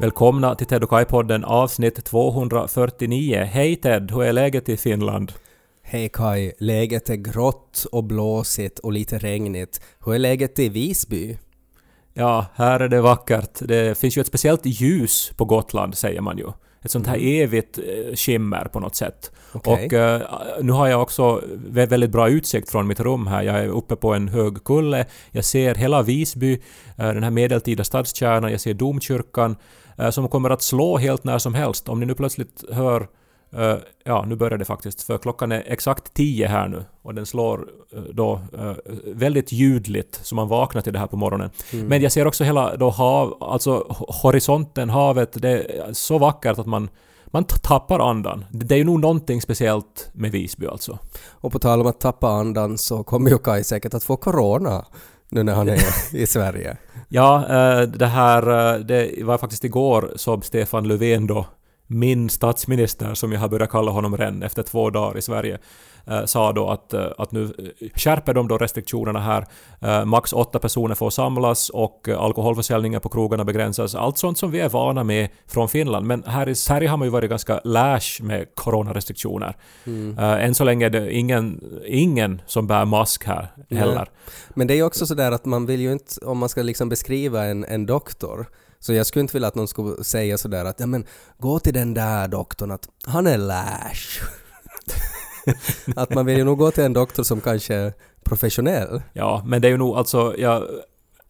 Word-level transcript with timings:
Välkomna 0.00 0.54
till 0.54 0.66
Ted 0.66 0.84
och 0.84 0.90
Kai-podden 0.90 1.44
avsnitt 1.44 2.04
249. 2.04 3.48
Hej 3.52 3.76
Ted, 3.76 4.10
hur 4.10 4.22
är 4.22 4.32
läget 4.32 4.68
i 4.68 4.76
Finland? 4.76 5.32
Hej 5.82 6.08
Kai, 6.08 6.52
läget 6.58 7.10
är 7.10 7.16
grått 7.16 7.86
och 7.92 8.04
blåsigt 8.04 8.78
och 8.78 8.92
lite 8.92 9.18
regnigt. 9.18 9.80
Hur 10.04 10.14
är 10.14 10.18
läget 10.18 10.58
i 10.58 10.68
Visby? 10.68 11.38
Ja, 12.14 12.46
här 12.54 12.80
är 12.80 12.88
det 12.88 13.00
vackert. 13.00 13.58
Det 13.60 13.98
finns 13.98 14.16
ju 14.16 14.20
ett 14.20 14.26
speciellt 14.26 14.66
ljus 14.66 15.32
på 15.36 15.44
Gotland, 15.44 15.94
säger 15.98 16.20
man 16.20 16.38
ju. 16.38 16.46
Ett 16.82 16.90
sånt 16.90 17.06
här 17.06 17.18
evigt 17.18 17.78
eh, 17.78 18.14
skimmer 18.14 18.64
på 18.64 18.80
något 18.80 18.96
sätt. 18.96 19.30
Okej. 19.52 19.86
Och 19.86 19.92
eh, 19.92 20.22
nu 20.62 20.72
har 20.72 20.86
jag 20.88 21.02
också 21.02 21.40
vä- 21.70 21.86
väldigt 21.88 22.10
bra 22.10 22.28
utsikt 22.28 22.70
från 22.70 22.86
mitt 22.86 23.00
rum 23.00 23.26
här. 23.26 23.42
Jag 23.42 23.58
är 23.58 23.68
uppe 23.68 23.96
på 23.96 24.14
en 24.14 24.28
hög 24.28 24.64
kulle. 24.64 25.06
Jag 25.30 25.44
ser 25.44 25.74
hela 25.74 26.02
Visby, 26.02 26.52
eh, 26.98 27.06
den 27.06 27.22
här 27.22 27.30
medeltida 27.30 27.84
stadskärnan. 27.84 28.50
Jag 28.50 28.60
ser 28.60 28.74
domkyrkan 28.74 29.56
som 30.08 30.28
kommer 30.28 30.50
att 30.50 30.62
slå 30.62 30.98
helt 30.98 31.24
när 31.24 31.38
som 31.38 31.54
helst. 31.54 31.88
Om 31.88 32.00
ni 32.00 32.06
nu 32.06 32.14
plötsligt 32.14 32.64
hör 32.72 33.08
eh, 33.56 33.74
ja, 34.04 34.24
nu 34.26 34.36
börjar 34.36 34.58
det 34.58 34.64
faktiskt, 34.64 35.02
för 35.02 35.18
klockan 35.18 35.52
är 35.52 35.64
exakt 35.66 36.14
tio 36.14 36.46
här 36.46 36.68
nu 36.68 36.84
och 37.02 37.14
den 37.14 37.26
slår 37.26 37.66
eh, 37.92 38.02
då 38.12 38.40
eh, 38.58 38.72
väldigt 39.14 39.52
ljudligt 39.52 40.20
så 40.22 40.34
man 40.34 40.48
vaknar 40.48 40.82
till 40.82 40.92
det 40.92 40.98
här 40.98 41.06
på 41.06 41.16
morgonen. 41.16 41.50
Men 41.72 42.02
jag 42.02 42.12
ser 42.12 42.26
också 42.26 42.44
hela 42.44 42.76
då 42.76 42.90
hav, 42.90 43.36
alltså 43.40 43.70
ho- 43.88 44.22
horisonten, 44.22 44.90
havet, 44.90 45.42
det 45.42 45.48
är 45.48 45.92
så 45.92 46.18
vackert 46.18 46.58
att 46.58 46.66
man 46.66 46.88
man 47.32 47.44
tappar 47.44 48.10
andan. 48.10 48.44
Det 48.50 48.74
är 48.74 48.78
ju 48.78 48.84
nog 48.84 49.00
någonting 49.00 49.42
speciellt 49.42 50.10
med 50.12 50.30
Visby 50.32 50.66
alltså. 50.66 50.98
Och 51.30 51.52
på 51.52 51.58
tal 51.58 51.80
om 51.80 51.86
att 51.86 52.00
tappa 52.00 52.28
andan 52.28 52.78
så 52.78 53.02
kommer 53.02 53.30
ju 53.30 53.38
Kai 53.38 53.64
säkert 53.64 53.94
att 53.94 54.04
få 54.04 54.16
corona 54.16 54.84
nu 55.30 55.42
när 55.42 55.54
han 55.54 55.68
är 55.68 55.80
i 56.16 56.26
Sverige. 56.26 56.76
Ja, 57.08 57.46
eh, 57.48 57.82
det 57.82 58.06
här, 58.06 58.74
eh, 58.74 58.80
det 58.80 59.24
var 59.24 59.38
faktiskt 59.38 59.64
igår 59.64 60.12
som 60.16 60.42
Stefan 60.42 60.88
Löfven 60.88 61.26
då, 61.26 61.46
min 61.86 62.30
statsminister 62.30 63.14
som 63.14 63.32
jag 63.32 63.40
har 63.40 63.48
börjat 63.48 63.70
kalla 63.70 63.90
honom 63.90 64.16
redan 64.16 64.42
efter 64.42 64.62
två 64.62 64.90
dagar 64.90 65.18
i 65.18 65.22
Sverige, 65.22 65.58
sa 66.26 66.52
då 66.52 66.68
att, 66.68 66.92
eh, 66.94 67.06
att 67.18 67.32
nu 67.32 67.44
eh, 67.44 67.88
skärper 67.94 68.34
de 68.34 68.48
då 68.48 68.58
restriktionerna 68.58 69.20
här. 69.20 69.46
Eh, 69.80 70.04
Max 70.04 70.32
åtta 70.32 70.58
personer 70.58 70.94
får 70.94 71.10
samlas 71.10 71.68
och 71.70 72.08
eh, 72.08 72.20
alkoholförsäljningen 72.20 73.00
på 73.00 73.08
krogarna 73.08 73.44
begränsas. 73.44 73.94
Allt 73.94 74.18
sånt 74.18 74.38
som 74.38 74.50
vi 74.50 74.60
är 74.60 74.68
vana 74.68 75.04
med 75.04 75.28
från 75.46 75.68
Finland. 75.68 76.06
Men 76.06 76.22
här 76.26 76.48
i 76.48 76.54
Sverige 76.54 76.88
har 76.88 76.96
man 76.96 77.06
ju 77.06 77.12
varit 77.12 77.30
ganska 77.30 77.60
lash 77.64 78.22
med 78.22 78.46
coronarestriktioner. 78.54 79.56
Eh, 80.18 80.44
Än 80.44 80.54
så 80.54 80.64
länge 80.64 80.86
är 80.86 80.90
det 80.90 81.12
ingen, 81.12 81.60
ingen 81.86 82.42
som 82.46 82.66
bär 82.66 82.84
mask 82.84 83.24
här 83.24 83.48
heller. 83.70 84.08
Men 84.54 84.66
det 84.66 84.74
är 84.74 84.76
ju 84.76 84.82
också 84.82 85.06
sådär 85.06 85.32
att 85.32 85.44
man 85.44 85.66
vill 85.66 85.80
ju 85.80 85.92
inte, 85.92 86.24
om 86.24 86.38
man 86.38 86.48
ska 86.48 86.62
liksom 86.62 86.88
beskriva 86.88 87.44
en, 87.44 87.64
en 87.64 87.86
doktor, 87.86 88.46
så 88.78 88.92
jag 88.92 89.06
skulle 89.06 89.20
inte 89.20 89.32
vilja 89.32 89.48
att 89.48 89.54
någon 89.54 89.68
skulle 89.68 90.04
säga 90.04 90.38
sådär 90.38 90.64
att 90.64 90.80
ja 90.80 90.86
men 90.86 91.04
gå 91.38 91.58
till 91.58 91.74
den 91.74 91.94
där 91.94 92.28
doktorn 92.28 92.70
att 92.70 92.88
han 93.06 93.26
är 93.26 93.38
lash. 93.38 94.22
att 95.96 96.14
man 96.14 96.26
vill 96.26 96.38
ju 96.38 96.44
nog 96.44 96.58
gå 96.58 96.70
till 96.70 96.84
en 96.84 96.92
doktor 96.92 97.22
som 97.22 97.40
kanske 97.40 97.74
är 97.74 97.92
professionell. 98.24 99.02
Ja, 99.12 99.42
men 99.46 99.62
det 99.62 99.68
är 99.68 99.70
ju 99.70 99.76
nog 99.76 99.96
alltså, 99.96 100.34
jag 100.38 100.62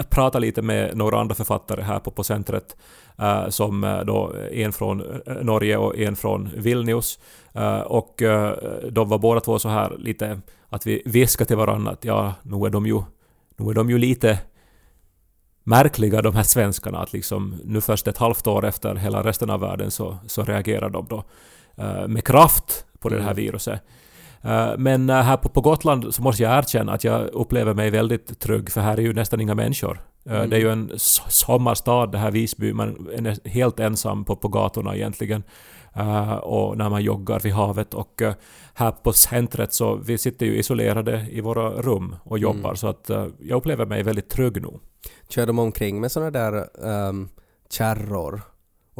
pratar 0.08 0.41
lite 0.41 0.62
med 0.62 0.97
några 0.97 1.20
andra 1.20 1.34
författare 1.34 1.82
här 1.82 1.98
på, 1.98 2.10
på 2.10 2.25
centret, 2.25 2.76
eh, 3.19 3.48
som 3.48 3.84
eh, 3.84 4.00
då 4.00 4.34
en 4.53 4.72
från 4.72 5.20
eh, 5.26 5.34
Norge 5.42 5.76
och 5.76 5.98
en 5.98 6.16
från 6.16 6.50
Vilnius. 6.56 7.19
Eh, 7.53 7.81
och 7.81 8.22
eh, 8.22 8.54
de 8.91 9.08
var 9.08 9.19
båda 9.19 9.41
två 9.41 9.58
så 9.58 9.69
här 9.69 9.97
lite 9.98 10.41
att 10.69 10.87
vi 10.87 11.02
viskade 11.04 11.48
till 11.48 11.56
varandra 11.56 11.92
att 11.92 12.04
ja, 12.04 12.34
nu 12.42 12.66
är 12.66 12.70
de 12.70 12.87
ju, 12.87 13.02
nu 13.56 13.70
är 13.70 13.75
de 13.75 13.91
ju 13.91 13.98
lite 13.98 14.38
märkliga 15.64 16.22
de 16.22 16.34
här 16.34 16.42
svenskarna 16.42 16.98
att 16.98 17.12
liksom 17.12 17.60
nu 17.64 17.81
först 17.81 18.08
ett 18.08 18.19
halvt 18.19 18.47
år 18.47 18.64
efter 18.64 18.94
hela 18.94 19.22
resten 19.22 19.50
av 19.50 19.60
världen 19.60 19.91
så, 19.91 20.19
så 20.26 20.44
reagerar 20.44 20.91
de 20.91 21.06
då 21.08 21.25
med 22.08 22.25
kraft 22.25 22.87
på 22.98 23.08
det 23.08 23.22
här 23.22 23.34
viruset. 23.34 23.82
Eh, 24.43 24.73
Men 24.78 25.11
eh, 25.11 25.17
här 25.17 25.37
på, 25.37 25.49
på 25.49 25.61
Gotland 25.61 26.15
så 26.15 26.23
måste 26.23 26.43
jag 26.43 26.59
erkänna 26.59 26.93
att 26.93 27.05
jag 27.05 27.27
upplever 27.27 27.75
mig 27.75 27.91
väldigt 27.91 28.41
trygg 28.41 28.71
för 28.71 28.81
här 28.81 28.97
är 28.97 29.03
ju 29.03 29.12
nästan 29.12 29.41
inga 29.41 29.55
människor. 29.55 30.01
Eh, 30.25 30.43
Det 30.43 30.56
är 30.56 30.61
ju 30.61 30.73
en 30.73 30.91
sommarstad 31.28 32.06
det 32.06 32.19
här 32.19 32.31
Visby, 32.31 32.73
man 32.73 33.09
är 33.12 33.49
helt 33.49 33.81
ensam 33.81 34.25
på, 34.25 34.37
på 34.37 34.49
gatorna 34.49 34.97
egentligen. 34.97 35.43
Eh, 35.95 36.33
och 36.34 36.79
när 36.79 36.89
man 36.91 37.03
joggar 37.03 37.41
vid 37.41 37.53
havet 37.53 37.95
och 37.95 38.23
eh, 38.23 38.34
här 38.75 38.91
på 38.91 39.12
centret 39.12 39.73
så 39.73 39.95
vi 39.95 40.19
sitter 40.19 40.47
ju 40.47 40.56
isolerade 40.56 41.27
i 41.31 41.41
våra 41.41 41.71
rum 41.71 42.17
och 42.23 42.39
jobbar 42.39 42.75
så 42.75 42.87
att 42.89 43.11
eh, 43.11 43.27
jag 43.39 43.56
upplever 43.56 43.87
mig 43.87 44.03
väldigt 44.03 44.31
trygg 44.31 44.62
nu. 44.62 44.69
Kör 45.29 45.47
de 45.47 45.59
omkring 45.59 46.00
med 46.00 46.12
såna 46.12 46.31
där 46.31 46.67
um, 47.09 47.29
kärror 47.71 48.43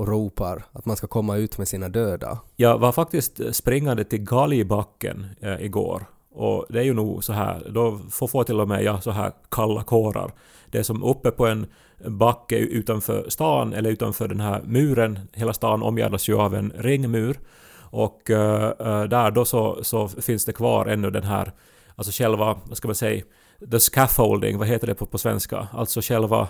och 0.01 0.09
ropar 0.09 0.65
att 0.73 0.87
man 0.87 0.97
ska 0.97 1.07
komma 1.07 1.37
ut 1.37 1.59
med 1.59 1.69
sina 1.69 1.89
döda. 1.89 2.39
Jag 2.57 2.79
var 2.79 2.93
faktiskt 2.93 3.41
eh, 3.41 3.51
springande 3.51 4.05
till 4.05 4.19
Galgbacken 4.19 5.27
eh, 5.41 5.65
igår. 5.65 6.05
Och 6.33 6.67
det 6.69 6.79
är 6.79 6.83
ju 6.83 6.95
nog 6.95 7.25
så 7.25 7.33
här, 7.33 7.71
då 7.71 8.01
får 8.11 8.27
få 8.27 8.45
till 8.45 8.61
och 8.61 8.69
med 8.69 8.85
jag 8.85 9.03
så 9.03 9.11
här 9.11 9.33
kalla 9.49 9.83
kårar. 9.83 10.33
Det 10.71 10.79
är 10.79 10.83
som 10.83 11.05
uppe 11.05 11.31
på 11.31 11.47
en 11.47 11.67
backe 12.07 12.57
utanför 12.57 13.25
stan, 13.29 13.73
eller 13.73 13.91
utanför 13.91 14.29
den 14.29 14.41
här 14.41 14.63
muren. 14.65 15.19
Hela 15.33 15.53
stan 15.53 15.83
omgärdas 15.83 16.29
ju 16.29 16.41
av 16.41 16.55
en 16.55 16.73
ringmur. 16.77 17.39
Och 17.79 18.31
eh, 18.31 18.73
eh, 18.79 19.03
där 19.03 19.31
då 19.31 19.45
så, 19.45 19.85
så 19.85 20.09
finns 20.09 20.45
det 20.45 20.53
kvar 20.53 20.87
ännu 20.87 21.11
den 21.11 21.25
här, 21.25 21.53
alltså 21.97 22.13
själva, 22.13 22.59
vad 22.65 22.77
ska 22.77 22.89
man 22.89 22.95
säga, 22.95 23.25
the 23.71 23.81
scaffolding, 23.81 24.59
vad 24.59 24.69
heter 24.69 24.87
det 24.87 24.95
på, 24.95 25.07
på 25.07 25.19
svenska? 25.19 25.69
Alltså 25.73 26.01
själva 26.01 26.49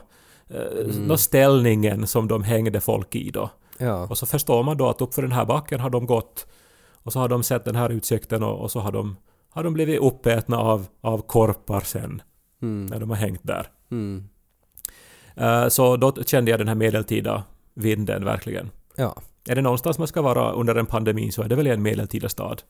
nå 1.06 1.16
ställningen 1.16 2.06
som 2.06 2.28
de 2.28 2.42
hängde 2.42 2.80
folk 2.80 3.14
i 3.14 3.30
då. 3.30 3.50
Ja. 3.78 4.06
Och 4.06 4.18
så 4.18 4.26
förstår 4.26 4.62
man 4.62 4.76
då 4.76 4.88
att 4.88 5.00
uppför 5.00 5.22
den 5.22 5.32
här 5.32 5.44
backen 5.44 5.80
har 5.80 5.90
de 5.90 6.06
gått 6.06 6.46
och 7.02 7.12
så 7.12 7.18
har 7.18 7.28
de 7.28 7.42
sett 7.42 7.64
den 7.64 7.76
här 7.76 7.90
utsikten 7.90 8.42
och, 8.42 8.60
och 8.60 8.70
så 8.70 8.80
har 8.80 8.92
de, 8.92 9.16
har 9.50 9.64
de 9.64 9.74
blivit 9.74 10.00
uppätna 10.00 10.58
av, 10.58 10.86
av 11.00 11.18
korpar 11.18 11.80
sen 11.80 12.22
när 12.60 13.00
de 13.00 13.10
har 13.10 13.16
hängt 13.16 13.46
där. 13.46 13.66
Mm. 13.90 14.28
Eh, 15.36 15.68
så 15.68 15.96
då 15.96 16.12
kände 16.12 16.50
jag 16.50 16.60
den 16.60 16.68
här 16.68 16.74
medeltida 16.74 17.44
vinden 17.74 18.24
verkligen. 18.24 18.70
Ja. 18.96 19.16
Är 19.48 19.54
det 19.54 19.62
någonstans 19.62 19.98
man 19.98 20.08
ska 20.08 20.22
vara 20.22 20.52
under 20.52 20.74
en 20.74 20.86
pandemi 20.86 21.32
så 21.32 21.42
är 21.42 21.48
det 21.48 21.54
väl 21.54 21.66
i 21.66 21.70
en 21.70 21.82
medeltida 21.82 22.28
stad. 22.28 22.62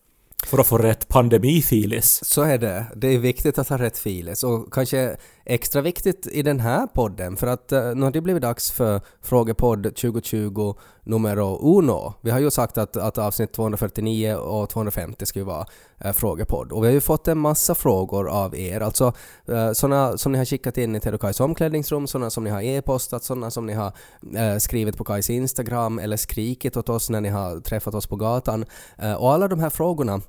För 0.46 0.58
att 0.58 0.66
få 0.66 0.78
rätt 0.78 1.08
pandemifilis. 1.08 2.24
Så 2.24 2.42
är 2.42 2.58
det. 2.58 2.86
Det 2.96 3.08
är 3.08 3.18
viktigt 3.18 3.58
att 3.58 3.68
ha 3.68 3.78
rätt 3.78 3.98
files 3.98 4.44
och 4.44 4.72
kanske 4.72 5.16
extra 5.50 5.80
viktigt 5.80 6.26
i 6.26 6.42
den 6.42 6.60
här 6.60 6.86
podden 6.86 7.36
för 7.36 7.46
att 7.46 7.72
eh, 7.72 7.94
nu 7.94 8.02
har 8.02 8.10
det 8.10 8.20
blivit 8.20 8.42
dags 8.42 8.70
för 8.70 9.00
Frågepodd 9.22 9.82
2020 9.82 10.74
numero 11.04 11.78
uno. 11.78 12.14
Vi 12.20 12.30
har 12.30 12.38
ju 12.38 12.50
sagt 12.50 12.78
att, 12.78 12.96
att 12.96 13.18
avsnitt 13.18 13.52
249 13.52 14.34
och 14.34 14.68
250 14.70 15.26
ska 15.26 15.38
ju 15.38 15.44
vara 15.44 15.66
eh, 15.98 16.12
Frågepodd 16.12 16.72
och 16.72 16.82
vi 16.82 16.86
har 16.86 16.94
ju 16.94 17.00
fått 17.00 17.28
en 17.28 17.38
massa 17.38 17.74
frågor 17.74 18.28
av 18.28 18.56
er, 18.56 18.80
alltså 18.80 19.12
eh, 19.48 19.72
sådana 19.72 20.18
som 20.18 20.32
ni 20.32 20.38
har 20.38 20.44
skickat 20.44 20.78
in 20.78 20.96
i 20.96 21.00
Ted 21.00 21.20
Kajs 21.20 21.40
omklädningsrum, 21.40 22.06
sådana 22.06 22.30
som 22.30 22.44
ni 22.44 22.50
har 22.50 22.62
e-postat, 22.62 23.24
sådana 23.24 23.50
som 23.50 23.66
ni 23.66 23.72
har 23.72 23.92
eh, 24.36 24.56
skrivit 24.58 24.96
på 24.96 25.04
Kajs 25.04 25.30
Instagram 25.30 25.98
eller 25.98 26.16
skrikit 26.16 26.76
åt 26.76 26.88
oss 26.88 27.10
när 27.10 27.20
ni 27.20 27.28
har 27.28 27.60
träffat 27.60 27.94
oss 27.94 28.06
på 28.06 28.16
gatan. 28.16 28.64
Eh, 28.98 29.14
och 29.14 29.32
alla 29.32 29.48
de 29.48 29.60
här 29.60 29.70
frågorna 29.70 30.20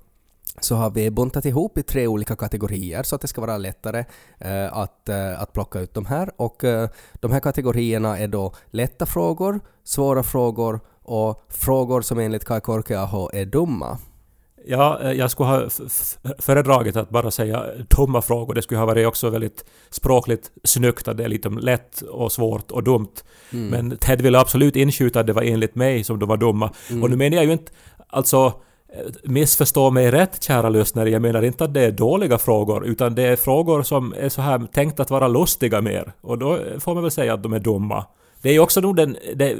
så 0.60 0.76
har 0.76 0.90
vi 0.90 1.12
buntat 1.12 1.46
ihop 1.46 1.78
i 1.78 1.84
tre 1.84 2.08
olika 2.08 2.36
kategorier 2.36 3.04
så 3.04 3.16
att 3.16 3.22
det 3.22 3.28
ska 3.28 3.42
vara 3.42 3.58
lättare 3.58 4.06
eh, 4.40 4.78
att, 4.78 5.10
eh, 5.10 5.42
att 5.42 5.54
plocka 5.54 5.80
ut 5.80 5.94
de 5.94 6.06
här. 6.06 6.32
Och 6.38 6.64
eh, 6.64 6.90
de 7.14 7.32
här 7.32 7.40
kategorierna 7.40 8.18
är 8.18 8.28
då 8.28 8.54
lätta 8.72 9.06
frågor, 9.06 9.60
svåra 9.84 10.24
frågor 10.24 10.80
och 11.04 11.46
frågor 11.50 12.02
som 12.02 12.20
enligt 12.20 12.46
Kai 12.46 12.62
Korkeaho 12.62 13.30
är 13.34 13.46
dumma. 13.46 13.98
Ja, 14.66 15.00
eh, 15.02 15.12
jag 15.12 15.32
skulle 15.32 15.50
ha 15.50 15.70
föredragit 16.40 16.96
att 16.96 17.10
bara 17.10 17.32
säga 17.32 17.66
dumma 17.98 18.22
frågor. 18.22 18.54
Det 18.54 18.62
skulle 18.62 18.80
ha 18.80 18.86
varit 18.86 19.08
också 19.08 19.30
väldigt 19.30 19.66
språkligt 19.90 20.52
snyggt 20.64 21.08
att 21.08 21.18
det 21.18 21.24
är 21.24 21.30
lite 21.30 21.50
lätt 21.50 22.02
och 22.02 22.32
svårt 22.32 22.72
och 22.72 22.84
dumt. 22.84 23.16
Men 23.50 23.98
Ted 23.98 24.22
ville 24.22 24.40
absolut 24.40 24.76
inskjuta 24.76 25.20
att 25.20 25.28
det 25.28 25.34
var 25.34 25.42
enligt 25.42 25.76
mig 25.76 26.04
som 26.04 26.20
de 26.20 26.30
var 26.30 26.38
dumma. 26.38 26.74
Och 27.02 27.10
nu 27.10 27.16
menar 27.16 27.38
jag 27.38 27.46
ju 27.46 27.52
inte... 27.52 27.72
Alltså, 28.08 28.54
Eh, 28.94 29.12
missförstå 29.24 29.90
mig 29.90 30.12
rätt 30.12 30.44
kära 30.44 30.70
lyssnare, 30.70 31.10
jag 31.10 31.22
menar 31.22 31.42
inte 31.42 31.64
att 31.64 31.74
det 31.74 31.82
är 31.82 31.92
dåliga 31.92 32.38
frågor 32.38 32.86
utan 32.86 33.16
det 33.16 33.24
är 33.24 33.36
frågor 33.36 33.84
som 33.84 34.14
är 34.18 34.30
så 34.30 34.42
här 34.42 34.68
tänkt 34.74 35.00
att 35.00 35.10
vara 35.10 35.28
lustiga 35.28 35.82
mer. 35.82 36.14
Och 36.22 36.38
då 36.38 36.58
eh, 36.58 36.80
får 36.80 36.94
man 36.94 37.04
väl 37.04 37.12
säga 37.12 37.34
att 37.34 37.44
de 37.44 37.54
är 37.54 37.60
dumma. 37.60 38.06
Det 38.42 38.50
är 38.50 38.54
ju 38.54 38.60
också 38.60 38.82
nog 38.82 38.96
den 38.96 39.18
det 39.36 39.58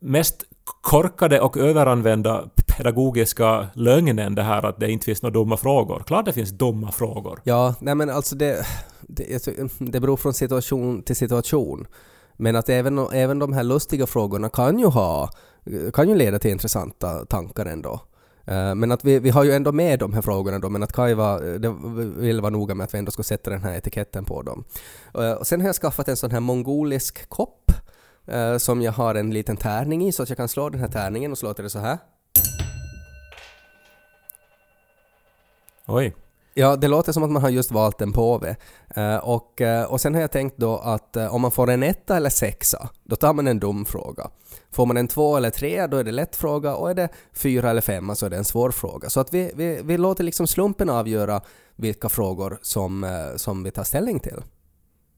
mest 0.00 0.44
korkade 0.80 1.40
och 1.40 1.56
överanvända 1.56 2.44
pedagogiska 2.76 3.66
lögnen 3.74 4.34
det 4.34 4.42
här 4.42 4.66
att 4.66 4.80
det 4.80 4.90
inte 4.90 5.04
finns 5.04 5.22
några 5.22 5.34
dumma 5.34 5.56
frågor. 5.56 6.02
Klart 6.06 6.24
det 6.24 6.32
finns 6.32 6.50
dumma 6.50 6.92
frågor. 6.92 7.40
Ja, 7.44 7.74
nej 7.80 7.94
men 7.94 8.10
alltså 8.10 8.36
det, 8.36 8.66
det, 9.00 9.48
mm, 9.48 9.68
det 9.78 10.00
beror 10.00 10.16
från 10.16 10.34
situation 10.34 11.02
till 11.02 11.16
situation. 11.16 11.86
Men 12.36 12.56
att 12.56 12.68
även, 12.68 12.98
även 12.98 13.38
de 13.38 13.52
här 13.52 13.64
lustiga 13.64 14.06
frågorna 14.06 14.48
kan 14.48 14.78
ju 14.78 14.86
ha, 14.86 15.30
eh, 15.66 15.90
kan 15.90 16.08
ju 16.08 16.14
leda 16.14 16.38
till 16.38 16.50
intressanta 16.50 17.24
tankar 17.24 17.66
ändå. 17.66 18.00
Eh, 18.44 18.74
Men 18.74 18.92
att 18.92 19.04
vi, 19.04 19.18
vi 19.18 19.30
har 19.30 19.44
ju 19.44 19.52
ändå 19.52 19.72
med 19.72 19.98
de 19.98 20.12
här 20.12 20.22
frågorna 20.22 20.58
då, 20.58 20.68
men 20.68 20.82
att 20.82 20.92
Kai 20.92 21.14
var, 21.14 21.40
det 21.40 21.74
vill 22.20 22.40
vara 22.40 22.50
noga 22.50 22.74
med 22.74 22.84
att 22.84 22.94
vi 22.94 22.98
ändå 22.98 23.10
ska 23.10 23.22
sätta 23.22 23.50
den 23.50 23.62
här 23.62 23.74
etiketten 23.76 24.24
på 24.24 24.42
dem. 24.42 24.64
Eh, 25.14 25.32
Och 25.32 25.46
sen 25.46 25.60
har 25.60 25.68
jag 25.68 25.76
skaffat 25.76 26.08
en 26.08 26.16
sån 26.16 26.30
här 26.30 26.40
mongolisk 26.40 27.28
kopp 27.28 27.70
eh, 28.26 28.56
som 28.56 28.82
jag 28.82 28.92
har 28.92 29.14
en 29.14 29.30
liten 29.30 29.56
tärning 29.56 30.04
i 30.08 30.12
så 30.12 30.22
att 30.22 30.28
jag 30.28 30.36
kan 30.38 30.48
slå 30.48 30.68
den 30.68 30.80
här 30.80 30.88
tärningen 30.88 31.32
och 31.32 31.38
så 31.38 31.46
låter 31.46 31.62
det 31.62 31.70
så 31.70 31.78
här. 31.78 31.98
Oj. 35.86 36.14
Ja, 36.54 36.76
det 36.76 36.88
låter 36.88 37.12
som 37.12 37.22
att 37.22 37.30
man 37.30 37.42
har 37.42 37.50
just 37.50 37.70
valt 37.70 38.00
en 38.00 38.12
påve. 38.12 38.56
Eh, 38.96 39.16
och, 39.16 39.60
eh, 39.60 39.84
och 39.84 40.00
sen 40.00 40.14
har 40.14 40.20
jag 40.20 40.30
tänkt 40.30 40.56
då 40.56 40.78
att 40.78 41.16
eh, 41.16 41.34
om 41.34 41.40
man 41.42 41.50
får 41.50 41.70
en 41.70 41.82
etta 41.82 42.16
eller 42.16 42.30
sexa, 42.30 42.88
då 43.04 43.16
tar 43.16 43.32
man 43.32 43.46
en 43.46 43.58
dum 43.58 43.84
fråga. 43.84 44.30
Får 44.72 44.86
man 44.86 44.96
en 44.96 45.08
två 45.08 45.36
eller 45.36 45.50
tre, 45.50 45.86
då 45.86 45.96
är 45.96 46.04
det 46.04 46.12
lätt 46.12 46.36
fråga 46.36 46.74
och 46.74 46.90
är 46.90 46.94
det 46.94 47.08
fyra 47.34 47.70
eller 47.70 47.80
femma 47.80 48.14
så 48.14 48.26
är 48.26 48.30
det 48.30 48.36
en 48.36 48.44
svår 48.44 48.70
fråga. 48.70 49.10
Så 49.10 49.20
att 49.20 49.34
vi, 49.34 49.52
vi, 49.54 49.80
vi 49.84 49.98
låter 49.98 50.24
liksom 50.24 50.46
slumpen 50.46 50.90
avgöra 50.90 51.40
vilka 51.76 52.08
frågor 52.08 52.58
som, 52.62 53.04
eh, 53.04 53.36
som 53.36 53.64
vi 53.64 53.70
tar 53.70 53.84
ställning 53.84 54.20
till. 54.20 54.42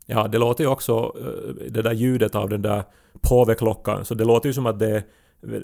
Ja, 0.06 0.28
det 0.28 0.38
låter 0.38 0.64
ju 0.64 0.70
också, 0.70 0.92
eh, 0.92 1.70
det 1.70 1.82
där 1.82 1.92
ljudet 1.92 2.34
av 2.34 2.48
den 2.48 2.62
där 2.62 2.82
påveklockan, 3.20 4.04
så 4.04 4.14
det 4.14 4.24
låter 4.24 4.48
ju 4.48 4.52
som 4.52 4.66
att 4.66 4.78
det 4.78 4.90
är 4.90 5.04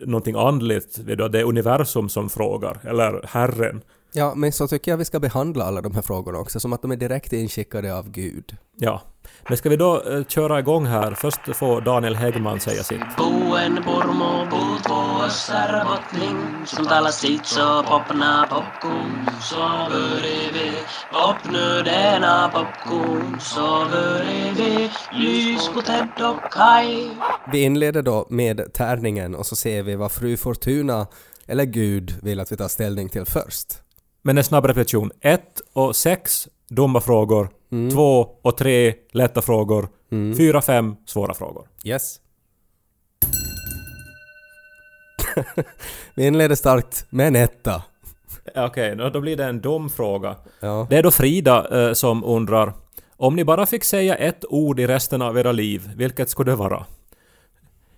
någonting 0.06 0.36
andligt, 0.36 0.98
att 1.20 1.32
det 1.32 1.40
är 1.40 1.44
universum 1.44 2.08
som 2.08 2.28
frågar, 2.28 2.80
eller 2.84 3.24
Herren. 3.28 3.82
Ja, 4.12 4.34
men 4.34 4.52
så 4.52 4.68
tycker 4.68 4.90
jag 4.90 4.98
vi 4.98 5.04
ska 5.04 5.20
behandla 5.20 5.64
alla 5.64 5.80
de 5.80 5.94
här 5.94 6.02
frågorna 6.02 6.38
också, 6.38 6.60
som 6.60 6.72
att 6.72 6.82
de 6.82 6.90
är 6.90 6.96
direkt 6.96 7.32
inskickade 7.32 7.94
av 7.94 8.10
Gud. 8.10 8.56
Ja. 8.76 9.02
Men 9.48 9.56
ska 9.56 9.68
vi 9.68 9.76
då 9.76 10.02
eh, 10.02 10.24
köra 10.24 10.58
igång 10.58 10.86
här? 10.86 11.14
Först 11.14 11.56
får 11.56 11.80
Daniel 11.80 12.16
Häggman 12.16 12.60
säga 12.60 12.82
sitt. 12.82 13.00
Vi 27.52 27.62
inleder 27.62 28.02
då 28.02 28.26
med 28.30 28.72
tärningen 28.72 29.34
och 29.34 29.46
så 29.46 29.56
ser 29.56 29.82
vi 29.82 29.96
vad 29.96 30.12
fru 30.12 30.36
Fortuna 30.36 31.06
eller 31.46 31.64
Gud 31.64 32.14
vill 32.22 32.40
att 32.40 32.52
vi 32.52 32.56
tar 32.56 32.68
ställning 32.68 33.08
till 33.08 33.24
först. 33.24 33.79
Men 34.22 34.38
en 34.38 34.44
snabb 34.44 34.66
repetition. 34.66 35.10
1 35.20 35.42
och 35.72 35.96
6 35.96 36.48
dumma 36.68 37.00
frågor. 37.00 37.48
2 37.92 38.28
och 38.42 38.56
3 38.56 38.94
lätta 39.12 39.42
frågor. 39.42 39.88
4 40.36 40.62
5 40.62 40.96
svåra 41.06 41.34
frågor. 41.34 41.68
Yes. 41.84 42.20
vi 46.14 46.26
inleder 46.26 46.54
starkt 46.54 47.06
med 47.10 47.26
en 47.26 47.36
etta. 47.36 47.82
Okej, 48.56 48.96
då- 48.96 49.08
då 49.10 49.20
blir 49.20 49.36
det 49.36 49.44
en 49.44 49.60
dum 49.60 49.88
fråga. 49.90 50.36
Ja. 50.60 50.86
Det 50.90 50.96
är 50.96 51.02
då 51.02 51.10
Frida 51.10 51.86
eh, 51.88 51.92
som 51.92 52.24
undrar 52.24 52.72
om 53.16 53.36
ni 53.36 53.44
bara 53.44 53.66
fick 53.66 53.84
säga 53.84 54.14
ett 54.16 54.44
ord 54.48 54.80
i 54.80 54.86
resten 54.86 55.22
av 55.22 55.38
era 55.38 55.52
liv, 55.52 55.90
vilket 55.96 56.30
skulle 56.30 56.50
det 56.52 56.56
vara? 56.56 56.86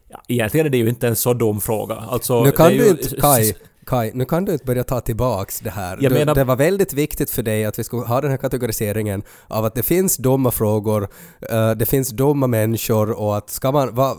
Ja, 0.09 0.21
egentligen 0.29 0.67
är 0.67 0.71
det 0.71 0.79
ju 0.79 0.89
inte 0.89 1.09
en 1.09 1.17
så 1.17 1.35
dum 1.35 1.61
fråga. 1.61 1.95
Alltså, 1.95 2.45
Nu 2.45 2.53
kan 2.53 2.67
är 2.67 2.71
du 2.71 2.85
ju- 2.85 2.91
inte, 2.91 3.17
Kai, 3.21 3.53
Kai, 3.87 4.11
nu 4.15 4.25
kan 4.25 4.45
du 4.45 4.53
inte 4.53 4.65
börja 4.65 4.85
ta 4.85 5.01
tillbaks 5.01 5.61
det 5.61 5.71
här. 5.71 5.99
Jag 6.01 6.13
menar- 6.13 6.35
Det 6.35 6.45
var 6.45 6.57
väldigt 6.57 6.93
viktigt 6.93 7.31
för 7.31 7.43
dig 7.43 7.65
att 7.65 7.79
vi 7.79 7.85
skulle 7.85 8.03
ha 8.03 8.21
den 8.21 8.31
här 8.31 8.37
kategoriseringen 8.39 9.23
av 9.49 9.65
att 9.65 9.75
det 9.75 9.83
finns 9.83 10.17
dumma 10.17 10.51
frågor, 10.51 11.09
eh, 11.51 11.71
det 11.71 11.87
finns 11.87 12.11
dumma 12.11 12.47
människor 12.47 13.11
och 13.11 13.37
att 13.37 13.51
ska 13.51 13.73
man... 13.73 13.95
Va, 13.95 14.17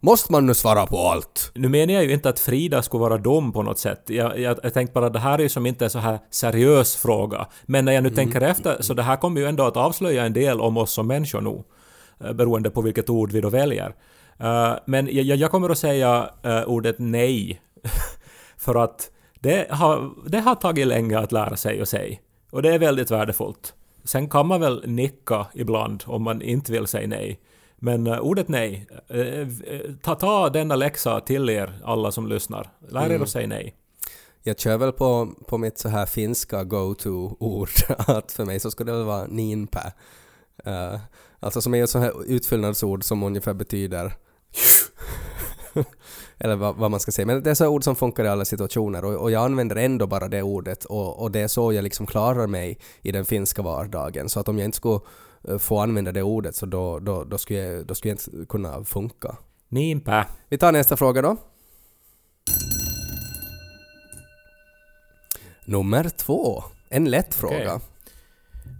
måste 0.00 0.32
man 0.32 0.46
nu 0.46 0.54
svara 0.54 0.86
på 0.86 0.98
allt? 0.98 1.50
Nu 1.54 1.68
menar 1.68 1.94
jag 1.94 2.04
ju 2.04 2.12
inte 2.12 2.28
att 2.28 2.40
Frida 2.40 2.82
skulle 2.82 3.00
vara 3.00 3.18
dum 3.18 3.52
på 3.52 3.62
något 3.62 3.78
sätt. 3.78 4.02
Jag, 4.06 4.38
jag, 4.38 4.58
jag 4.62 4.74
tänkte 4.74 4.92
bara 4.94 5.06
att 5.06 5.12
det 5.12 5.18
här 5.18 5.38
är 5.38 5.42
ju 5.42 5.48
som 5.48 5.66
inte 5.66 5.84
en 5.84 5.90
så 5.90 5.98
här 5.98 6.18
seriös 6.30 6.96
fråga. 6.96 7.46
Men 7.66 7.84
när 7.84 7.92
jag 7.92 8.02
nu 8.02 8.10
tänker 8.10 8.40
efter, 8.40 8.76
så 8.82 8.94
det 8.94 9.02
här 9.02 9.16
kommer 9.16 9.40
ju 9.40 9.46
ändå 9.46 9.64
att 9.64 9.76
avslöja 9.76 10.24
en 10.24 10.32
del 10.32 10.60
om 10.60 10.76
oss 10.76 10.92
som 10.92 11.06
människor 11.06 11.40
nog. 11.40 11.64
eh, 12.24 12.32
Beroende 12.32 12.70
på 12.70 12.80
vilket 12.82 13.10
ord 13.10 13.32
vi 13.32 13.40
då 13.40 13.48
väljer. 13.48 13.94
Eh, 14.40 14.72
men 14.86 15.08
jag, 15.12 15.36
jag 15.36 15.50
kommer 15.50 15.70
att 15.70 15.78
säga 15.78 16.30
ordet 16.66 16.96
nej. 16.98 17.60
För 18.64 18.74
att 18.74 19.10
det 19.40 19.66
har, 19.70 20.10
det 20.26 20.40
har 20.40 20.54
tagit 20.54 20.86
länge 20.86 21.18
att 21.18 21.32
lära 21.32 21.56
sig 21.56 21.80
att 21.80 21.88
säga. 21.88 22.18
Och 22.50 22.62
det 22.62 22.74
är 22.74 22.78
väldigt 22.78 23.10
värdefullt. 23.10 23.74
Sen 24.04 24.28
kan 24.28 24.46
man 24.46 24.60
väl 24.60 24.84
nicka 24.86 25.46
ibland 25.54 26.04
om 26.06 26.22
man 26.22 26.42
inte 26.42 26.72
vill 26.72 26.86
säga 26.86 27.08
nej. 27.08 27.40
Men 27.76 28.06
eh, 28.06 28.18
ordet 28.18 28.48
nej, 28.48 28.86
eh, 29.08 29.20
eh, 29.20 29.46
ta, 30.02 30.14
ta 30.14 30.50
denna 30.50 30.76
läxa 30.76 31.20
till 31.20 31.50
er 31.50 31.80
alla 31.84 32.12
som 32.12 32.28
lyssnar. 32.28 32.70
Lär 32.88 33.10
er 33.10 33.20
att 33.20 33.28
säga 33.28 33.46
nej. 33.46 33.74
Jag 34.42 34.58
kör 34.58 34.78
väl 34.78 34.92
på, 34.92 35.28
på 35.48 35.58
mitt 35.58 35.78
så 35.78 35.88
här 35.88 36.06
finska 36.06 36.64
go-to-ord 36.64 37.70
att 37.98 38.32
för 38.32 38.44
mig 38.44 38.60
så 38.60 38.70
skulle 38.70 38.92
det 38.92 39.04
vara 39.04 39.26
ninpä. 39.26 39.92
Uh, 40.66 41.00
alltså 41.40 41.60
som 41.60 41.74
är 41.74 41.84
ett 41.84 41.90
så 41.90 41.98
här 41.98 42.24
utfyllnadsord 42.26 43.04
som 43.04 43.22
ungefär 43.22 43.54
betyder 43.54 44.12
eller 46.44 46.56
vad, 46.56 46.76
vad 46.76 46.90
man 46.90 47.00
ska 47.00 47.12
säga. 47.12 47.26
Men 47.26 47.42
det 47.42 47.50
är 47.50 47.54
så 47.54 47.68
ord 47.68 47.84
som 47.84 47.96
funkar 47.96 48.24
i 48.24 48.28
alla 48.28 48.44
situationer 48.44 49.04
och, 49.04 49.14
och 49.14 49.30
jag 49.30 49.44
använder 49.44 49.76
ändå 49.76 50.06
bara 50.06 50.28
det 50.28 50.42
ordet 50.42 50.84
och, 50.84 51.22
och 51.22 51.30
det 51.30 51.40
är 51.40 51.48
så 51.48 51.72
jag 51.72 51.82
liksom 51.82 52.06
klarar 52.06 52.46
mig 52.46 52.78
i 53.02 53.12
den 53.12 53.24
finska 53.24 53.62
vardagen. 53.62 54.28
Så 54.28 54.40
att 54.40 54.48
om 54.48 54.58
jag 54.58 54.64
inte 54.64 54.76
skulle 54.76 55.00
eh, 55.48 55.58
få 55.58 55.78
använda 55.78 56.12
det 56.12 56.22
ordet 56.22 56.56
så 56.56 56.66
då, 56.66 56.98
då, 56.98 57.24
då, 57.24 57.38
skulle, 57.38 57.58
jag, 57.58 57.86
då 57.86 57.94
skulle 57.94 58.10
jag 58.10 58.18
inte 58.36 58.46
kunna 58.46 58.84
funka. 58.84 59.36
Niinpä. 59.68 60.26
Vi 60.48 60.58
tar 60.58 60.72
nästa 60.72 60.96
fråga 60.96 61.22
då. 61.22 61.36
Nummer 65.64 66.08
två. 66.08 66.62
En 66.88 67.04
lätt 67.04 67.34
fråga. 67.34 67.80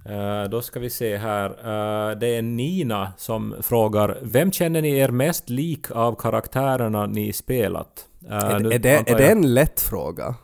Eh, 0.07 0.45
då 0.51 0.63
ska 0.63 0.81
vi 0.81 0.91
se 0.91 1.17
här. 1.17 1.51
Eh, 1.51 2.17
det 2.19 2.27
är 2.27 2.43
Nina 2.43 3.13
som 3.17 3.55
frågar 3.61 4.19
Vem 4.23 4.53
känner 4.53 4.83
ni 4.83 4.99
er 4.99 5.09
mest 5.09 5.51
lik 5.51 5.91
av 5.91 6.15
karaktärerna 6.15 7.07
ni 7.07 7.33
spelat? 7.33 8.07
Eh, 8.31 8.37
Är, 8.37 8.61
nu 8.61 8.71
är, 8.73 8.79
det, 8.79 8.99
antar 8.99 9.13
är 9.15 9.19
det 9.19 9.23
jag- 9.23 9.33
en 9.33 9.55
lätt 9.55 9.81
fråga? 9.81 10.35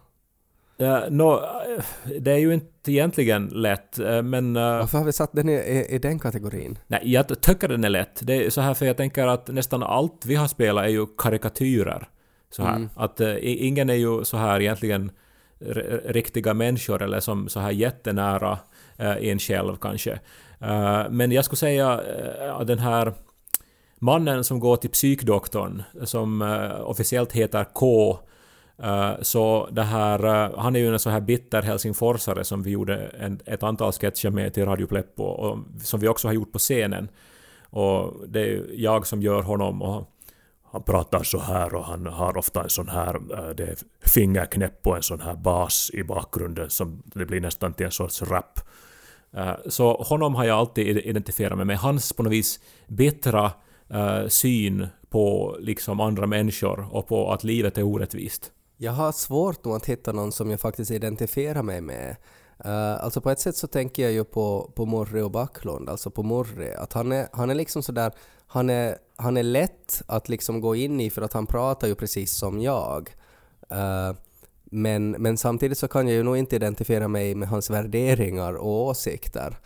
Eh, 0.79 1.01
det 2.21 2.31
är 2.33 2.37
ju 2.39 2.55
inte 2.55 2.93
egentligen 2.93 3.47
lätt, 3.47 3.99
men... 4.25 4.55
Varför 4.55 4.99
har 4.99 5.05
vi 5.05 5.13
satt 5.13 5.33
den 5.33 5.49
i, 5.49 5.53
i, 5.53 5.87
i 5.95 5.99
den 5.99 6.19
kategorin? 6.19 6.79
Nej, 6.87 7.01
jag 7.05 7.41
tycker 7.41 7.69
den 7.69 7.85
är 7.85 7.89
lätt. 7.91 8.21
Det 8.23 8.47
är 8.47 8.51
så 8.51 8.61
här 8.61 8.75
för 8.75 8.87
jag 8.87 8.97
tänker 8.97 9.27
att 9.27 9.49
nästan 9.49 9.83
allt 9.83 10.27
vi 10.27 10.35
har 10.35 10.49
spelat 10.49 10.85
är 10.85 10.89
ju 10.89 11.07
karikatyrer. 11.19 12.09
Så 12.51 12.63
här. 12.63 12.89
Att 12.97 13.21
eh, 13.21 13.29
i- 13.29 13.67
ingen 13.67 13.91
är 13.91 13.95
ju 13.95 14.25
så 14.25 14.37
här 14.37 14.61
egentligen 14.61 15.11
riktiga 16.07 16.55
människor 16.55 17.03
eller 17.03 17.21
som 17.21 17.49
så 17.49 17.61
här 17.61 17.71
jättenära 17.71 18.59
Eh, 19.01 19.29
en 19.29 19.39
själv 19.39 19.77
kanske. 19.77 20.13
Eh, 20.61 21.03
men 21.11 21.33
jag 21.33 21.45
skulle 21.45 21.57
säga 21.57 22.01
eh, 22.41 22.57
att 22.57 22.67
den 22.67 22.79
här 22.79 23.13
mannen 23.99 24.45
som 24.45 24.61
går 24.61 24.77
till 24.77 24.91
psykdoktorn 24.91 25.83
som 26.05 26.43
officiellt 26.85 27.33
heter 27.33 27.65
K 27.65 28.19
så 29.23 29.69
det 29.73 29.83
här, 29.83 30.19
han 30.57 30.77
är 30.77 30.81
ju 30.81 30.93
en 30.93 30.99
sån 30.99 31.13
här 31.13 31.21
bitter 31.21 31.63
helsingforsare 31.63 32.45
som 32.45 32.63
vi 32.63 32.71
gjorde 32.71 32.97
en, 32.97 33.41
ett 33.47 33.63
antal 33.63 33.93
sketcher 33.93 34.31
med 34.31 34.55
till 34.55 34.65
Radio 34.65 34.87
Pleppo 34.87 35.23
och 35.23 35.59
som 35.83 36.01
vi 36.01 36.09
också 36.09 36.29
har 36.29 36.33
gjort 36.33 36.53
på 36.53 36.59
scenen. 36.59 37.09
Och 37.71 38.29
det 38.29 38.41
är 38.41 38.47
ju 38.47 38.71
jag 38.75 39.07
som 39.07 39.23
gör 39.23 39.43
honom 39.43 39.83
och 39.83 40.05
han 40.73 40.83
pratar 40.83 41.23
så 41.23 41.39
här 41.39 41.75
och 41.75 41.85
han 41.85 42.07
har 42.07 42.37
ofta 42.37 42.63
en 42.63 42.71
sån 42.71 42.89
här 42.89 43.21
det 43.55 43.63
är 43.63 43.77
fingerknäpp 44.09 44.87
och 44.87 44.97
en 44.97 45.03
sån 45.03 45.21
här 45.21 45.37
bas 45.37 45.91
i 45.95 46.05
bakgrunden 46.05 46.71
som 46.71 47.03
det 47.05 47.27
blir 47.27 47.41
nästan 47.41 47.75
till 47.75 47.87
en 47.87 47.93
sorts 47.93 48.23
rap. 48.23 48.61
Eh, 49.37 49.55
så 49.67 49.93
honom 49.93 50.35
har 50.35 50.45
jag 50.45 50.59
alltid 50.59 50.99
identifierat 50.99 51.57
mig 51.57 51.67
med. 51.67 51.79
Hans 51.79 52.13
på 52.13 52.23
något 52.23 52.33
vis 52.33 52.61
bättre 52.87 53.51
eh, 53.89 54.27
syn 54.29 54.87
på 55.11 55.57
liksom 55.61 56.01
andra 56.01 56.27
människor 56.27 56.89
och 56.97 57.09
på 57.09 57.33
att 57.33 57.45
livet 57.45 57.79
är 57.79 57.83
orättvist. 57.83 58.53
Jag 58.77 58.93
har 58.93 59.13
svårt 59.13 59.65
nog 59.65 59.77
att 59.77 59.87
hitta 59.87 60.13
någon 60.13 60.33
som 60.33 60.51
jag 60.51 60.61
faktiskt 60.61 60.91
identifierar 60.91 61.63
mig 61.63 61.81
med. 61.81 62.17
Uh, 62.65 63.05
alltså 63.05 63.21
på 63.21 63.31
ett 63.31 63.41
sätt 63.41 63.57
så 63.57 63.67
tänker 63.67 64.03
jag 64.03 64.13
ju 64.13 64.25
på, 64.25 64.71
på 64.75 64.87
Morre 64.87 65.23
och 65.23 65.31
Backlund, 65.31 65.89
alltså 65.89 66.11
på 66.11 66.23
Morre. 66.23 66.79
Att 66.79 66.93
han 66.93 67.13
är, 67.13 67.29
han 67.33 67.51
är 67.51 67.55
liksom 67.55 67.83
sådär, 67.83 68.13
han 68.47 68.71
är, 68.71 68.97
han 69.17 69.37
är 69.37 69.43
lätt 69.43 70.03
att 70.07 70.29
liksom 70.29 70.61
gå 70.61 70.77
in 70.77 71.01
i 71.01 71.11
för 71.11 71.23
att 71.23 71.33
han 71.33 71.47
pratar 71.47 71.89
ju 71.89 71.95
precis 71.95 72.33
som 72.33 72.61
jag. 72.61 73.15
Uh, 73.73 74.17
men, 74.71 75.11
men 75.11 75.37
samtidigt 75.37 75.79
så 75.79 75.89
kan 75.89 76.09
jag 76.09 76.17
ju 76.17 76.23
nog 76.23 76.37
inte 76.37 76.57
identifiera 76.57 77.09
mig 77.09 77.35
med 77.35 77.49
hans 77.49 77.71
värderingar 77.71 78.55
och 78.55 78.87
åsikter. 78.87 79.59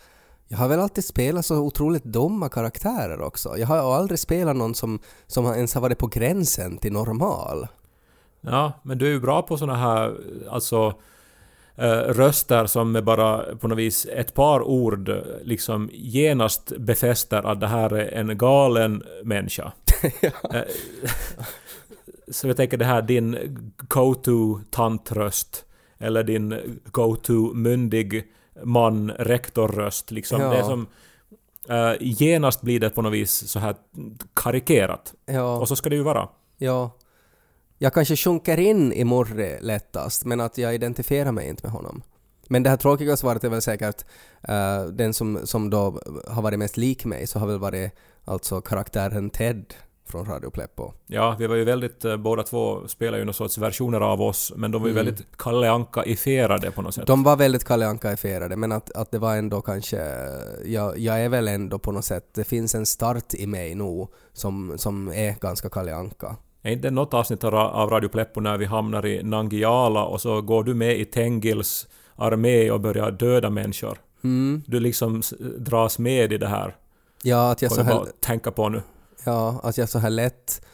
Jag 0.47 0.57
har 0.57 0.67
väl 0.67 0.79
alltid 0.79 1.05
spelat 1.05 1.45
så 1.45 1.57
otroligt 1.57 2.03
dumma 2.03 2.49
karaktärer 2.49 3.21
också. 3.21 3.57
Jag 3.57 3.67
har 3.67 3.95
aldrig 3.95 4.19
spelat 4.19 4.55
någon 4.55 4.75
som, 4.75 4.99
som 5.27 5.45
ens 5.45 5.73
har 5.73 5.81
varit 5.81 5.97
på 5.97 6.07
gränsen 6.07 6.77
till 6.77 6.93
normal. 6.93 7.67
Ja, 8.41 8.71
men 8.83 8.97
du 8.97 9.07
är 9.07 9.11
ju 9.11 9.19
bra 9.19 9.41
på 9.41 9.57
såna 9.57 9.75
här, 9.75 10.17
alltså 10.49 10.93
eh, 11.75 11.89
röster 11.91 12.65
som 12.65 12.91
med 12.91 13.03
bara 13.03 13.55
på 13.55 13.67
något 13.67 13.77
vis 13.77 14.05
ett 14.05 14.33
par 14.33 14.61
ord 14.61 15.11
liksom 15.43 15.89
genast 15.93 16.73
befäster 16.77 17.51
att 17.51 17.59
det 17.59 17.67
här 17.67 17.93
är 17.93 18.19
en 18.19 18.37
galen 18.37 19.03
människa. 19.23 19.71
Eh, 20.53 20.61
Så 22.27 22.47
jag 22.47 22.57
tänker 22.57 22.77
det 22.77 22.85
här 22.85 23.01
din 23.01 23.37
go-to 23.77 24.59
tantröst 24.69 25.65
eller 25.97 26.23
din 26.23 26.79
go-to 26.91 27.53
myndig 27.53 28.23
man 28.63 29.11
rektorröst 29.11 30.11
liksom. 30.11 30.41
Ja. 30.41 30.49
Det 30.49 30.57
är 30.57 30.63
som 30.63 30.87
eh, 31.69 31.93
genast 31.99 32.61
blir 32.61 32.79
det 32.79 32.89
på 32.89 33.01
något 33.01 33.13
vis 33.13 33.31
så 33.47 33.59
här 33.59 33.75
karikerat. 34.33 35.13
Ja. 35.25 35.57
Och 35.57 35.67
så 35.67 35.75
ska 35.75 35.89
det 35.89 35.95
ju 35.95 36.03
vara. 36.03 36.29
Ja. 36.57 36.91
Jag 37.77 37.93
kanske 37.93 38.15
sjunker 38.15 38.59
in 38.59 38.93
i 38.93 39.03
Murri 39.03 39.57
lättast, 39.61 40.25
men 40.25 40.39
att 40.39 40.57
jag 40.57 40.75
identifierar 40.75 41.31
mig 41.31 41.49
inte 41.49 41.63
med 41.63 41.71
honom. 41.71 42.03
Men 42.47 42.63
det 42.63 42.69
här 42.69 42.77
tråkiga 42.77 43.17
svaret 43.17 43.43
är 43.43 43.49
väl 43.49 43.61
säkert 43.61 44.05
eh, 44.41 44.83
den 44.85 45.13
som, 45.13 45.39
som 45.43 45.69
då 45.69 45.99
har 46.27 46.41
varit 46.41 46.59
mest 46.59 46.77
lik 46.77 47.05
mig, 47.05 47.27
så 47.27 47.39
har 47.39 47.47
väl 47.47 47.59
varit 47.59 47.91
alltså 48.25 48.61
karaktären 48.61 49.29
Ted 49.29 49.73
från 50.09 50.25
Radio 50.25 50.49
Pleppo. 50.49 50.91
Ja, 51.07 51.35
vi 51.39 51.47
var 51.47 51.55
ju 51.55 51.63
väldigt, 51.63 52.05
eh, 52.05 52.17
båda 52.17 52.43
två 52.43 52.87
spelar 52.87 53.17
ju 53.17 53.25
någon 53.25 53.33
sorts 53.33 53.57
versioner 53.57 54.01
av 54.01 54.21
oss, 54.21 54.53
men 54.55 54.71
de 54.71 54.81
var 54.81 54.87
ju 54.89 54.93
Mm. 54.93 55.05
väldigt 55.05 55.27
Kalle 55.37 55.71
Anka-ifierade 55.71 56.71
på 56.71 56.81
något 56.81 56.95
sätt. 56.95 57.07
De 57.07 57.23
var 57.23 57.35
väldigt 57.35 57.63
Kalle 57.63 57.87
Anka-ifierade, 57.87 58.55
men 58.55 58.71
att, 58.71 58.91
att 58.91 59.11
det 59.11 59.19
var 59.19 59.35
ändå 59.35 59.61
kanske... 59.61 59.97
Jag, 60.65 60.97
jag 60.99 61.21
är 61.21 61.29
väl 61.29 61.47
ändå 61.47 61.79
på 61.79 61.91
något 61.91 62.05
sätt... 62.05 62.29
Det 62.33 62.43
finns 62.43 62.75
en 62.75 62.85
start 62.85 63.33
i 63.33 63.47
mig 63.47 63.75
nu 63.75 64.07
som, 64.33 64.73
som 64.77 65.07
är 65.07 65.39
ganska 65.41 65.69
Kalle 65.69 65.95
Anka. 65.95 66.35
Är 66.61 66.71
inte 66.71 66.91
något 66.91 67.13
avsnitt 67.13 67.43
av 67.43 67.53
Ra- 67.53 67.71
av 67.71 67.89
Radio 67.89 68.09
Pleppo 68.09 68.39
när 68.39 68.57
vi 68.57 68.65
hamnar 68.65 69.05
i 69.05 69.23
Nangiala 69.23 70.03
och 70.05 70.21
så 70.21 70.41
går 70.41 70.63
du 70.63 70.73
med 70.73 70.99
i 70.99 71.05
Tengils 71.05 71.87
armé 72.15 72.71
och 72.71 72.79
börjar 72.81 73.11
döda 73.11 73.49
människor? 73.49 73.97
Mm. 74.23 74.63
Du 74.67 74.79
liksom 74.79 75.21
dras 75.57 75.99
med 75.99 76.33
i 76.33 76.37
det 76.37 76.47
här. 76.47 76.75
Ja, 77.23 77.51
att 77.51 77.61
jag 77.61 77.71
så 77.71 77.83
bara 77.83 78.05
tänka 78.05 78.51
på 78.51 78.69
nu. 78.69 78.81
Ja, 79.25 79.59
att 79.63 79.77
jag 79.77 79.89
så 79.89 79.99
här 79.99 80.09
lätt 80.09 80.65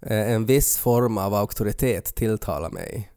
eh, 0.00 0.32
en 0.32 0.46
viss 0.46 0.78
form 0.78 1.18
av 1.18 1.34
auktoritet 1.34 2.14
tilltalar 2.14 2.70
mig. 2.70 3.12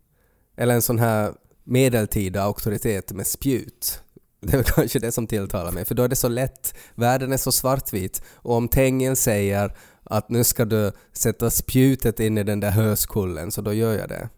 Eller 0.58 0.74
en 0.74 0.81
sån 0.81 1.00
här 1.00 1.34
medeltida 1.63 2.43
auktoritet 2.43 3.12
med 3.12 3.27
spjut. 3.27 4.01
Det 4.41 4.58
är 4.58 4.63
kanske 4.75 5.00
det 5.00 5.12
som 5.12 5.27
tilltalar 5.27 5.72
mig, 5.72 5.86
för 5.86 5.96
då 5.96 6.03
är 6.03 6.08
det 6.08 6.15
så 6.15 6.27
lätt. 6.29 6.75
Världen 6.96 7.34
är 7.34 7.38
så 7.38 7.51
svartvit 7.51 8.24
och 8.36 8.55
om 8.55 8.67
Tengil 8.67 9.15
säger 9.15 9.75
att 10.03 10.29
nu 10.29 10.43
ska 10.43 10.65
du 10.65 10.91
sätta 11.13 11.50
spjutet 11.50 12.19
in 12.19 12.38
i 12.38 12.43
den 12.43 12.60
där 12.60 12.72
höskullen, 12.72 13.51
så 13.51 13.62
då 13.62 13.74
gör 13.74 13.98
jag 13.98 14.10
det. 14.10 14.29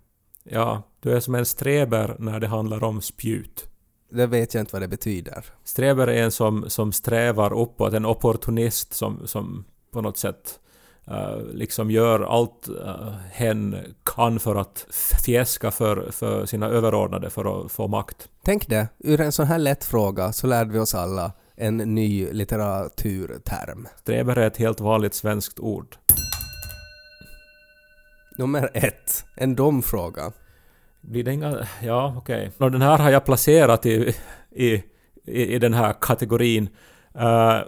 Ja, 0.43 0.83
du 0.99 1.13
är 1.13 1.19
som 1.19 1.35
en 1.35 1.45
streber 1.45 2.15
när 2.19 2.39
det 2.39 2.47
handlar 2.47 2.83
om 2.83 3.01
spjut. 3.01 3.67
Det 4.11 4.27
vet 4.27 4.53
jag 4.53 4.61
inte 4.61 4.73
vad 4.73 4.81
det 4.81 4.87
betyder. 4.87 5.45
Streber 5.63 6.07
är 6.07 6.23
en 6.23 6.31
som, 6.31 6.69
som 6.69 6.91
strävar 6.91 7.53
uppåt, 7.53 7.93
en 7.93 8.05
opportunist 8.05 8.93
som, 8.93 9.27
som 9.27 9.65
på 9.91 10.01
något 10.01 10.17
sätt 10.17 10.59
eh, 11.07 11.37
liksom 11.53 11.91
gör 11.91 12.19
allt 12.19 12.69
uh, 12.69 13.13
hen 13.31 13.75
kan 14.03 14.39
för 14.39 14.55
att 14.55 14.85
fjäska 15.25 15.71
för, 15.71 16.11
för 16.11 16.45
sina 16.45 16.67
överordnade 16.67 17.29
för 17.29 17.65
att 17.65 17.71
få 17.71 17.87
makt. 17.87 18.29
Tänk 18.43 18.67
det, 18.67 18.87
ur 18.99 19.21
en 19.21 19.31
sån 19.31 19.47
här 19.47 19.59
lätt 19.59 19.83
fråga 19.83 20.33
så 20.33 20.47
lärde 20.47 20.73
vi 20.73 20.79
oss 20.79 20.95
alla 20.95 21.31
en 21.55 21.77
ny 21.77 22.31
litteraturterm. 22.31 23.87
Streber 23.99 24.35
är 24.35 24.47
ett 24.47 24.57
helt 24.57 24.79
vanligt 24.79 25.13
svenskt 25.13 25.59
ord. 25.59 25.95
Nummer 28.37 28.69
ett, 28.73 29.25
en 29.35 29.55
dum 29.55 29.81
fråga. 29.81 30.31
Blir 31.01 31.23
det 31.23 31.33
inga... 31.33 31.67
Ja, 31.81 32.13
okej. 32.17 32.51
Okay. 32.57 32.69
Den 32.69 32.81
här 32.81 32.97
har 32.97 33.09
jag 33.09 33.25
placerat 33.25 33.85
i, 33.85 34.15
i, 34.51 34.83
i, 35.25 35.55
i 35.55 35.59
den 35.59 35.73
här 35.73 35.95
kategorin. 36.01 36.69
Eh, 37.15 37.59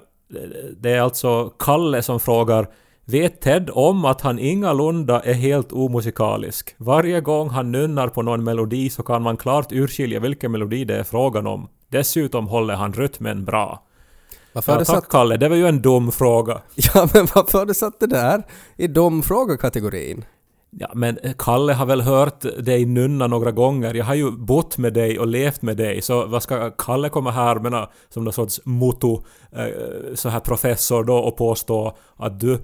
det 0.77 0.89
är 0.89 1.01
alltså 1.01 1.49
Kalle 1.59 2.01
som 2.01 2.19
frågar 2.19 2.67
Vet 3.05 3.41
Ted 3.41 3.69
om 3.73 4.05
att 4.05 4.21
han 4.21 4.39
ingalunda 4.39 5.19
är 5.21 5.33
helt 5.33 5.73
omusikalisk? 5.73 6.75
Varje 6.77 7.21
gång 7.21 7.49
han 7.49 7.71
nunnar 7.71 8.07
på 8.07 8.21
någon 8.21 8.43
melodi 8.43 8.89
så 8.89 9.03
kan 9.03 9.21
man 9.21 9.37
klart 9.37 9.71
urskilja 9.71 10.19
vilken 10.19 10.51
melodi 10.51 10.85
det 10.85 10.95
är 10.95 11.03
frågan 11.03 11.47
om. 11.47 11.67
Dessutom 11.89 12.47
håller 12.47 12.73
han 12.73 12.93
rytmen 12.93 13.45
bra. 13.45 13.83
Varför 14.53 14.71
Ja, 14.71 14.77
tack 14.77 14.87
satt, 14.87 15.09
Kalle, 15.09 15.37
det 15.37 15.49
var 15.49 15.55
ju 15.55 15.67
en 15.67 15.81
dum 15.81 16.11
fråga. 16.11 16.61
ja, 16.75 17.07
men 17.13 17.27
varför 17.35 17.57
har 17.59 17.65
du 17.65 17.73
satt 17.73 17.99
det 17.99 18.07
där 18.07 18.43
i 18.77 18.87
dum 18.87 19.23
frågekategorin? 19.23 20.25
Ja, 20.79 20.91
men 20.93 21.19
Kalle 21.37 21.73
har 21.73 21.85
väl 21.85 22.01
hört 22.01 22.41
dig 22.65 22.85
nunna 22.85 23.27
några 23.27 23.51
gånger. 23.51 23.93
Jag 23.93 24.05
har 24.05 24.15
ju 24.15 24.31
bott 24.31 24.77
med 24.77 24.93
dig 24.93 25.19
och 25.19 25.27
levt 25.27 25.61
med 25.61 25.77
dig, 25.77 26.01
så 26.01 26.25
vad 26.25 26.43
ska 26.43 26.71
Kalle 26.71 27.09
komma 27.09 27.31
här 27.31 27.55
med 27.59 27.87
som 28.09 28.23
någon 28.23 28.33
sorts 28.33 28.61
moto, 28.65 29.23
eh, 29.51 29.65
så 30.15 30.29
här 30.29 30.39
professor 30.39 31.03
då 31.03 31.15
och 31.17 31.37
påstå 31.37 31.97
att 32.17 32.39
du 32.39 32.53
eh, 32.53 32.59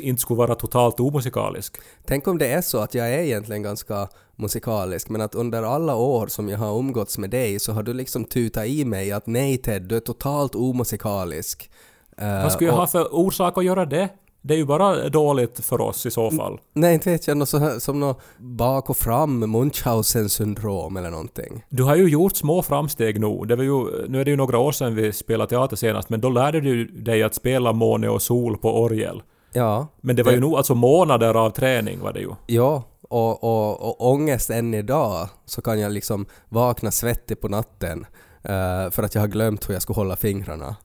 inte 0.00 0.20
skulle 0.22 0.38
vara 0.38 0.54
totalt 0.54 1.00
omusikalisk? 1.00 1.76
Tänk 2.06 2.28
om 2.28 2.38
det 2.38 2.46
är 2.52 2.60
så 2.62 2.78
att 2.78 2.94
jag 2.94 3.14
är 3.14 3.18
egentligen 3.18 3.62
ganska 3.62 4.08
musikalisk, 4.36 5.08
men 5.08 5.20
att 5.20 5.34
under 5.34 5.62
alla 5.62 5.94
år 5.94 6.26
som 6.26 6.48
jag 6.48 6.58
har 6.58 6.78
umgåtts 6.78 7.18
med 7.18 7.30
dig 7.30 7.60
så 7.60 7.72
har 7.72 7.82
du 7.82 7.94
liksom 7.94 8.24
tutat 8.24 8.66
i 8.66 8.84
mig 8.84 9.12
att 9.12 9.26
nej 9.26 9.56
Ted, 9.58 9.82
du 9.82 9.96
är 9.96 10.00
totalt 10.00 10.54
omusikalisk. 10.54 11.70
Eh, 12.18 12.42
Vad 12.42 12.52
skulle 12.52 12.68
jag 12.68 12.74
och- 12.74 12.80
ha 12.80 12.86
för 12.86 13.14
orsak 13.14 13.58
att 13.58 13.64
göra 13.64 13.84
det? 13.86 14.08
Det 14.44 14.54
är 14.54 14.58
ju 14.58 14.64
bara 14.66 15.08
dåligt 15.08 15.64
för 15.64 15.80
oss 15.80 16.06
i 16.06 16.10
så 16.10 16.30
fall. 16.30 16.60
Nej, 16.74 16.94
inte 16.94 17.10
vet 17.10 17.26
jag, 17.26 17.36
något 17.36 17.48
så 17.48 17.58
här, 17.58 17.78
som 17.78 18.00
något 18.00 18.20
bak 18.38 18.90
och 18.90 18.96
fram 18.96 19.38
Munchausen 19.50 20.28
syndrom 20.28 20.96
eller 20.96 21.10
någonting. 21.10 21.64
Du 21.68 21.82
har 21.82 21.96
ju 21.96 22.08
gjort 22.08 22.36
små 22.36 22.62
framsteg 22.62 23.20
nu. 23.20 23.40
Det 23.46 23.56
var 23.56 23.64
ju, 23.64 24.08
nu 24.08 24.20
är 24.20 24.24
det 24.24 24.30
ju 24.30 24.36
några 24.36 24.58
år 24.58 24.72
sedan 24.72 24.94
vi 24.94 25.12
spelade 25.12 25.50
teater 25.50 25.76
senast, 25.76 26.08
men 26.10 26.20
då 26.20 26.28
lärde 26.28 26.60
du 26.60 26.84
dig 26.84 27.22
att 27.22 27.34
spela 27.34 27.72
måne 27.72 28.08
och 28.08 28.22
sol 28.22 28.56
på 28.56 28.80
orgel. 28.82 29.22
Ja, 29.52 29.86
Men 30.00 30.16
det 30.16 30.22
var 30.22 30.32
ju 30.32 30.36
Det- 30.36 30.40
nog 30.40 30.54
alltså 30.54 30.74
månader 30.74 31.34
av 31.34 31.50
träning 31.50 32.00
var 32.00 32.12
det 32.12 32.20
ju. 32.20 32.30
ja. 32.46 32.82
Och, 33.08 33.44
och, 33.44 33.82
och 33.88 34.10
ångest 34.12 34.50
än 34.50 34.74
idag 34.74 35.28
så 35.44 35.62
kan 35.62 35.80
jag 35.80 35.92
liksom 35.92 36.26
vakna 36.48 36.90
svettig 36.90 37.40
på 37.40 37.48
natten 37.48 38.06
eh, 38.42 38.90
för 38.90 39.02
att 39.02 39.14
jag 39.14 39.22
har 39.22 39.28
glömt 39.28 39.68
hur 39.68 39.72
jag 39.74 39.82
ska 39.82 39.92
hålla 39.92 40.16
fingrarna. 40.16 40.76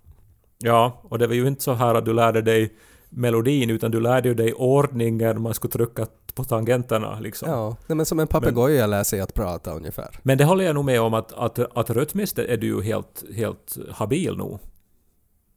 Ja, 0.60 1.02
och 1.10 1.20
det 1.20 1.28
var 1.28 1.34
ju 1.34 1.48
inte 1.48 1.64
så 1.64 1.74
här 1.74 1.96
att 1.96 2.06
du 2.06 2.14
lärde 2.14 2.42
dig 2.42 2.74
melodin 3.10 3.70
utan 3.70 3.92
du 3.92 4.00
lärde 4.00 4.30
ju 4.30 4.36
dig 4.36 4.54
ordningen 4.54 5.42
man 5.42 5.54
skulle 5.54 5.72
trycka 5.72 6.06
på 6.34 6.44
tangenterna 6.44 7.20
liksom. 7.20 7.50
Ja, 7.50 7.78
nej, 7.88 7.96
men 7.96 8.06
som 8.06 8.20
en 8.20 8.28
papegoja 8.28 8.88
lär 8.88 9.04
sig 9.04 9.20
att 9.20 9.34
prata 9.34 9.74
ungefär. 9.74 10.20
Men 10.24 10.38
det 10.38 10.46
håller 10.46 10.66
jag 10.66 10.76
nog 10.76 10.86
med 10.86 11.02
om 11.02 11.14
att, 11.14 11.34
att, 11.34 11.78
att 11.78 11.90
rytmiskt 11.90 12.40
är 12.40 12.58
du 12.58 12.68
ju 12.68 12.82
helt, 12.82 13.24
helt 13.36 13.78
habil 13.92 14.38
nog. 14.38 14.60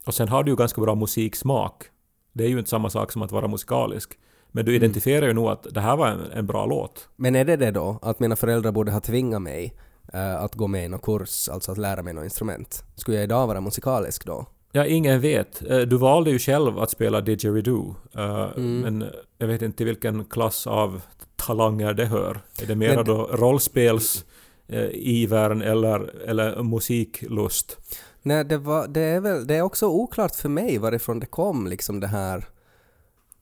Och 0.07 0.15
sen 0.15 0.29
har 0.29 0.43
du 0.43 0.51
ju 0.51 0.57
ganska 0.57 0.81
bra 0.81 0.95
musiksmak. 0.95 1.85
Det 2.33 2.45
är 2.45 2.49
ju 2.49 2.59
inte 2.59 2.71
samma 2.71 2.91
sak 2.91 3.13
som 3.13 3.23
att 3.23 3.33
vara 3.33 3.49
musikalisk. 3.49 4.19
Men 4.53 4.65
du 4.65 4.75
identifierar 4.75 5.27
ju 5.27 5.33
nog 5.33 5.49
att 5.49 5.67
det 5.71 5.81
här 5.81 5.97
var 5.97 6.09
en, 6.09 6.21
en 6.33 6.47
bra 6.47 6.67
låt. 6.67 7.09
Men 7.17 7.37
är 7.37 7.45
det 7.45 7.57
det 7.57 7.71
då, 7.71 7.99
att 8.03 8.21
mina 8.21 8.37
föräldrar 8.37 8.73
borde 8.73 8.93
ha 8.93 9.01
tvingat 9.01 9.43
mig 9.43 9.75
eh, 10.13 10.43
att 10.43 10.55
gå 10.55 10.67
med 10.67 10.85
i 10.85 10.89
någon 10.89 11.01
kurs, 11.01 11.49
alltså 11.49 11.73
att 11.73 11.79
lära 11.79 12.03
mig 12.03 12.15
något 12.15 12.25
instrument? 12.25 12.85
Skulle 12.95 13.17
jag 13.17 13.25
idag 13.25 13.47
vara 13.47 13.61
musikalisk 13.61 14.27
då? 14.27 14.47
Ja, 14.73 14.87
ingen 14.87 15.21
vet. 15.21 15.71
Eh, 15.71 15.79
Du 15.79 15.97
valde 15.97 16.31
ju 16.31 16.39
själv 16.39 16.79
att 16.79 16.91
spela 16.91 17.21
didgeridoo. 17.21 17.95
eh, 18.15 18.51
Mm. 18.57 18.81
Men 18.81 19.11
jag 19.39 19.47
vet 19.47 19.63
inte 19.63 19.85
vilken 19.85 20.25
klass 20.25 20.67
av 20.67 21.03
talanger 21.37 21.95
det 21.95 22.07
hör. 22.07 22.41
Är 22.63 22.67
det 22.67 22.75
mera 22.75 22.95
Men- 22.97 23.05
då 23.05 23.23
rollspels 23.33 24.25
eh, 24.69 24.89
ivern 24.93 25.63
eller, 25.63 26.29
eller 26.29 26.63
musiklust? 26.63 27.77
Nej, 28.23 28.45
det, 28.45 28.59
var, 28.59 28.89
det 28.89 29.01
är 29.01 29.21
väl, 29.21 29.47
det 29.47 29.55
är 29.57 29.63
också 29.63 29.87
oklart 29.87 30.35
för 30.35 30.49
mig 30.49 30.79
varifrån 30.79 31.21
det 31.21 31.27
kom 31.27 31.67
liksom 31.67 32.01
det 32.01 32.07
här 32.07 32.45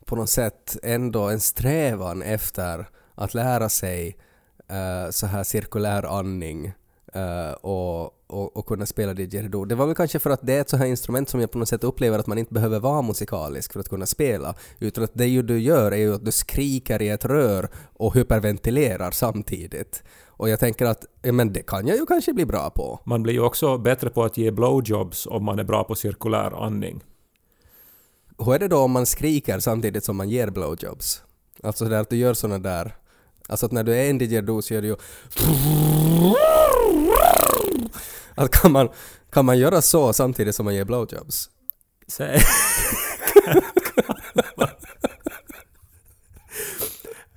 på 0.05 0.17
något 0.17 0.31
sätt 0.31 0.77
ändå 0.83 1.29
en 1.29 1.41
strävan 1.41 2.23
efter 2.23 2.87
att 3.15 3.35
lära 3.35 3.69
sig 3.69 4.17
eh, 4.69 5.11
så 5.11 5.27
här 5.27 5.45
cirkulär 5.45 6.19
andning 6.19 6.73
eh, 7.15 7.51
och, 7.53 8.13
och, 8.29 8.57
och 8.57 8.67
kunna 8.67 8.87
spela 8.87 9.15
didgeridoo. 9.15 9.65
Det 9.65 9.75
var 9.75 9.87
väl 9.87 9.95
kanske 9.95 10.19
för 10.19 10.31
att 10.31 10.41
det 10.43 10.55
är 10.55 10.61
ett 10.61 10.71
så 10.71 10.77
här 10.77 10.87
instrument 10.87 11.29
som 11.29 11.41
jag 11.41 11.51
på 11.51 11.59
något 11.59 11.69
sätt 11.69 11.85
upplever 11.85 12.19
att 12.19 12.27
man 12.27 12.39
inte 12.39 12.55
behöver 12.55 12.81
vara 12.81 13.03
musikalisk 13.03 13.73
för 13.73 13.81
att 13.81 13.89
kunna 13.89 14.07
spela, 14.07 14.55
utan 14.79 15.05
att 15.05 15.11
det 15.15 15.27
ju 15.27 15.43
du 15.43 15.59
gör 15.59 15.93
är 15.93 15.97
ju 15.97 16.15
att 16.15 16.25
du 16.25 16.33
skriker 16.33 17.03
i 17.03 17.09
ett 17.09 17.25
rör 17.25 17.69
och 17.93 18.15
hyperventilerar 18.15 19.11
samtidigt. 19.11 20.03
Och 20.27 20.49
jag 20.49 20.61
tänker 20.61 20.87
att 20.87 21.05
men 21.23 21.53
det 21.53 21.67
kan 21.67 21.87
jag 21.87 21.97
ju 21.97 22.07
kanske 22.07 22.33
bli 22.33 22.47
bra 22.47 22.71
på. 22.71 23.01
Man 23.05 23.23
blir 23.23 23.35
ju 23.35 23.41
också 23.41 23.79
bättre 23.79 24.11
på 24.11 24.25
att 24.25 24.37
ge 24.37 24.51
blowjobs 24.51 25.27
om 25.27 25.45
man 25.45 25.59
är 25.59 25.65
bra 25.65 25.85
på 25.85 25.95
cirkulär 25.95 26.65
andning. 26.65 27.01
Hur 28.39 28.55
är 28.55 28.59
det 28.59 28.69
då 28.69 28.79
om 28.79 28.93
man 28.93 29.07
skriker 29.07 29.59
samtidigt 29.59 30.05
som 30.05 30.17
man 30.17 30.29
ger 30.29 30.51
blowjobs? 30.51 31.23
Alltså 31.63 31.85
där 31.85 32.01
att 32.01 32.11
du 32.11 32.17
gör 32.17 32.35
såna 32.35 32.59
där 32.59 32.95
Alltså 33.51 33.67
att 33.67 33.73
när 33.73 33.85
du 33.85 33.97
är 33.97 34.11
en 34.11 34.19
didgeridoo 34.19 34.63
så 34.63 34.75
gör 34.75 34.83
du 34.83 34.89
ju... 34.89 34.97
Att 38.39 38.51
kan 38.51 38.73
man, 38.73 38.89
kan 39.33 39.45
man 39.45 39.59
göra 39.59 39.83
så 39.83 40.13
samtidigt 40.13 40.55
som 40.55 40.65
man 40.65 40.75
ger 40.75 40.85
blowjobs? 40.85 41.49
Säg. 42.09 42.41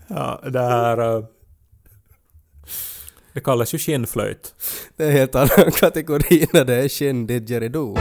ja, 0.08 0.42
det 0.52 0.60
här... 0.60 1.16
eh, 1.18 1.24
Det 3.34 3.40
kallas 3.42 3.74
ju 3.74 3.78
skinnflöjt. 3.78 4.54
Det 4.98 5.04
är 5.04 5.08
en 5.08 5.14
helt 5.18 5.36
annan 5.36 5.72
kategori 5.72 6.48
när 6.54 6.66
det 6.66 6.76
är 6.76 6.90
shin 6.90 7.28
didgeridoo. 7.28 7.98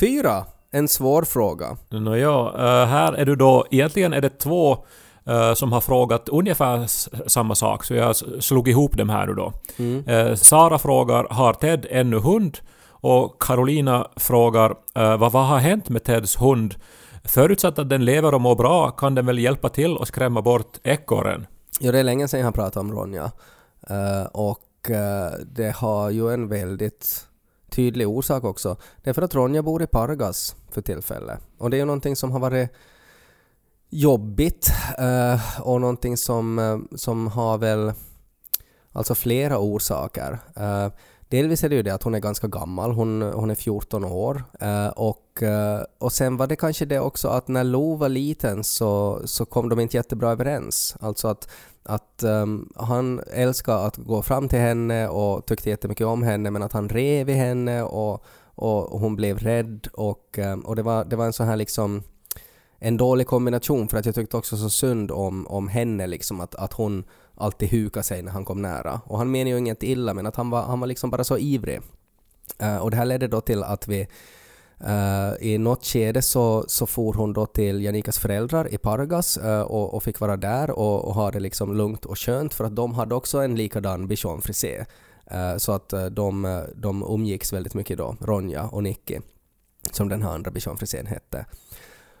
Fyra. 0.00 0.44
En 0.70 0.88
svår 0.88 1.22
fråga. 1.22 1.76
Nåja, 1.90 2.52
eh, 2.54 2.86
här 2.86 3.12
är 3.12 3.24
du 3.26 3.36
då... 3.36 3.66
Egentligen 3.70 4.12
är 4.12 4.20
det 4.20 4.28
två 4.38 4.84
som 5.54 5.72
har 5.72 5.80
frågat 5.80 6.28
ungefär 6.28 6.86
samma 7.28 7.54
sak, 7.54 7.84
så 7.84 7.94
jag 7.94 8.16
slog 8.16 8.68
ihop 8.68 8.96
dem 8.96 9.08
här 9.08 9.26
nu 9.26 9.34
då. 9.34 9.52
Eh, 10.12 10.34
Sara 10.34 10.78
frågar 10.78 11.26
”Har 11.30 11.52
Ted 11.52 11.86
ännu 11.90 12.18
hund?” 12.18 12.58
och 13.00 13.42
Carolina 13.42 14.08
frågar 14.16 14.70
eh, 14.94 15.16
vad, 15.16 15.32
“Vad 15.32 15.46
har 15.46 15.58
hänt 15.58 15.88
med 15.88 16.04
Teds 16.04 16.40
hund?” 16.40 16.74
Förutsatt 17.24 17.78
att 17.78 17.88
den 17.88 18.04
lever 18.04 18.34
och 18.34 18.40
mår 18.40 18.56
bra 18.56 18.90
kan 18.90 19.14
den 19.14 19.26
väl 19.26 19.38
hjälpa 19.38 19.68
till 19.68 19.96
och 19.96 20.08
skrämma 20.08 20.42
bort 20.42 20.78
ekorren? 20.82 21.46
Ja, 21.80 21.92
det 21.92 21.98
är 21.98 22.04
länge 22.04 22.28
sedan 22.28 22.40
jag 22.40 22.46
har 22.46 22.52
pratat 22.52 22.76
om 22.76 22.92
Ronja. 22.92 23.32
Eh, 23.90 24.26
och 24.32 24.90
eh, 24.90 25.32
det 25.46 25.76
har 25.76 26.10
ju 26.10 26.32
en 26.32 26.48
väldigt 26.48 27.26
tydlig 27.70 28.08
orsak 28.08 28.44
också. 28.44 28.76
Det 29.02 29.10
är 29.10 29.14
för 29.14 29.22
att 29.22 29.34
Ronja 29.34 29.62
bor 29.62 29.82
i 29.82 29.86
Pargas 29.86 30.56
för 30.70 30.82
tillfället. 30.82 31.38
Och 31.58 31.70
det 31.70 31.76
är 31.76 31.78
ju 31.78 31.84
någonting 31.84 32.16
som 32.16 32.30
har 32.30 32.40
varit 32.40 32.70
jobbigt 33.90 34.70
eh, 34.98 35.60
och 35.60 35.80
någonting 35.80 36.16
som, 36.16 36.58
eh, 36.58 36.96
som 36.96 37.26
har 37.26 37.58
väl 37.58 37.92
alltså 38.92 39.14
flera 39.14 39.58
orsaker. 39.58 40.38
Eh, 40.56 40.88
delvis 41.28 41.64
är 41.64 41.68
det 41.68 41.74
ju 41.74 41.82
det 41.82 41.94
att 41.94 42.02
hon 42.02 42.14
är 42.14 42.20
ganska 42.20 42.46
gammal, 42.46 42.92
hon, 42.92 43.22
hon 43.22 43.50
är 43.50 43.54
14 43.54 44.04
år. 44.04 44.44
Och, 44.96 45.42
och 45.98 46.12
sen 46.12 46.36
var 46.36 46.46
det 46.46 46.56
kanske 46.56 46.84
det 46.84 47.00
också 47.00 47.28
att 47.28 47.48
när 47.48 47.64
Lo 47.64 47.96
var 47.96 48.08
liten 48.08 48.64
så, 48.64 49.22
så 49.24 49.44
kom 49.44 49.68
de 49.68 49.80
inte 49.80 49.96
jättebra 49.96 50.30
överens. 50.30 50.96
Alltså 51.00 51.28
att, 51.28 51.48
att 51.82 52.22
um, 52.22 52.72
han 52.76 53.20
älskade 53.32 53.78
att 53.78 53.96
gå 53.96 54.22
fram 54.22 54.48
till 54.48 54.58
henne 54.58 55.08
och 55.08 55.46
tyckte 55.46 55.70
jättemycket 55.70 56.06
om 56.06 56.22
henne 56.22 56.50
men 56.50 56.62
att 56.62 56.72
han 56.72 56.88
rev 56.88 57.30
i 57.30 57.32
henne 57.32 57.82
och, 57.82 58.24
och 58.54 59.00
hon 59.00 59.16
blev 59.16 59.38
rädd 59.38 59.88
och, 59.92 60.38
ehm, 60.38 60.60
och 60.60 60.76
det, 60.76 60.82
var, 60.82 61.04
det 61.04 61.16
var 61.16 61.26
en 61.26 61.32
sån 61.32 61.46
här 61.46 61.56
liksom 61.56 62.02
en 62.78 62.96
dålig 62.96 63.26
kombination 63.26 63.88
för 63.88 63.98
att 63.98 64.06
jag 64.06 64.14
tyckte 64.14 64.36
också 64.36 64.56
så 64.56 64.70
synd 64.70 65.10
om, 65.10 65.46
om 65.46 65.68
henne 65.68 66.06
liksom 66.06 66.40
att, 66.40 66.54
att 66.54 66.72
hon 66.72 67.04
alltid 67.34 67.68
hukade 67.68 68.04
sig 68.04 68.22
när 68.22 68.32
han 68.32 68.44
kom 68.44 68.62
nära. 68.62 69.00
Och 69.04 69.18
han 69.18 69.30
menar 69.30 69.50
ju 69.50 69.58
inget 69.58 69.82
illa 69.82 70.14
men 70.14 70.26
att 70.26 70.36
han 70.36 70.50
var, 70.50 70.62
han 70.62 70.80
var 70.80 70.86
liksom 70.86 71.10
bara 71.10 71.24
så 71.24 71.38
ivrig. 71.38 71.80
Uh, 72.62 72.76
och 72.76 72.90
det 72.90 72.96
här 72.96 73.04
ledde 73.04 73.28
då 73.28 73.40
till 73.40 73.62
att 73.62 73.88
vi 73.88 74.08
uh, 74.86 75.46
i 75.46 75.58
något 75.58 75.84
skede 75.84 76.22
så, 76.22 76.64
så 76.68 76.86
for 76.86 77.14
hon 77.14 77.32
då 77.32 77.46
till 77.46 77.82
Janikas 77.82 78.18
föräldrar 78.18 78.74
i 78.74 78.78
Pargas 78.78 79.38
uh, 79.38 79.60
och, 79.60 79.94
och 79.94 80.02
fick 80.02 80.20
vara 80.20 80.36
där 80.36 80.70
och, 80.70 81.04
och 81.04 81.14
ha 81.14 81.30
det 81.30 81.40
liksom 81.40 81.76
lugnt 81.76 82.04
och 82.04 82.18
skönt 82.18 82.54
för 82.54 82.64
att 82.64 82.76
de 82.76 82.94
hade 82.94 83.14
också 83.14 83.38
en 83.38 83.56
likadan 83.56 84.08
bichon-frisé. 84.08 84.84
Så 85.56 85.72
att 85.72 85.94
de, 86.10 86.64
de 86.76 87.02
umgicks 87.02 87.52
väldigt 87.52 87.74
mycket 87.74 87.98
då, 87.98 88.16
Ronja 88.20 88.64
och 88.64 88.82
Nicky, 88.82 89.18
som 89.90 90.08
den 90.08 90.22
här 90.22 90.30
andra 90.30 90.50
bichon-frisén 90.50 91.06
hette. 91.06 91.46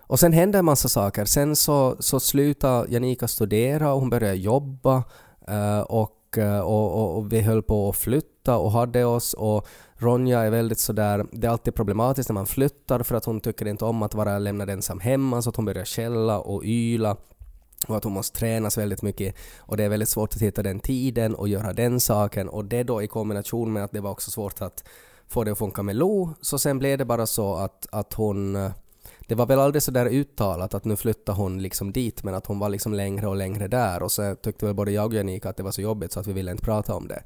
Och 0.08 0.20
sen 0.20 0.32
hände 0.32 0.58
en 0.58 0.64
massa 0.64 0.88
saker. 0.88 1.24
Sen 1.24 1.56
så, 1.56 1.96
så 1.98 2.20
slutade 2.20 2.92
Janika 2.92 3.28
studera 3.28 3.92
och 3.92 4.00
hon 4.00 4.10
började 4.10 4.34
jobba 4.34 5.04
eh, 5.48 5.80
och, 5.80 6.38
eh, 6.38 6.60
och, 6.60 6.92
och, 6.92 7.16
och 7.16 7.32
vi 7.32 7.40
höll 7.40 7.62
på 7.62 7.88
att 7.88 7.96
flytta 7.96 8.56
och 8.56 8.72
hade 8.72 9.04
oss. 9.04 9.34
Och 9.34 9.66
Ronja 9.96 10.40
är 10.40 10.50
väldigt 10.50 10.78
sådär, 10.78 11.26
det 11.32 11.46
är 11.46 11.50
alltid 11.50 11.74
problematiskt 11.74 12.28
när 12.28 12.34
man 12.34 12.46
flyttar 12.46 13.02
för 13.02 13.14
att 13.14 13.24
hon 13.24 13.40
tycker 13.40 13.68
inte 13.68 13.84
om 13.84 14.02
att 14.02 14.14
vara 14.14 14.38
lämnad 14.38 14.70
ensam 14.70 15.00
hemma 15.00 15.42
så 15.42 15.50
att 15.50 15.56
hon 15.56 15.64
börjar 15.64 15.84
skälla 15.84 16.38
och 16.38 16.64
yla. 16.64 17.16
Och 17.88 17.96
att 17.96 18.04
hon 18.04 18.12
måste 18.12 18.38
tränas 18.38 18.78
väldigt 18.78 19.02
mycket. 19.02 19.34
Och 19.58 19.76
det 19.76 19.84
är 19.84 19.88
väldigt 19.88 20.08
svårt 20.08 20.34
att 20.34 20.42
hitta 20.42 20.62
den 20.62 20.80
tiden 20.80 21.34
och 21.34 21.48
göra 21.48 21.72
den 21.72 22.00
saken. 22.00 22.48
Och 22.48 22.64
det 22.64 22.82
då 22.82 23.02
i 23.02 23.06
kombination 23.06 23.72
med 23.72 23.84
att 23.84 23.92
det 23.92 24.00
var 24.00 24.10
också 24.10 24.30
svårt 24.30 24.62
att 24.62 24.84
få 25.28 25.44
det 25.44 25.52
att 25.52 25.58
funka 25.58 25.82
med 25.82 25.96
Lo. 25.96 26.34
Så 26.40 26.58
sen 26.58 26.78
blev 26.78 26.98
det 26.98 27.04
bara 27.04 27.26
så 27.26 27.54
att, 27.54 27.86
att 27.92 28.14
hon 28.14 28.56
eh, 28.56 28.70
det 29.28 29.34
var 29.34 29.46
väl 29.46 29.58
aldrig 29.58 29.82
så 29.82 29.90
där 29.90 30.06
uttalat 30.06 30.74
att 30.74 30.84
nu 30.84 30.96
flyttar 30.96 31.32
hon 31.32 31.62
liksom 31.62 31.92
dit 31.92 32.22
men 32.22 32.34
att 32.34 32.46
hon 32.46 32.58
var 32.58 32.68
liksom 32.68 32.94
längre 32.94 33.26
och 33.26 33.36
längre 33.36 33.68
där 33.68 34.02
och 34.02 34.12
så 34.12 34.34
tyckte 34.34 34.66
väl 34.66 34.74
både 34.74 34.90
jag 34.90 35.06
och 35.06 35.14
Janika 35.14 35.48
att 35.48 35.56
det 35.56 35.62
var 35.62 35.70
så 35.70 35.82
jobbigt 35.82 36.12
så 36.12 36.20
att 36.20 36.26
vi 36.26 36.32
ville 36.32 36.50
inte 36.50 36.64
prata 36.64 36.94
om 36.94 37.08
det. 37.08 37.22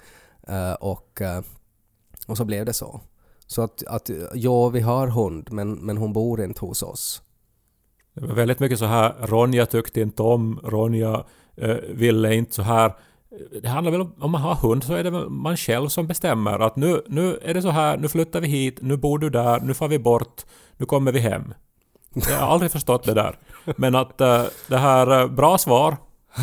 Uh, 0.50 0.72
och, 0.72 1.20
uh, 1.20 1.40
och 2.26 2.36
så 2.36 2.44
blev 2.44 2.66
det 2.66 2.72
så. 2.72 3.00
Så 3.46 3.62
att, 3.62 3.86
att 3.86 4.10
ja, 4.34 4.68
vi 4.68 4.80
har 4.80 5.08
hund 5.08 5.48
men, 5.52 5.72
men 5.72 5.96
hon 5.96 6.12
bor 6.12 6.44
inte 6.44 6.60
hos 6.60 6.82
oss. 6.82 7.22
Det 8.14 8.26
var 8.26 8.34
väldigt 8.34 8.60
mycket 8.60 8.78
så 8.78 8.84
här, 8.84 9.14
Ronja 9.20 9.66
tyckte 9.66 10.00
inte 10.00 10.22
om, 10.22 10.60
Ronja 10.64 11.24
eh, 11.56 11.76
ville 11.90 12.34
inte 12.34 12.54
så 12.54 12.62
här. 12.62 12.92
Det 13.62 13.68
handlar 13.68 13.92
väl 13.92 14.00
om, 14.00 14.14
om 14.18 14.30
man 14.30 14.40
har 14.40 14.54
hund 14.54 14.84
så 14.84 14.94
är 14.94 15.04
det 15.04 15.28
man 15.28 15.56
själv 15.56 15.88
som 15.88 16.06
bestämmer 16.06 16.58
att 16.58 16.76
nu, 16.76 17.02
nu 17.06 17.38
är 17.42 17.54
det 17.54 17.62
så 17.62 17.70
här, 17.70 17.96
nu 17.96 18.08
flyttar 18.08 18.40
vi 18.40 18.48
hit, 18.48 18.78
nu 18.82 18.96
bor 18.96 19.18
du 19.18 19.30
där, 19.30 19.60
nu 19.60 19.74
får 19.74 19.88
vi 19.88 19.98
bort, 19.98 20.44
nu 20.76 20.86
kommer 20.86 21.12
vi 21.12 21.18
hem. 21.20 21.54
Jag 22.14 22.38
har 22.38 22.46
aldrig 22.46 22.70
förstått 22.70 23.04
det 23.04 23.14
där. 23.14 23.38
Men 23.76 23.94
att 23.94 24.20
eh, 24.20 24.44
det 24.68 24.78
här, 24.78 25.20
eh, 25.20 25.28
bra 25.28 25.58
svar. 25.58 25.96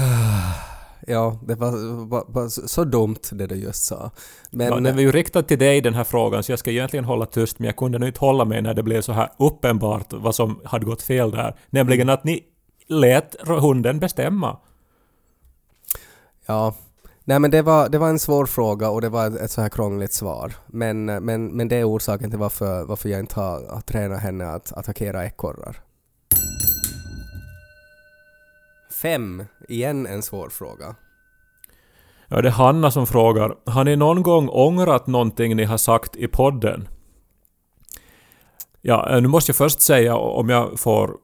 Ja, 1.07 1.39
det 1.47 1.55
var, 1.55 2.05
var, 2.05 2.23
var 2.27 2.67
så 2.67 2.83
dumt 2.83 3.19
det 3.31 3.47
du 3.47 3.55
just 3.55 3.85
sa. 3.85 4.11
Men, 4.51 4.67
Ja, 4.67 4.79
den 4.79 4.95
var 4.95 5.01
ju 5.01 5.11
riktad 5.11 5.43
till 5.43 5.59
dig 5.59 5.81
den 5.81 5.93
här 5.93 6.03
frågan 6.03 6.43
så 6.43 6.51
jag 6.51 6.59
ska 6.59 6.71
egentligen 6.71 7.05
hålla 7.05 7.25
tyst 7.25 7.59
men 7.59 7.65
jag 7.65 7.75
kunde 7.75 7.99
nu 7.99 8.07
inte 8.07 8.19
hålla 8.19 8.45
mig 8.45 8.61
när 8.61 8.73
det 8.73 8.83
blev 8.83 9.01
så 9.01 9.11
här 9.11 9.29
uppenbart 9.39 10.13
vad 10.13 10.35
som 10.35 10.61
hade 10.65 10.85
gått 10.85 11.01
fel 11.01 11.31
där. 11.31 11.55
Nämligen 11.69 12.09
att 12.09 12.23
ni 12.23 12.43
lät 12.87 13.35
hunden 13.47 13.99
bestämma. 13.99 14.57
Ja. 16.45 16.73
Nej 17.29 17.39
men 17.39 17.51
det 17.51 17.61
var, 17.61 17.89
det 17.89 17.97
var 17.97 18.09
en 18.09 18.19
svår 18.19 18.45
fråga 18.45 18.89
och 18.89 19.01
det 19.01 19.09
var 19.09 19.43
ett, 19.43 19.51
så 19.51 19.61
här 19.61 19.69
krångligt 19.69 20.13
svar. 20.13 20.53
Men, 20.67 21.05
men, 21.05 21.47
men 21.47 21.67
det 21.67 21.75
är 21.75 21.89
orsaken 21.89 22.29
till 22.29 22.39
varför, 22.39 22.85
varför 22.85 23.09
jag 23.09 23.19
inte 23.19 23.39
har, 23.39 23.67
har 23.73 23.81
tränat 23.81 24.21
henne 24.21 24.47
att 24.47 24.73
attackera 24.73 25.25
ekorrar. 25.25 25.77
Fem. 29.01 29.43
Igen 29.67 30.05
en 30.05 30.21
svår 30.21 30.49
fråga. 30.49 30.95
Ja, 32.27 32.41
det 32.41 32.49
är 32.49 32.51
Hanna 32.51 32.91
som 32.91 33.07
frågar. 33.07 33.55
Har 33.65 33.83
ni 33.83 33.95
någon 33.95 34.23
gång 34.23 34.49
ångrat 34.49 35.07
någonting 35.07 35.55
ni 35.55 35.63
har 35.63 35.77
sagt 35.77 36.15
i 36.15 36.27
podden? 36.27 36.87
Ja, 38.81 39.09
eh, 39.09 39.21
nu 39.21 39.27
måste 39.27 39.49
jag 39.49 39.57
först 39.57 39.81
säga, 39.81 40.15
om 40.15 40.49
jag 40.49 40.79
får 40.79 41.17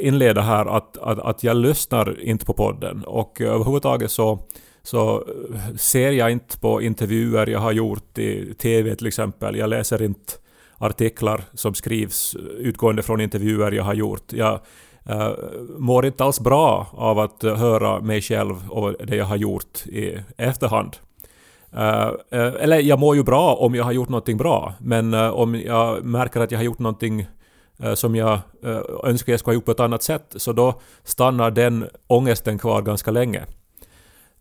inleda 0.00 0.40
här, 0.40 0.66
att, 0.66 0.98
att, 0.98 1.18
att 1.18 1.44
jag 1.44 1.56
lyssnar 1.56 2.20
inte 2.20 2.46
på 2.46 2.52
podden. 2.52 3.04
Och 3.04 3.40
eh, 3.40 3.54
överhuvudtaget 3.54 4.10
så, 4.10 4.38
så 4.82 5.24
eh, 5.54 5.76
ser 5.76 6.10
jag 6.10 6.30
inte 6.30 6.58
på 6.58 6.82
intervjuer 6.82 7.46
jag 7.46 7.58
har 7.58 7.72
gjort 7.72 8.18
i 8.18 8.54
TV 8.54 8.94
till 8.94 9.06
exempel. 9.06 9.56
Jag 9.56 9.70
läser 9.70 10.02
inte 10.02 10.32
artiklar 10.78 11.42
som 11.54 11.74
skrivs 11.74 12.34
eh, 12.34 12.40
utgående 12.42 13.02
från 13.02 13.20
intervjuer 13.20 13.72
jag 13.72 13.84
har 13.84 13.94
gjort. 13.94 14.32
Jag 14.32 14.60
uh, 15.10 15.30
mår 15.78 16.06
inte 16.06 16.24
alls 16.24 16.40
bra 16.40 16.86
av 16.92 17.18
att 17.18 17.42
höra 17.42 18.00
mig 18.00 18.20
själv 18.20 18.70
och 18.70 18.94
det 19.06 19.16
jag 19.16 19.24
har 19.24 19.36
gjort 19.36 19.86
i 19.86 20.18
efterhand. 20.36 20.96
Uh, 21.74 21.80
uh, 21.80 22.54
eller 22.60 22.78
jag 22.78 22.98
mår 22.98 23.16
ju 23.16 23.22
bra 23.22 23.54
om 23.54 23.74
jag 23.74 23.84
har 23.84 23.92
gjort 23.92 24.08
någonting 24.08 24.36
bra, 24.36 24.74
men 24.78 25.14
uh, 25.14 25.30
om 25.30 25.54
jag 25.54 26.04
märker 26.04 26.40
att 26.40 26.50
jag 26.50 26.58
har 26.58 26.64
gjort 26.64 26.78
någonting 26.78 27.26
som 27.94 28.16
jag 28.16 28.38
eh, 28.64 28.80
önskar 29.04 29.32
jag 29.32 29.40
skulle 29.40 29.52
ha 29.52 29.54
gjort 29.54 29.64
på 29.64 29.70
ett 29.70 29.80
annat 29.80 30.02
sätt, 30.02 30.34
så 30.36 30.52
då 30.52 30.80
stannar 31.04 31.50
den 31.50 31.88
ångesten 32.06 32.58
kvar 32.58 32.82
ganska 32.82 33.10
länge. 33.10 33.44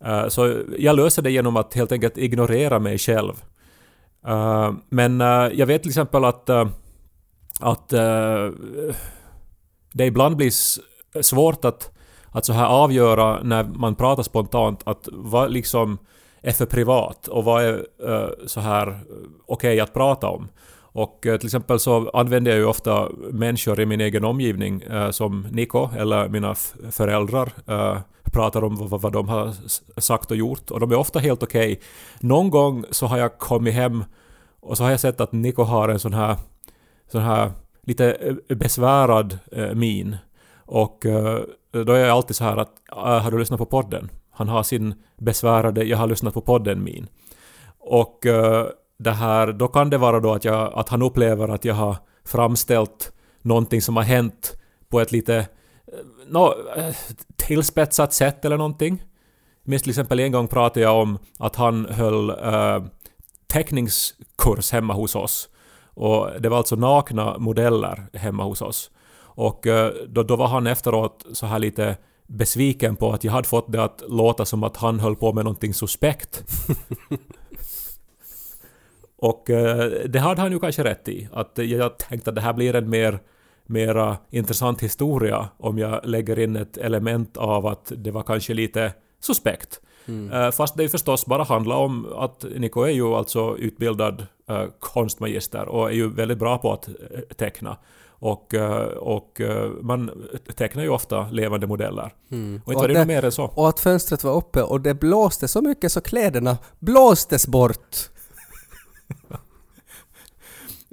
Uh, 0.05 0.27
så 0.27 0.63
jag 0.77 0.95
löser 0.95 1.21
det 1.21 1.31
genom 1.31 1.57
att 1.57 1.73
helt 1.73 1.91
enkelt 1.91 2.17
ignorera 2.17 2.79
mig 2.79 2.97
själv. 2.97 3.33
Uh, 4.27 4.71
men 4.89 5.21
uh, 5.21 5.53
jag 5.53 5.65
vet 5.65 5.81
till 5.81 5.89
exempel 5.91 6.25
att, 6.25 6.49
att 7.59 7.89
det 9.93 10.05
ibland 10.05 10.35
blir 10.35 10.51
svårt 11.21 11.65
att, 11.65 11.91
att 12.31 12.45
så 12.45 12.53
här 12.53 12.65
avgöra 12.65 13.43
när 13.43 13.63
man 13.63 13.95
pratar 13.95 14.23
spontant 14.23 14.81
att 14.83 15.09
vad 15.12 15.51
liksom 15.51 15.97
är 16.41 16.51
för 16.51 16.65
privat 16.65 17.27
och 17.27 17.43
vad 17.43 17.63
är 17.63 17.85
så 18.47 18.59
här 18.59 18.88
okej 18.88 18.99
okej 19.45 19.79
att 19.79 19.93
prata 19.93 20.27
om. 20.27 20.47
Och 20.91 21.19
till 21.21 21.45
exempel 21.45 21.79
så 21.79 22.09
använder 22.09 22.51
jag 22.51 22.57
ju 22.57 22.65
ofta 22.65 23.09
människor 23.31 23.79
i 23.79 23.85
min 23.85 24.01
egen 24.01 24.25
omgivning 24.25 24.81
eh, 24.81 25.12
som 25.12 25.47
Niko 25.51 25.89
eller 25.97 26.29
mina 26.29 26.55
föräldrar 26.91 27.51
eh, 27.67 27.97
pratar 28.32 28.63
om 28.63 28.76
vad, 28.76 29.02
vad 29.02 29.13
de 29.13 29.30
har 29.30 29.54
sagt 30.02 30.32
och 30.32 30.38
gjort 30.38 30.72
och 30.72 30.80
de 30.80 30.92
är 30.92 30.96
ofta 30.96 31.20
helt 31.20 31.44
okej. 31.44 31.80
Någon 32.20 32.50
gång 32.50 32.86
så 32.92 33.06
har 33.06 33.18
jag 33.18 33.38
kommit 33.38 33.74
hem 33.74 34.04
och 34.60 34.78
så 34.78 34.84
har 34.84 34.92
jag 34.92 35.00
sett 35.00 35.22
att 35.22 35.32
Niko 35.32 35.63
har 35.63 35.89
en 35.89 36.00
sån 36.00 36.13
här, 36.13 36.36
sån 37.12 37.22
här 37.22 37.52
lite 37.84 38.12
eh, 38.12 38.56
besvärad 38.56 39.39
eh, 39.52 39.74
min. 39.74 40.18
Och 40.65 41.06
eh, 41.06 41.39
då 41.72 41.94
är 41.94 42.00
jag 42.00 42.10
alltid 42.10 42.36
så 42.36 42.44
här 42.44 42.58
att 42.58 42.72
ah, 42.89 43.20
har 43.20 43.32
du 43.32 43.39
lyssnat 43.39 43.60
på 43.60 43.65
podden? 43.65 44.10
Han 44.32 44.48
har 44.48 44.63
sin 44.63 44.94
besvärade 45.18 45.84
jag 45.84 45.98
har 45.98 46.08
lyssnat 46.08 46.34
på 46.34 46.42
podden 46.42 46.84
min. 46.84 47.08
Och 47.80 48.26
eh, 48.26 48.68
det 49.00 49.12
här, 49.12 49.52
då 49.52 49.68
kan 49.68 49.89
det 49.89 49.98
vara 49.98 50.20
då 50.20 50.34
att, 50.34 50.46
jag, 50.46 50.74
att 50.74 50.89
han 50.89 51.02
upplever 51.02 51.48
att 51.48 51.65
jag 51.65 51.76
har 51.76 51.98
framställt 52.26 53.13
någonting 53.42 53.82
som 53.82 53.96
har 53.96 54.04
hänt 54.04 54.58
på 54.89 55.00
ett 55.00 55.12
lite 55.12 55.48
no, 56.28 56.54
tillspetsat 57.36 58.13
sätt 58.13 58.45
eller 58.45 58.58
någonting. 58.58 59.04
Jag 59.63 59.69
minns 59.69 59.82
till 59.82 59.89
exempel 59.89 60.19
en 60.19 60.32
gång 60.32 60.47
pratade 60.47 60.80
jag 60.80 61.02
om 61.02 61.17
att 61.38 61.56
han 61.56 61.86
höll 61.86 62.30
uh, 62.30 62.86
teckningskurs 63.47 64.71
hemma 64.71 64.93
hos 64.93 65.15
oss. 65.15 65.49
Och 65.93 66.30
det 66.39 66.49
var 66.49 66.58
alltså 66.58 66.75
nakna 66.75 67.38
modeller 67.38 68.08
hemma 68.13 68.43
hos 68.43 68.62
oss. 68.62 68.91
Och 69.41 69.67
eh, 69.67 69.91
då, 70.08 70.23
då 70.23 70.36
var 70.36 70.47
han 70.47 70.67
efteråt 70.67 71.25
så 71.34 71.45
här 71.45 71.60
lite 71.60 71.97
besviken 72.28 72.95
på 72.95 73.12
att 73.12 73.23
jag 73.23 73.32
hade 73.32 73.47
fått 73.47 73.71
det 73.71 73.84
att 73.84 74.04
låta 74.08 74.45
som 74.45 74.63
att 74.63 74.78
han 74.78 74.99
höll 74.99 75.15
på 75.15 75.34
med 75.34 75.43
någonting 75.45 75.73
suspekt. 75.73 76.43
Och 79.17 79.49
eh, 79.49 79.91
det 80.06 80.19
hade 80.19 80.41
han 80.41 80.52
ju 80.52 80.60
kanske 80.60 80.84
rätt 80.84 81.08
i. 81.08 81.30
Att 81.34 81.58
jag 81.58 81.97
tänkte 81.97 82.30
att 82.30 82.36
det 82.36 82.41
här 82.41 82.54
blir 82.54 82.75
en 82.75 82.89
mer 82.89 83.19
mera 83.69 84.17
intressant 84.29 84.82
historia 84.84 85.49
om 85.58 85.77
jag 85.77 85.99
lägger 86.03 86.39
in 86.39 86.55
ett 86.55 86.77
element 86.77 87.38
av 87.38 87.67
att 87.67 87.91
det 87.97 88.12
var 88.12 88.23
kanske 88.23 88.53
lite 88.53 88.93
suspekt. 89.21 89.82
Eh, 90.34 90.51
Fast 90.51 90.77
det 90.77 90.89
förstås 90.89 91.25
bara 91.25 91.43
handlar 91.43 91.75
om 91.75 92.08
att 92.15 92.45
Niko 92.55 92.82
är 92.82 92.89
ju 92.91 93.13
alltså 93.13 93.58
utbildad 93.58 94.25
eh, 94.49 94.63
konstmagister 94.79 95.65
och 95.67 95.89
är 95.89 95.93
ju 95.93 96.10
väldigt 96.10 96.38
bra 96.38 96.58
på 96.58 96.73
att 96.73 96.88
eh, 96.88 96.93
teckna. 97.38 97.77
Och, 98.21 98.53
och 98.97 99.41
man 99.82 100.12
tecknar 100.55 100.84
ju 100.84 100.89
ofta 100.89 101.29
levande 101.32 101.67
modeller. 101.67 102.13
Och 102.29 102.34
inte 102.34 102.62
Och 102.65 102.73
var 102.73 102.88
det 102.88 102.93
det- 102.93 103.05
mer 103.05 103.25
än 103.25 103.32
så. 103.32 103.43
Och 103.45 103.69
att 103.69 103.79
fönstret 103.79 104.23
var 104.23 104.34
uppe 104.36 104.63
och 104.63 104.82
det 104.82 104.93
blåste 104.93 105.47
så 105.47 105.62
mycket 105.62 105.91
så 105.91 106.01
kläderna 106.01 106.58
blåstes 106.79 107.47
bort. 107.47 107.97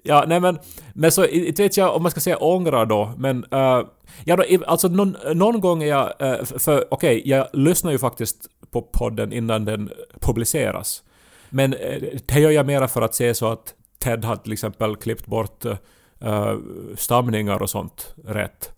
Ja, 0.07 0.25
nej 0.27 0.41
men, 0.41 0.59
men 0.95 1.13
så 1.13 1.27
inte 1.27 1.63
vet 1.63 1.77
jag 1.77 1.97
om 1.97 2.03
man 2.03 2.11
ska 2.11 2.21
säga 2.21 2.37
ångra 2.37 2.85
då, 2.85 3.13
men 3.17 3.45
uh, 3.55 3.87
ja 4.25 4.37
då, 4.37 4.45
alltså 4.67 4.89
någon, 4.89 5.17
någon 5.35 5.61
gång 5.61 5.83
är 5.83 5.87
jag, 5.87 6.13
Uh, 6.23 6.45
för 6.45 6.85
okej, 6.91 7.23
jag 7.25 7.47
lyssnar 7.53 7.93
ju 7.93 7.99
faktiskt 7.99 8.37
på 8.71 8.83
podden 8.83 9.33
innan 9.33 9.65
den 9.65 9.91
publiceras. 10.21 11.03
Men 11.51 11.75
uh, 11.75 12.19
det 12.27 12.41
gör 12.41 12.51
jag 12.51 12.67
mera 12.67 12.89
för 12.89 13.03
att 13.03 13.15
se 13.15 13.35
så 13.35 13.47
att 13.47 13.75
Ted 13.99 14.25
har 14.25 14.37
till 14.37 14.53
exempel 14.53 14.97
klippt 14.97 15.27
bort 15.27 15.65
uh, 15.65 16.55
stamningar 16.97 17.63
och 17.63 17.71
sånt 17.71 18.15
rätt. 18.25 18.73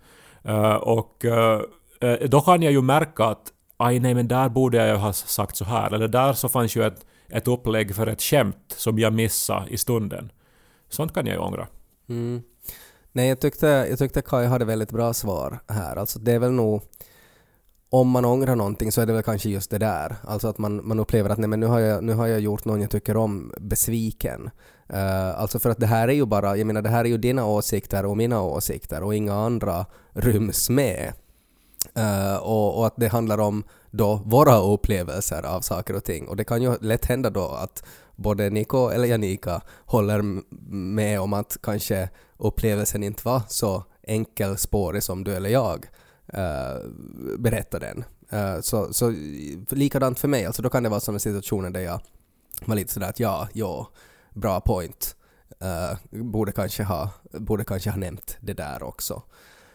Uh, 0.48 0.74
och 0.74 1.24
uh, 1.24 2.18
då 2.28 2.40
kan 2.40 2.62
jag 2.62 2.72
ju 2.72 2.82
märka 2.82 3.24
att 3.24 3.52
aj 3.76 4.00
nej 4.00 4.14
men 4.14 4.28
där 4.28 4.48
borde 4.48 4.76
jag 4.76 4.88
ju 4.88 4.94
ha 4.94 5.12
sagt 5.12 5.56
så 5.56 5.64
här, 5.64 5.94
eller 5.94 6.08
där 6.08 6.32
så 6.32 6.48
fanns 6.48 6.76
ju 6.76 6.86
ett, 6.86 7.06
ett 7.28 7.48
upplägg 7.48 7.94
för 7.94 8.06
ett 8.06 8.22
skämt 8.22 8.74
som 8.76 8.98
jag 8.98 9.12
missade 9.12 9.70
i 9.70 9.76
stunden. 9.76 10.30
Sånt 10.88 11.14
kan 11.14 11.26
jag 11.26 11.34
ju 11.34 11.40
ångra. 11.40 11.66
Mm. 12.08 12.42
Nej, 13.12 13.28
jag 13.28 13.40
tyckte, 13.40 13.66
jag 13.66 13.98
tyckte 13.98 14.22
Kai 14.22 14.46
hade 14.46 14.64
väldigt 14.64 14.90
bra 14.90 15.14
svar 15.14 15.58
här. 15.68 15.96
Alltså 15.96 16.18
det 16.18 16.32
är 16.32 16.38
väl 16.38 16.52
nog... 16.52 16.82
Om 17.90 18.08
man 18.10 18.24
ångrar 18.24 18.56
någonting 18.56 18.92
så 18.92 19.00
är 19.00 19.06
det 19.06 19.12
väl 19.12 19.22
kanske 19.22 19.48
just 19.48 19.70
det 19.70 19.78
där. 19.78 20.16
Alltså 20.24 20.48
att 20.48 20.58
man, 20.58 20.88
man 20.88 21.00
upplever 21.00 21.30
att 21.30 21.38
nej 21.38 21.48
men 21.48 21.60
nu 21.60 21.66
har, 21.66 21.78
jag, 21.80 22.04
nu 22.04 22.14
har 22.14 22.26
jag 22.26 22.40
gjort 22.40 22.64
någon 22.64 22.80
jag 22.80 22.90
tycker 22.90 23.16
om 23.16 23.52
besviken. 23.60 24.50
Uh, 24.92 25.40
alltså 25.40 25.58
för 25.58 25.70
att 25.70 25.78
det 25.78 25.86
här 25.86 26.08
är 26.08 26.12
ju 26.12 26.26
bara, 26.26 26.56
jag 26.56 26.66
menar 26.66 26.82
det 26.82 26.88
här 26.88 27.04
är 27.04 27.08
ju 27.08 27.18
dina 27.18 27.46
åsikter 27.46 28.06
och 28.06 28.16
mina 28.16 28.42
åsikter 28.42 29.02
och 29.02 29.14
inga 29.14 29.34
andra 29.34 29.86
ryms 30.12 30.70
med. 30.70 31.12
Uh, 31.98 32.36
och, 32.36 32.78
och 32.78 32.86
att 32.86 32.94
det 32.96 33.08
handlar 33.08 33.38
om 33.38 33.64
då 33.90 34.22
våra 34.24 34.58
upplevelser 34.58 35.42
av 35.46 35.60
saker 35.60 35.96
och 35.96 36.04
ting. 36.04 36.28
Och 36.28 36.36
det 36.36 36.44
kan 36.44 36.62
ju 36.62 36.76
lätt 36.80 37.04
hända 37.04 37.30
då 37.30 37.48
att 37.48 37.84
både 38.18 38.50
Niko 38.50 38.88
eller 38.88 39.08
Janika 39.08 39.60
håller 39.84 40.22
med 40.72 41.20
om 41.20 41.32
att 41.32 41.58
kanske 41.62 42.08
upplevelsen 42.36 43.02
inte 43.02 43.22
var 43.24 43.42
så 43.48 43.84
enkelspårig 44.02 45.02
som 45.02 45.24
du 45.24 45.34
eller 45.34 45.50
jag 45.50 45.86
eh, 46.32 46.40
uh, 46.40 47.38
berättar 47.38 47.80
den. 47.80 48.04
Uh, 48.32 48.60
så, 48.60 48.92
så 48.92 49.14
likadant 49.70 50.18
för 50.18 50.28
mig, 50.28 50.46
alltså 50.46 50.62
då 50.62 50.70
kan 50.70 50.82
det 50.82 50.88
vara 50.88 51.00
sådana 51.00 51.18
situationer 51.18 51.70
där 51.70 51.80
jag 51.80 52.00
var 52.64 52.76
lite 52.76 52.92
sådär 52.92 53.08
att 53.08 53.20
ja, 53.20 53.48
ja, 53.52 53.88
bra 54.34 54.60
point. 54.60 55.16
Uh, 55.62 56.22
borde, 56.22 56.52
kanske 56.52 56.82
ha, 56.82 57.10
borde 57.32 57.64
kanske 57.64 57.90
ha 57.90 57.96
nämnt 57.96 58.36
det 58.40 58.52
där 58.52 58.82
också. 58.82 59.22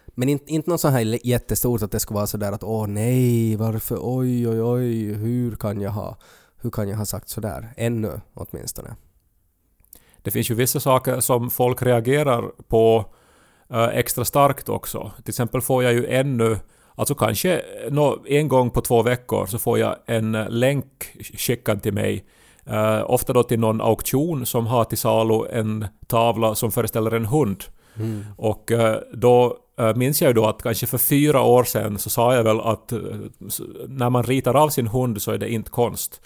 Men 0.08 0.30
inte, 0.30 0.54
inte 0.54 0.70
något 0.70 0.82
så 0.82 0.88
här 0.88 1.28
jättestort 1.28 1.82
att 1.82 1.92
det 1.92 2.00
skulle 2.00 2.16
vara 2.16 2.28
sådär 2.28 2.52
att 2.52 2.64
åh 2.64 2.88
nej, 2.88 3.56
varför, 3.56 3.98
oj 4.02 4.48
oj 4.48 4.62
oj, 4.62 5.14
hur 5.14 5.56
kan 5.56 5.82
jag 5.82 5.92
ha, 5.92 6.18
hur 6.64 6.70
kan 6.70 6.90
jag 6.90 6.98
ha 6.98 7.06
sagt 7.06 7.30
sådär? 7.30 7.74
Ännu 7.78 8.22
åtminstone. 8.34 8.96
Det 10.22 10.32
finns 10.32 10.52
ju 10.52 10.56
vissa 10.56 10.80
saker 10.80 11.20
som 11.20 11.50
folk 11.50 11.82
reagerar 11.82 12.52
på 12.68 13.06
eh, 13.70 13.88
extra 13.88 14.26
starkt 14.26 14.70
också. 14.70 15.12
Till 15.24 15.32
exempel 15.32 15.62
får 15.62 15.84
jag 15.84 15.94
ju 15.94 16.08
ännu, 16.08 16.58
alltså 16.96 17.16
kanske 17.16 17.62
nå, 17.90 18.18
en 18.26 18.48
gång 18.48 18.70
på 18.70 18.82
två 18.82 19.02
veckor 19.02 19.46
så 19.46 19.60
får 19.60 19.80
jag 19.80 19.96
en 20.06 20.36
eh, 20.36 20.50
länk 20.50 20.86
skickad 21.38 21.84
till 21.84 21.94
mig. 21.94 22.26
Eh, 22.66 23.04
ofta 23.06 23.34
då 23.34 23.44
till 23.44 23.60
någon 23.60 23.82
auktion 23.82 24.46
som 24.46 24.68
har 24.68 24.84
till 24.84 24.98
salu 24.98 25.46
en 25.52 25.88
tavla 26.08 26.56
som 26.56 26.72
föreställer 26.72 27.12
en 27.12 27.26
hund. 27.26 27.64
Och 28.38 28.72
eh, 28.72 28.98
då 29.14 29.58
minns 29.96 30.22
jag 30.22 30.30
ju 30.30 30.34
då 30.34 30.46
att 30.46 30.64
kanske 30.64 30.88
för 30.88 30.98
fyra 30.98 31.42
år 31.42 31.64
sedan 31.64 32.00
så 32.00 32.10
sa 32.10 32.36
jag 32.36 32.44
väl 32.44 32.60
att 32.60 32.94
när 33.88 34.10
man 34.10 34.24
ritar 34.24 34.54
av 34.54 34.70
sin 34.70 34.88
hund 34.88 35.22
så 35.22 35.32
är 35.32 35.38
det 35.38 35.50
inte 35.50 35.72
konst. 35.72 36.22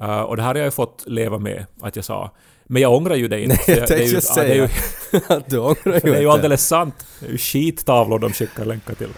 Eh, 0.00 0.20
och 0.20 0.36
det 0.36 0.42
här 0.42 0.48
har 0.48 0.54
jag 0.54 0.64
ju 0.64 0.70
fått 0.70 1.04
leva 1.06 1.38
med 1.38 1.66
att 1.82 1.96
jag 1.96 2.04
sa. 2.04 2.30
Men 2.66 2.82
jag 2.82 2.92
ångrar 2.94 3.14
ju 3.14 3.28
det 3.28 3.40
inte. 3.42 3.58
Nej, 3.68 3.78
jag 3.78 3.88
det 3.88 3.94
är 3.94 4.06
ju- 4.06 4.12
tänkte 4.12 4.32
ja, 4.40 4.42
det 4.42 4.50
är 4.50 4.54
ju- 4.54 4.68
säga 4.68 5.36
att 5.38 5.50
du 5.50 5.58
ångrar 5.58 5.74
ju 5.94 6.00
för 6.00 6.00
det 6.10 6.16
är 6.16 6.20
ju 6.20 6.26
inte. 6.26 6.30
alldeles 6.32 6.66
sant. 6.66 7.06
Det 7.20 7.26
är 7.26 7.30
ju 7.30 7.38
skittavlor 7.38 8.18
de 8.18 8.32
skickar 8.32 8.64
länkar 8.64 8.94
till. 8.94 9.08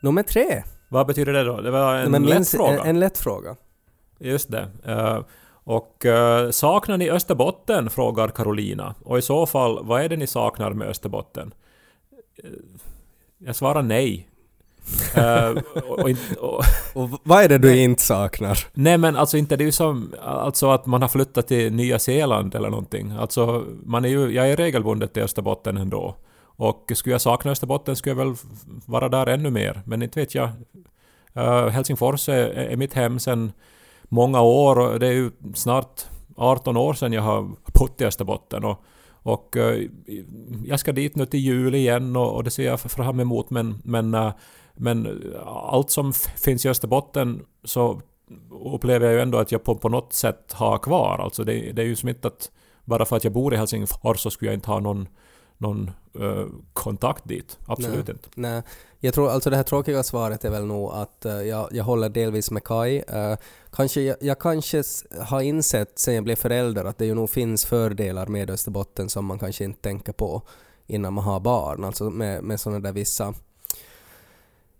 Nummer 0.00 0.22
tre. 0.22 0.62
Vad 0.88 1.06
betyder 1.06 1.32
det 1.32 1.44
då? 1.44 1.60
Det 1.60 1.70
var 1.70 1.94
en 1.94 2.22
lätt 2.26 2.48
fråga. 2.48 2.80
En, 2.80 2.86
en 2.88 3.00
lätt 3.00 3.18
fråga. 3.18 3.56
Just 4.24 4.50
det. 4.50 4.68
Eh, 4.84 5.20
och 5.64 6.06
eh, 6.06 6.50
saknar 6.50 6.96
ni 6.96 7.10
Österbotten? 7.10 7.90
frågar 7.90 8.28
Carolina. 8.28 8.94
Och 9.04 9.18
i 9.18 9.22
så 9.22 9.46
fall, 9.46 9.84
vad 9.84 10.02
är 10.02 10.08
det 10.08 10.16
ni 10.16 10.26
saknar 10.26 10.70
med 10.70 10.88
Österbotten? 10.88 11.54
Eh, 12.44 12.50
jag 13.38 13.56
svarar 13.56 13.82
nej. 13.82 14.28
Och, 15.88 15.98
och, 15.98 16.10
och, 16.38 16.64
Och 16.94 17.20
vad 17.22 17.44
är 17.44 17.48
det 17.48 17.58
du 17.58 17.76
inte 17.76 18.02
saknar? 18.02 18.58
nej 18.74 18.98
men 18.98 19.16
alltså 19.16 19.36
inte 19.36 19.56
det 19.56 19.64
är 19.64 19.66
ju 19.66 19.72
som 19.72 20.14
alltså 20.22 20.70
att 20.70 20.86
man 20.86 21.02
har 21.02 21.08
flyttat 21.08 21.48
till 21.48 21.72
Nya 21.72 21.98
Zeeland 21.98 22.54
eller 22.54 22.70
någonting. 22.70 23.10
Alltså 23.18 23.64
man 23.84 24.04
är 24.04 24.08
ju, 24.08 24.30
jag 24.30 24.50
är 24.50 24.56
regelbundet 24.56 25.12
till 25.12 25.22
Österbotten 25.22 25.76
ändå. 25.76 26.14
Och 26.56 26.92
skulle 26.94 27.14
jag 27.14 27.20
sakna 27.20 27.50
Österbotten 27.50 27.96
skulle 27.96 28.10
jag 28.10 28.26
väl 28.26 28.34
vara 28.86 29.08
där 29.08 29.26
ännu 29.26 29.50
mer. 29.50 29.82
Men 29.84 30.02
inte 30.02 30.20
vet 30.20 30.34
jag. 30.34 30.48
Eh, 31.34 31.68
Helsingfors 31.68 32.28
är, 32.28 32.48
är 32.48 32.76
mitt 32.76 32.94
hem 32.94 33.18
sedan 33.18 33.52
många 34.08 34.42
år 34.42 34.78
och 34.78 35.00
det 35.00 35.06
är 35.06 35.12
ju 35.12 35.30
snart 35.54 36.02
18 36.36 36.76
år 36.76 36.94
sedan 36.94 37.12
jag 37.12 37.22
har 37.22 37.50
bott 37.78 38.00
i 38.00 38.04
Österbotten. 38.04 38.64
Och, 38.64 38.82
och 39.08 39.56
eh, 39.56 39.88
jag 40.64 40.80
ska 40.80 40.92
dit 40.92 41.16
nu 41.16 41.26
till 41.26 41.40
jul 41.40 41.74
igen 41.74 42.16
och, 42.16 42.34
och 42.34 42.44
det 42.44 42.50
ser 42.50 42.64
jag 42.64 42.80
fram 42.80 43.20
emot 43.20 43.50
men, 43.50 43.82
men, 43.84 44.14
eh, 44.14 44.32
men 44.74 45.22
allt 45.46 45.90
som 45.90 46.12
finns 46.36 46.64
i 46.64 46.68
Österbotten 46.68 47.42
så 47.64 48.00
upplever 48.50 49.06
jag 49.06 49.14
ju 49.14 49.20
ändå 49.20 49.38
att 49.38 49.52
jag 49.52 49.64
på, 49.64 49.74
på 49.74 49.88
något 49.88 50.12
sätt 50.12 50.52
har 50.52 50.78
kvar. 50.78 51.18
Alltså 51.18 51.44
det, 51.44 51.72
det 51.72 51.82
är 51.82 51.86
ju 51.86 51.96
som 51.96 52.08
inte 52.08 52.28
att 52.28 52.50
bara 52.84 53.04
för 53.04 53.16
att 53.16 53.24
jag 53.24 53.32
bor 53.32 53.54
i 53.54 53.56
Helsingfors 53.56 54.20
så 54.20 54.30
skulle 54.30 54.50
jag 54.50 54.56
inte 54.56 54.70
ha 54.70 54.80
någon, 54.80 55.08
någon 55.58 55.90
eh, 56.20 56.46
kontakt 56.72 57.28
dit. 57.28 57.58
Absolut 57.66 58.06
Nej. 58.06 58.16
inte. 58.16 58.28
Nej, 58.34 58.62
jag 59.00 59.14
tror 59.14 59.30
alltså 59.30 59.50
det 59.50 59.56
här 59.56 59.62
tråkiga 59.62 60.02
svaret 60.02 60.44
är 60.44 60.50
väl 60.50 60.64
nog 60.66 60.90
att 60.92 61.24
eh, 61.24 61.32
jag, 61.32 61.68
jag 61.72 61.84
håller 61.84 62.08
delvis 62.08 62.50
med 62.50 62.64
Kai. 62.64 63.02
Eh, 63.08 63.36
kanske, 63.72 64.00
jag, 64.00 64.16
jag 64.20 64.38
kanske 64.38 64.82
har 65.20 65.40
insett 65.40 65.98
sen 65.98 66.14
jag 66.14 66.24
blev 66.24 66.36
förälder 66.36 66.84
att 66.84 66.98
det 66.98 67.06
ju 67.06 67.14
nog 67.14 67.30
finns 67.30 67.64
fördelar 67.64 68.26
med 68.26 68.50
Österbotten 68.50 69.08
som 69.08 69.26
man 69.26 69.38
kanske 69.38 69.64
inte 69.64 69.80
tänker 69.80 70.12
på 70.12 70.42
innan 70.86 71.12
man 71.12 71.24
har 71.24 71.40
barn. 71.40 71.84
Alltså 71.84 72.10
med, 72.10 72.44
med 72.44 72.60
sådana 72.60 72.80
där 72.80 72.92
vissa 72.92 73.34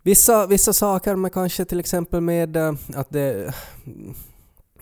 Vissa, 0.06 0.46
vissa 0.46 0.72
saker 0.72 1.16
med 1.16 1.32
kanske 1.32 1.64
till 1.64 1.80
exempel 1.80 2.20
med 2.20 2.56
eh, 2.56 2.74
att 2.94 3.10
det 3.10 3.54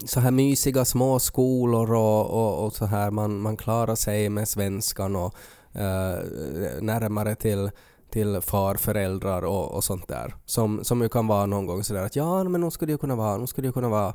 så 0.04 0.20
här 0.20 0.30
mysiga 0.30 0.84
små 0.84 1.18
skolor 1.18 1.94
och, 1.94 2.30
och, 2.30 2.66
och 2.66 2.72
så 2.72 2.86
här 2.86 3.10
man, 3.10 3.40
man 3.40 3.56
klarar 3.56 3.94
sig 3.94 4.28
med 4.28 4.48
svenskan 4.48 5.16
och 5.16 5.34
närmare 6.80 7.34
till 7.34 7.70
till 8.12 8.40
farföräldrar 8.40 9.44
och, 9.44 9.74
och 9.74 9.84
sånt 9.84 10.08
där. 10.08 10.34
Som, 10.44 10.84
som 10.84 11.02
ju 11.02 11.08
kan 11.08 11.26
vara 11.26 11.46
någon 11.46 11.66
gång 11.66 11.84
sådär 11.84 12.02
att 12.02 12.16
ja, 12.16 12.44
men 12.44 12.60
nu 12.60 12.70
skulle 12.70 12.92
ju 12.92 12.98
kunna 12.98 13.16
vara, 13.16 13.36
nu 13.36 13.46
skulle 13.46 13.68
ju 13.68 13.72
kunna 13.72 13.88
vara 13.88 14.14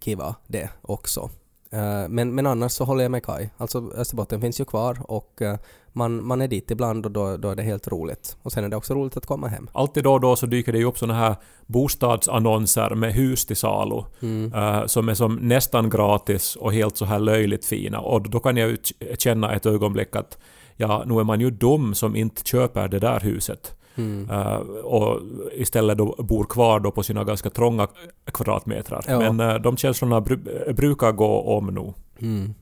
kiva 0.00 0.34
det 0.46 0.70
också. 0.82 1.30
Eh, 1.70 2.08
men, 2.08 2.34
men 2.34 2.46
annars 2.46 2.72
så 2.72 2.84
håller 2.84 3.02
jag 3.02 3.10
med 3.10 3.24
Kai. 3.24 3.48
Alltså 3.56 3.92
Österbotten 3.96 4.40
finns 4.40 4.60
ju 4.60 4.64
kvar 4.64 4.98
och 5.02 5.42
eh, 5.42 5.58
man, 5.92 6.26
man 6.26 6.40
är 6.40 6.48
dit 6.48 6.70
ibland 6.70 7.06
och 7.06 7.12
då, 7.12 7.36
då 7.36 7.50
är 7.50 7.56
det 7.56 7.62
helt 7.62 7.88
roligt. 7.88 8.36
Och 8.42 8.52
sen 8.52 8.64
är 8.64 8.68
det 8.68 8.76
också 8.76 8.94
roligt 8.94 9.16
att 9.16 9.26
komma 9.26 9.48
hem. 9.48 9.68
Alltid 9.72 10.04
då 10.04 10.12
och 10.12 10.20
då 10.20 10.36
så 10.36 10.46
dyker 10.46 10.72
det 10.72 10.78
ju 10.78 10.84
upp 10.84 10.98
såna 10.98 11.14
här 11.14 11.36
bostadsannonser 11.66 12.94
med 12.94 13.12
hus 13.12 13.46
till 13.46 13.56
salu. 13.56 14.02
Mm. 14.22 14.54
eh, 14.54 14.86
som 14.86 15.08
är 15.08 15.14
som 15.14 15.36
nästan 15.36 15.90
gratis 15.90 16.56
och 16.56 16.72
helt 16.72 16.96
så 16.96 17.04
här 17.04 17.18
löjligt 17.18 17.66
fina. 17.66 18.00
Och 18.00 18.30
då 18.30 18.40
kan 18.40 18.56
jag 18.56 18.70
ju 18.70 18.76
känna 19.18 19.54
ett 19.54 19.66
ögonblick 19.66 20.16
att 20.16 20.38
ja, 20.78 21.02
nu 21.06 21.20
är 21.20 21.24
man 21.24 21.40
ju 21.40 21.50
dum 21.50 21.94
som 21.94 22.16
inte 22.16 22.42
köper 22.44 22.88
det 22.88 22.98
där 22.98 23.20
huset. 23.20 23.74
Mm. 23.96 24.30
Eh, 24.30 24.56
och 24.84 25.20
istället 25.52 25.98
då 25.98 26.14
bor 26.18 26.44
kvar 26.44 26.80
då 26.80 26.90
på 26.90 27.02
sina 27.02 27.24
ganska 27.24 27.50
trånga 27.50 27.88
kvadratmetrar. 28.24 29.04
Ja. 29.08 29.18
Men 29.18 29.40
eh, 29.40 29.54
de 29.54 29.76
känslorna 29.76 30.20
bru- 30.20 30.72
brukar 30.72 31.12
gå 31.12 31.56
om 31.56 31.66
nu. 31.66 31.94
Mm. 32.26 32.54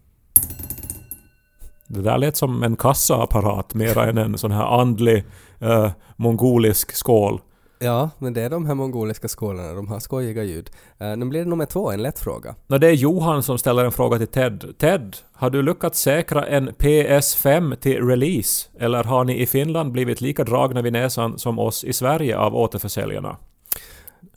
Det 1.87 2.03
där 2.03 2.19
lät 2.19 2.37
som 2.37 2.63
en 2.63 2.77
kassaapparat 2.77 3.75
mera 3.75 4.07
än 4.07 4.19
en 4.19 4.39
sån 4.39 4.51
här 4.51 4.81
andlig 4.81 5.25
eh, 5.59 5.91
mongolisk 6.17 6.93
skål. 6.93 7.41
Ja, 7.79 8.11
men 8.19 8.33
det 8.33 8.43
är 8.43 8.51
de 8.51 8.67
här 8.67 8.75
mongoliska 8.75 9.29
skålarna, 9.29 9.75
de 9.75 9.89
har 9.89 10.01
skojiga 10.01 10.43
ljud. 10.43 10.71
Eh, 10.99 11.17
nu 11.17 11.27
blir 11.27 11.45
det 11.45 11.51
nummer 11.51 11.67
två, 11.67 11.91
en 11.91 12.03
lätt 12.03 12.19
fråga. 12.19 12.55
Nå, 12.67 12.79
det 12.79 12.87
är 12.87 12.93
Johan 12.93 13.43
som 13.43 13.59
ställer 13.59 13.85
en 13.85 13.93
fråga 13.93 14.19
till 14.19 14.27
Ted. 14.27 14.75
Ted, 14.79 15.17
har 15.33 15.51
du 15.51 15.63
lyckats 15.63 16.01
säkra 16.01 16.47
en 16.47 16.71
PS5 16.71 17.77
till 17.77 18.07
release? 18.07 18.69
Eller 18.79 19.05
har 19.05 19.25
ni 19.25 19.43
i 19.43 19.47
Finland 19.47 19.93
blivit 19.93 20.21
lika 20.21 20.45
dragna 20.45 20.83
vid 20.83 20.93
näsan 20.93 21.39
som 21.39 21.59
oss 21.59 21.85
i 21.85 21.93
Sverige 21.93 22.39
av 22.39 22.57
återförsäljarna? 22.57 23.37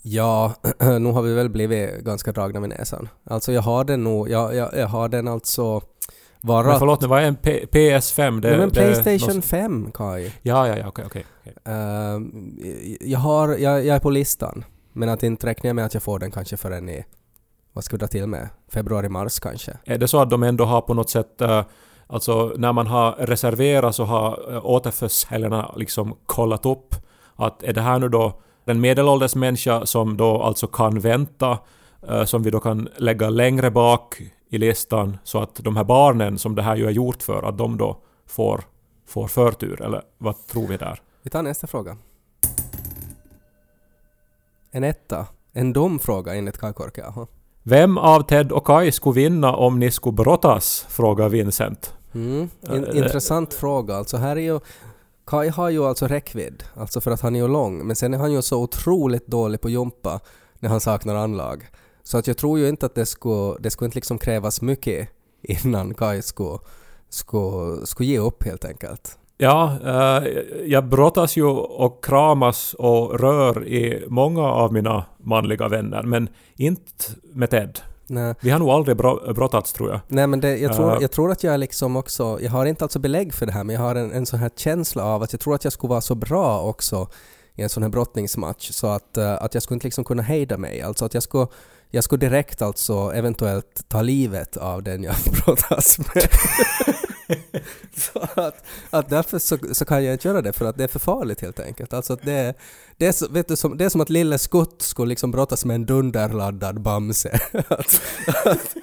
Ja, 0.01 0.53
nu 0.79 1.11
har 1.11 1.21
vi 1.21 1.33
väl 1.33 1.49
blivit 1.49 1.99
ganska 1.99 2.31
dragna 2.31 2.59
med 2.59 2.69
näsan. 2.69 3.09
Alltså 3.23 3.51
jag 3.51 3.61
har 3.61 3.83
den 3.83 4.03
nog, 4.03 4.29
jag, 4.29 4.55
jag, 4.55 4.69
jag 4.77 4.87
har 4.87 5.09
den 5.09 5.27
alltså 5.27 5.81
Men 6.41 6.47
vara... 6.55 6.79
förlåt, 6.79 7.01
nu 7.01 7.07
vad 7.07 7.21
är 7.23 7.25
en 7.27 7.35
P- 7.35 7.65
PS5? 7.71 8.41
Det, 8.41 8.49
Nej, 8.49 8.57
men 8.59 8.69
det 8.69 8.75
Playstation 8.75 9.35
något- 9.35 9.45
5, 9.45 9.91
Kai. 9.93 10.31
Ja, 10.41 10.67
ja, 10.67 10.77
ja, 10.77 10.87
okej, 10.87 11.05
okej. 11.07 11.25
okej. 11.41 11.53
Eh, 11.65 12.19
jag, 13.11 13.19
har, 13.19 13.49
jag, 13.49 13.85
jag 13.85 13.95
är 13.95 13.99
på 13.99 14.09
listan, 14.09 14.63
men 14.93 15.09
att 15.09 15.23
inte 15.23 15.47
räknar 15.47 15.67
jag 15.69 15.75
med 15.75 15.85
att 15.85 15.93
jag 15.93 16.03
får 16.03 16.19
den 16.19 16.31
kanske 16.31 16.57
förrän 16.57 16.89
i, 16.89 17.05
vad 17.73 17.83
ska 17.83 17.95
vi 17.95 17.99
dra 17.99 18.07
till 18.07 18.27
med, 18.27 18.49
februari-mars 18.73 19.39
kanske. 19.39 19.77
Är 19.85 19.97
det 19.97 20.07
så 20.07 20.19
att 20.19 20.29
de 20.29 20.43
ändå 20.43 20.65
har 20.65 20.81
på 20.81 20.93
något 20.93 21.09
sätt 21.09 21.41
eh, 21.41 21.63
Alltså 22.11 22.53
när 22.57 22.73
man 22.73 22.87
har 22.87 23.11
reserverat 23.11 23.95
så 23.95 24.03
har 24.03 24.53
eh, 24.53 24.65
återförsäljarna 24.65 25.73
liksom 25.77 26.15
kollat 26.25 26.65
upp 26.65 26.95
att 27.35 27.63
är 27.63 27.73
det 27.73 27.81
här 27.81 27.99
nu 27.99 28.09
då 28.09 28.41
en 28.65 28.81
medelålders 28.81 29.35
människa 29.35 29.85
som 29.85 30.17
då 30.17 30.41
alltså 30.41 30.67
kan 30.67 30.99
vänta 30.99 31.57
eh, 32.09 32.23
som 32.23 32.43
vi 32.43 32.49
då 32.49 32.59
kan 32.59 32.89
lägga 32.97 33.29
längre 33.29 33.71
bak 33.71 34.21
i 34.49 34.57
listan 34.57 35.17
så 35.23 35.39
att 35.39 35.55
de 35.55 35.77
här 35.77 35.83
barnen 35.83 36.37
som 36.37 36.55
det 36.55 36.61
här 36.61 36.75
ju 36.75 36.87
är 36.87 36.91
gjort 36.91 37.23
för 37.23 37.43
att 37.43 37.57
de 37.57 37.77
då 37.77 38.01
får, 38.27 38.61
får 39.07 39.27
förtur 39.27 39.81
eller 39.81 40.01
vad 40.17 40.47
tror 40.47 40.67
vi 40.67 40.77
där? 40.77 41.01
Vi 41.23 41.29
tar 41.29 41.43
nästa 41.43 41.67
fråga. 41.67 41.97
En 44.71 44.83
etta. 44.83 45.27
En 45.53 45.73
dum 45.73 45.99
fråga 45.99 46.35
enligt 46.35 46.57
Kai 46.57 46.73
Korkeaho. 46.73 47.27
Vem 47.63 47.97
av 47.97 48.21
Ted 48.21 48.51
och 48.51 48.65
Kai 48.65 48.91
skulle 48.91 49.15
vinna 49.15 49.55
om 49.55 49.79
ni 49.79 49.91
skulle 49.91 50.13
brottas? 50.13 50.85
frågar 50.89 51.29
Vincent. 51.29 51.93
Mm. 52.13 52.49
In, 52.61 52.85
Eh, 52.85 52.97
intressant 52.97 53.53
fråga. 53.53 53.95
Alltså 53.95 54.17
här 54.17 54.35
är 54.35 54.41
ju... 54.41 54.59
Kai 55.25 55.49
har 55.49 55.69
ju 55.69 55.85
alltså 55.85 56.07
räckvidd, 56.07 56.63
alltså 56.75 57.01
för 57.01 57.11
att 57.11 57.21
han 57.21 57.35
är 57.35 57.39
ju 57.39 57.47
lång, 57.47 57.87
men 57.87 57.95
sen 57.95 58.13
är 58.13 58.17
han 58.17 58.31
ju 58.31 58.41
så 58.41 58.63
otroligt 58.63 59.27
dålig 59.27 59.61
på 59.61 59.69
jumpa 59.69 60.19
när 60.59 60.69
han 60.69 60.81
saknar 60.81 61.15
anlag. 61.15 61.67
Så 62.09 62.17
att 62.17 62.27
jag 62.27 62.37
tror 62.37 62.59
ju 62.59 62.67
inte 62.69 62.85
att 62.85 62.95
det 62.95 63.05
skulle, 63.05 63.55
det 63.59 63.69
skulle 63.71 63.85
inte 63.85 63.97
liksom 63.97 64.17
krävas 64.17 64.61
mycket 64.61 65.09
innan 65.41 65.93
Kai 65.93 66.21
skulle, 66.21 66.57
skulle, 67.09 67.85
skulle 67.85 68.09
ge 68.09 68.19
upp 68.19 68.43
helt 68.43 68.65
enkelt. 68.65 69.17
Ja, 69.37 69.77
eh, 69.85 70.27
jag 70.65 70.85
brottas 70.89 71.37
ju 71.37 71.43
och 71.45 72.03
kramas 72.05 72.73
och 72.73 73.19
rör 73.19 73.67
i 73.67 74.05
många 74.07 74.41
av 74.43 74.73
mina 74.73 75.05
manliga 75.17 75.67
vänner, 75.67 76.03
men 76.03 76.29
inte 76.55 77.03
med 77.33 77.49
Ted. 77.49 77.79
Nej. 78.07 78.35
Vi 78.41 78.49
har 78.49 78.59
nog 78.59 78.69
aldrig 78.69 78.97
bro- 78.97 79.33
brottats 79.33 79.73
tror 79.73 79.89
jag. 79.89 79.99
Nej 80.07 80.27
men 80.27 80.39
det, 80.39 80.57
jag, 80.57 80.75
tror, 80.75 80.91
Ja. 80.91 80.97
jag 81.01 81.11
tror 81.11 81.31
att 81.31 81.43
jag 81.43 81.59
liksom 81.59 81.95
också, 81.95 82.37
jag 82.41 82.51
har 82.51 82.65
inte 82.65 82.85
alltså 82.85 82.99
belägg 82.99 83.33
för 83.33 83.45
det 83.45 83.51
här 83.51 83.63
men 83.63 83.75
jag 83.75 83.81
har 83.81 83.95
en, 83.95 84.11
en 84.11 84.25
sån 84.25 84.39
här 84.39 84.51
känsla 84.55 85.03
av 85.03 85.23
att 85.23 85.33
jag 85.33 85.39
tror 85.39 85.55
att 85.55 85.63
jag 85.63 85.73
skulle 85.73 85.89
vara 85.89 86.01
så 86.01 86.15
bra 86.15 86.61
också 86.61 87.07
i 87.55 87.61
en 87.61 87.69
sån 87.69 87.83
här 87.83 87.89
brottningsmatch 87.89 88.71
så 88.71 88.87
att, 88.87 89.17
eh, 89.17 89.43
att 89.43 89.53
jag 89.53 89.63
skulle 89.63 89.75
inte 89.75 89.87
liksom 89.87 90.03
kunna 90.03 90.23
hejda 90.23 90.57
mig. 90.57 90.81
Alltså 90.81 91.05
att 91.05 91.13
jag 91.13 91.23
skulle, 91.23 91.47
jag 91.91 92.03
skulle 92.03 92.29
direkt 92.29 92.61
alltså 92.61 93.11
eventuellt 93.15 93.85
ta 93.87 94.01
livet 94.01 94.57
av 94.57 94.83
den 94.83 95.03
jag 95.03 95.15
brottas 95.45 95.97
med. 95.97 96.29
så 97.97 98.19
att, 98.19 98.65
att 98.89 99.09
därför 99.09 99.39
så, 99.39 99.57
så 99.71 99.85
kan 99.85 100.05
jag 100.05 100.13
inte 100.13 100.27
göra 100.27 100.41
det 100.41 100.53
för 100.53 100.65
att 100.65 100.77
det 100.77 100.83
är 100.83 100.87
för 100.87 100.99
farligt 100.99 101.41
helt 101.41 101.59
enkelt. 101.59 101.93
Alltså 101.93 102.13
att 102.13 102.21
det, 102.21 102.53
det, 102.97 103.05
är, 103.05 103.11
så, 103.11 103.27
vet 103.27 103.47
du, 103.47 103.55
som, 103.55 103.77
det 103.77 103.85
är 103.85 103.89
som 103.89 104.01
att 104.01 104.09
lille 104.09 104.37
Skutt 104.37 104.81
skulle 104.81 105.09
liksom 105.09 105.31
brottas 105.31 105.65
med 105.65 105.75
en 105.75 105.85
dunderladdad 105.85 106.81
Bamse. 106.81 107.39
att, 107.67 108.01
att, 108.45 108.75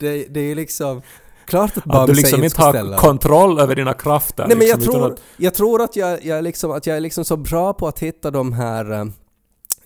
det, 0.00 0.26
det 0.28 0.40
är 0.40 0.54
liksom... 0.54 1.02
Klart 1.46 1.76
att 1.76 1.94
Att 1.94 2.06
du 2.06 2.14
liksom 2.14 2.44
inte 2.44 2.62
har 2.62 2.96
kontroll 2.98 3.60
över 3.60 3.74
dina 3.74 3.94
krafter. 3.94 4.46
Nej 4.46 4.56
men 4.56 4.66
jag 4.66 4.78
liksom, 4.78 4.94
utan 4.96 5.00
tror, 5.00 5.12
att- 5.12 5.22
jag 5.36 5.54
tror 5.54 5.82
att, 5.82 5.96
jag, 5.96 6.24
jag, 6.24 6.44
liksom, 6.44 6.70
att 6.70 6.86
jag 6.86 6.96
är 6.96 7.00
liksom 7.00 7.24
så 7.24 7.36
bra 7.36 7.72
på 7.72 7.88
att 7.88 7.98
hitta 7.98 8.30
de 8.30 8.52
här, 8.52 8.92
eh, 8.92 9.04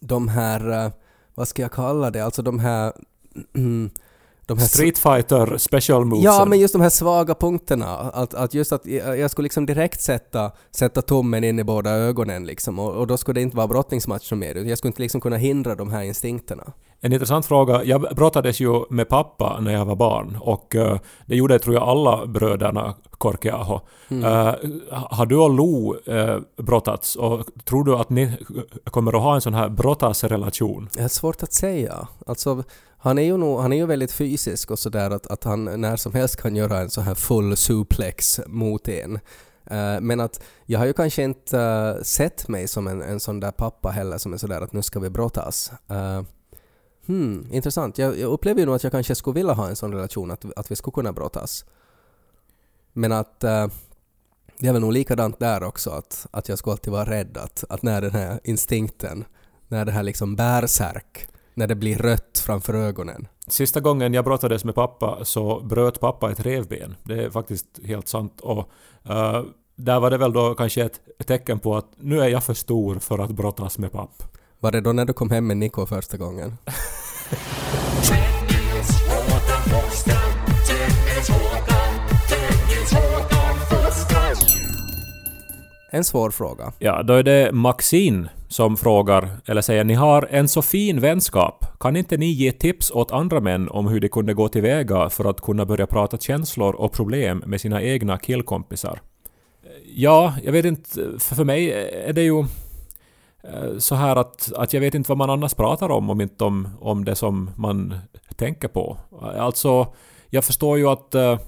de 0.01 0.29
här, 0.29 0.85
eh, 0.85 0.91
vad 1.37 1.49
ska 1.49 1.63
jag 1.63 1.73
kalla 1.73 2.11
det, 2.11 2.25
alltså 2.25 2.43
de 2.43 2.59
här, 2.59 2.93
de 4.47 4.59
här 4.59 4.67
Street 4.67 4.99
Fighter 4.99 5.59
special 5.59 6.05
moves. 6.05 6.25
Ja, 6.25 6.45
men 6.45 6.59
just 6.59 6.73
de 6.73 6.83
här 6.83 6.91
svaga 6.91 7.35
punkterna. 7.35 7.97
Att, 7.97 8.35
att 8.35 8.55
just 8.55 8.73
att 8.73 8.87
jag, 8.87 9.31
skulle 9.31 9.45
liksom 9.45 9.67
direkt 9.67 10.01
sätta, 10.01 10.53
sätta 10.71 11.03
tummen 11.03 11.45
in 11.45 11.59
i 11.59 11.65
båda 11.65 11.91
ögonen 11.91 12.47
liksom 12.47 12.79
och, 12.79 12.95
och 12.95 13.07
då 13.07 13.17
skulle 13.17 13.41
det 13.41 13.43
inte 13.43 13.57
vara 13.57 13.67
brottningsmatch 13.67 14.29
som 14.29 14.39
mer. 14.39 14.55
Jag 14.55 14.79
skulle 14.79 14.89
inte 14.89 15.03
liksom 15.03 15.21
kunna 15.21 15.37
hindra 15.37 15.75
de 15.75 15.91
här 15.91 16.03
instinkterna. 16.03 16.73
En 17.01 17.13
intressant 17.13 17.47
fråga. 17.47 17.85
Jag 17.85 18.01
brottades 18.17 18.61
ju 18.61 18.85
med 18.91 19.09
pappa 19.09 19.61
när 19.61 19.73
jag 19.73 19.85
var 19.85 19.97
barn 19.97 20.39
och 20.41 20.77
eh, 20.77 20.99
det 21.27 21.37
gjorde 21.37 21.59
tror 21.59 21.75
jag 21.75 21.85
alla 21.85 22.27
bröderna 22.27 22.95
Korkeaho. 23.11 23.81
Mm. 24.09 24.25
Eh, 24.25 24.55
har 24.91 25.27
du 25.27 25.37
och 25.37 25.51
Lo 25.51 25.97
uh, 26.09 26.39
brottats 26.57 27.17
och 27.17 27.47
tror 27.65 27.85
du 27.85 27.97
att 27.97 28.11
ni 28.11 28.37
kommer 28.85 29.17
att 29.17 29.23
ha 29.23 29.35
en 29.35 29.41
sån 29.41 29.55
här 29.55 29.69
brottasrelation? 29.69 30.89
Det 30.93 31.03
är 31.03 31.09
svårt 31.09 31.43
att 31.43 31.53
säga. 31.53 32.09
Alltså, 32.27 32.63
han 32.99 33.19
är 33.19 33.23
ju, 33.23 33.37
nog, 33.37 33.61
han 33.61 33.73
är 33.73 33.77
ju 33.77 33.87
väldigt 33.87 34.13
fysisk 34.13 34.71
och 34.71 34.79
sådär 34.79 35.11
att, 35.11 35.27
att 35.27 35.45
han 35.45 35.81
när 35.81 35.97
som 35.97 36.13
helst 36.15 36.37
kan 36.37 36.57
göra 36.57 36.79
en 36.79 36.91
så 36.91 37.01
här 37.01 37.15
full 37.15 37.57
suplex 37.57 38.41
mot 38.47 38.89
en. 38.89 39.15
Eh, 39.71 40.01
men 40.01 40.21
att 40.21 40.43
jag 40.67 40.79
har 40.79 40.87
ju 40.87 40.93
kanske 40.93 41.23
inte 41.23 41.61
eh, 41.61 42.03
sett 42.03 42.49
mig 42.49 42.69
som 42.69 42.87
en, 42.87 43.03
en 43.03 43.21
sån 43.21 43.41
där 43.41 43.51
pappa 43.51 43.91
heller 43.91 44.19
som 44.19 44.33
är 44.33 44.37
sådär 44.37 44.61
att 44.61 44.73
nu 44.73 44.83
ska 44.83 45.01
vi 45.01 45.11
brottas. 45.11 45.73
Hmm, 47.07 47.47
intressant. 47.51 47.99
Jag, 47.99 48.19
jag 48.19 48.33
upplever 48.33 48.61
ju 48.61 48.67
nog 48.67 48.75
att 48.75 48.83
jag 48.83 48.93
kanske 48.93 49.15
skulle 49.15 49.35
vilja 49.35 49.53
ha 49.53 49.69
en 49.69 49.77
sån 49.77 49.93
relation 49.93 50.31
att, 50.31 50.45
att 50.57 50.71
vi 50.71 50.77
skulle 50.77 50.93
kunna 50.93 51.13
brottas. 51.13 51.65
Men 52.93 53.13
att 53.13 53.45
eh, 53.45 53.67
det 54.59 54.69
är 54.69 54.73
väl 54.73 54.81
nog 54.83 54.93
likadant 54.93 55.39
där 55.39 55.63
också 55.63 55.91
att, 55.91 56.27
att 56.31 56.49
jag 56.49 56.59
skulle 56.59 56.73
alltid 56.73 56.93
vara 56.93 57.11
rädd 57.11 57.37
att, 57.37 57.65
att 57.69 57.83
när 57.83 58.01
den 58.01 58.11
här 58.11 58.41
instinkten, 58.45 59.25
när 59.69 59.85
det 59.85 59.93
här 59.93 60.03
liksom 60.03 60.37
bärsärk, 60.37 61.29
när 61.55 61.67
det 61.67 61.75
blir 61.75 61.99
rött 61.99 62.43
framför 62.47 62.75
ögonen. 62.75 63.29
Sista 63.47 63.81
gången 63.81 64.15
jag 64.15 64.25
brottades 64.25 64.65
med 64.65 64.75
pappa 64.75 65.25
så 65.25 65.61
bröt 65.61 66.01
pappa 66.01 66.33
ett 66.33 66.41
revben. 66.41 66.95
Det 67.05 67.25
är 67.25 67.31
faktiskt 67.31 67.67
helt 67.85 68.09
sant. 68.09 68.41
Och 68.41 68.71
eh, 69.05 69.43
där 69.77 70.01
var 70.01 70.11
det 70.11 70.19
väl 70.19 70.33
då 70.33 70.55
kanske 70.55 70.85
ett, 70.85 71.01
tecken 71.27 71.59
på 71.59 71.77
att 71.77 71.87
nu 71.97 72.21
är 72.21 72.29
jag 72.29 72.45
för 72.45 72.55
stor 72.55 72.99
för 72.99 73.19
att 73.19 73.31
brottas 73.31 73.79
med 73.79 73.93
papp. 73.93 74.23
Var 74.61 74.73
det 74.73 74.81
då 74.81 74.93
när 74.93 75.05
du 75.05 75.13
kom 75.13 75.31
hem 75.31 75.47
med 75.47 75.57
Nico 75.57 75.87
första 75.87 76.17
gången? 76.17 76.57
En 85.97 86.05
svår 86.05 86.31
fråga. 86.31 86.73
Ja, 86.79 87.03
då 87.03 87.15
är 87.15 87.23
det 87.23 87.53
Maxine 87.53 88.29
som 88.49 88.77
frågar, 88.77 89.29
eller 89.47 89.61
säger 89.61 89.85
ni 89.85 89.95
har 89.95 90.29
en 90.31 90.49
så 90.49 90.63
fin 90.63 91.01
vänskap. 91.01 91.65
Kan 91.81 91.97
inte 91.97 92.17
ni 92.17 92.27
ge 92.27 92.53
tips 92.53 92.91
åt 92.91 93.13
andra 93.13 93.41
män 93.41 93.69
om 93.69 93.87
hur 93.87 94.01
de 94.01 94.09
kunde 94.09 94.35
gå 94.35 94.49
tillväga 94.49 95.09
för 95.11 95.31
att 95.31 95.41
kunna 95.41 95.65
börja 95.65 95.87
prata 95.87 96.19
känslor 96.19 96.75
och 96.75 96.93
problem 96.93 97.43
med 97.47 97.61
sina 97.61 97.83
egna 97.83 98.19
killkompisar? 98.19 99.01
Ja, 99.95 100.35
jag 100.45 100.53
vet 100.53 100.65
inte. 100.65 101.19
För 101.19 101.45
mig 101.45 101.73
är 102.07 102.13
det 102.13 102.23
ju 102.23 102.45
Eh, 103.45 103.79
så 103.79 103.95
här 103.95 104.17
att, 104.17 104.53
att 104.57 104.73
jag 104.73 104.81
vet 104.81 104.95
inte 104.95 105.09
vad 105.11 105.19
man 105.19 105.31
annars 105.31 105.55
pratar 105.55 105.91
om, 105.91 106.11
om 106.11 106.21
inte 106.21 106.45
om, 106.45 106.69
om 106.81 107.05
det 107.05 107.15
som 107.15 107.51
man 107.57 107.95
tänker 108.37 108.69
på. 108.69 108.99
Eh, 109.23 109.43
alltså, 109.43 109.95
jag 110.31 110.45
förstår 110.45 110.79
ju 110.79 110.89
att, 110.89 111.15
eh, 111.15 111.39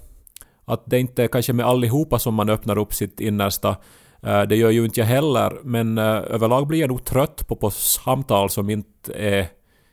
att 0.64 0.82
det 0.86 0.98
inte 1.00 1.24
är 1.24 1.28
kanske 1.28 1.52
med 1.52 1.66
allihopa 1.66 2.18
som 2.18 2.34
man 2.34 2.48
öppnar 2.48 2.78
upp 2.78 2.94
sitt 2.94 3.20
innersta. 3.20 3.76
Det 4.20 4.56
gör 4.56 4.70
ju 4.70 4.84
inte 4.84 5.00
jag 5.00 5.06
heller, 5.06 5.58
men 5.62 5.98
överlag 5.98 6.66
blir 6.66 6.80
jag 6.80 6.88
nog 6.88 7.04
trött 7.04 7.48
på, 7.48 7.56
på 7.56 7.70
samtal 7.70 8.50
som 8.50 8.70
inte 8.70 9.12
är 9.12 9.46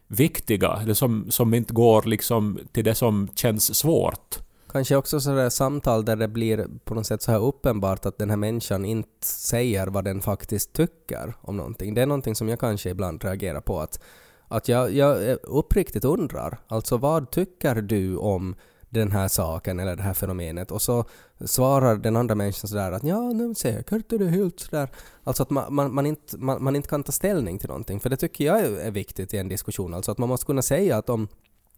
viktiga, 0.08 0.80
eller 0.82 0.94
som, 0.94 1.32
som 1.32 1.54
inte 1.54 1.74
går 1.74 2.04
liksom 2.04 2.60
till 2.72 2.84
det 2.84 2.96
som 2.96 3.28
känns 3.36 3.76
svårt. 3.76 4.40
Kanske 4.76 4.96
också 4.96 5.20
sådär 5.20 5.50
samtal 5.50 6.06
där 6.06 6.16
det 6.16 6.28
blir 6.28 6.68
på 6.84 6.94
något 6.94 7.08
sätt 7.08 7.22
så 7.22 7.32
här 7.32 7.40
uppenbart 7.40 8.06
att 8.06 8.18
den 8.18 8.30
här 8.30 8.38
människan 8.38 8.86
inte 8.86 9.28
säger 9.28 9.88
vad 9.88 10.04
den 10.06 10.22
faktiskt 10.22 10.74
tycker 10.74 11.34
om 11.42 11.58
någonting. 11.58 11.94
Det 11.94 12.02
är 12.02 12.06
någonting 12.06 12.36
som 12.36 12.50
jag 12.50 12.60
kanske 12.60 12.90
ibland 12.90 13.24
reagerar 13.24 13.62
på 13.62 13.80
att, 13.80 14.00
att 14.48 14.68
jag, 14.68 14.92
jag 14.92 15.38
uppriktigt 15.44 16.06
undrar, 16.06 16.58
alltså 16.68 16.98
vad 16.98 17.32
tycker 17.32 17.76
du 17.76 18.18
om 18.18 18.56
den 18.90 19.12
här 19.12 19.28
saken 19.28 19.80
eller 19.80 19.96
det 19.96 20.04
här 20.04 20.14
fenomenet 20.14 20.72
och 20.72 20.82
så 20.82 21.06
svarar 21.46 21.96
den 21.96 22.16
andra 22.16 22.36
människan 22.36 22.68
sådär 22.68 22.92
att 22.92 23.04
ja, 23.04 23.20
nu 23.20 23.56
säkert 23.56 24.14
är 24.14 24.18
det 24.18 24.28
helt 24.28 24.60
sådär. 24.60 24.90
Alltså 25.24 25.44
att 25.44 25.50
man, 25.50 25.74
man, 25.74 25.94
man, 25.94 26.06
inte, 26.06 26.38
man, 26.38 26.64
man 26.64 26.76
inte 26.76 26.90
kan 26.90 27.04
ta 27.04 27.12
ställning 27.12 27.60
till 27.60 27.70
någonting 27.70 28.00
för 28.00 28.10
det 28.10 28.18
tycker 28.18 28.46
jag 28.46 28.60
är 28.60 28.78
är 28.80 28.92
viktigt 28.92 29.34
i 29.34 29.38
en 29.38 29.48
diskussion. 29.48 29.94
Alltså 29.94 30.12
att 30.12 30.18
man 30.18 30.30
måste 30.30 30.46
kunna 30.46 30.62
säga 30.62 30.98
att 30.98 31.10
om, 31.10 31.28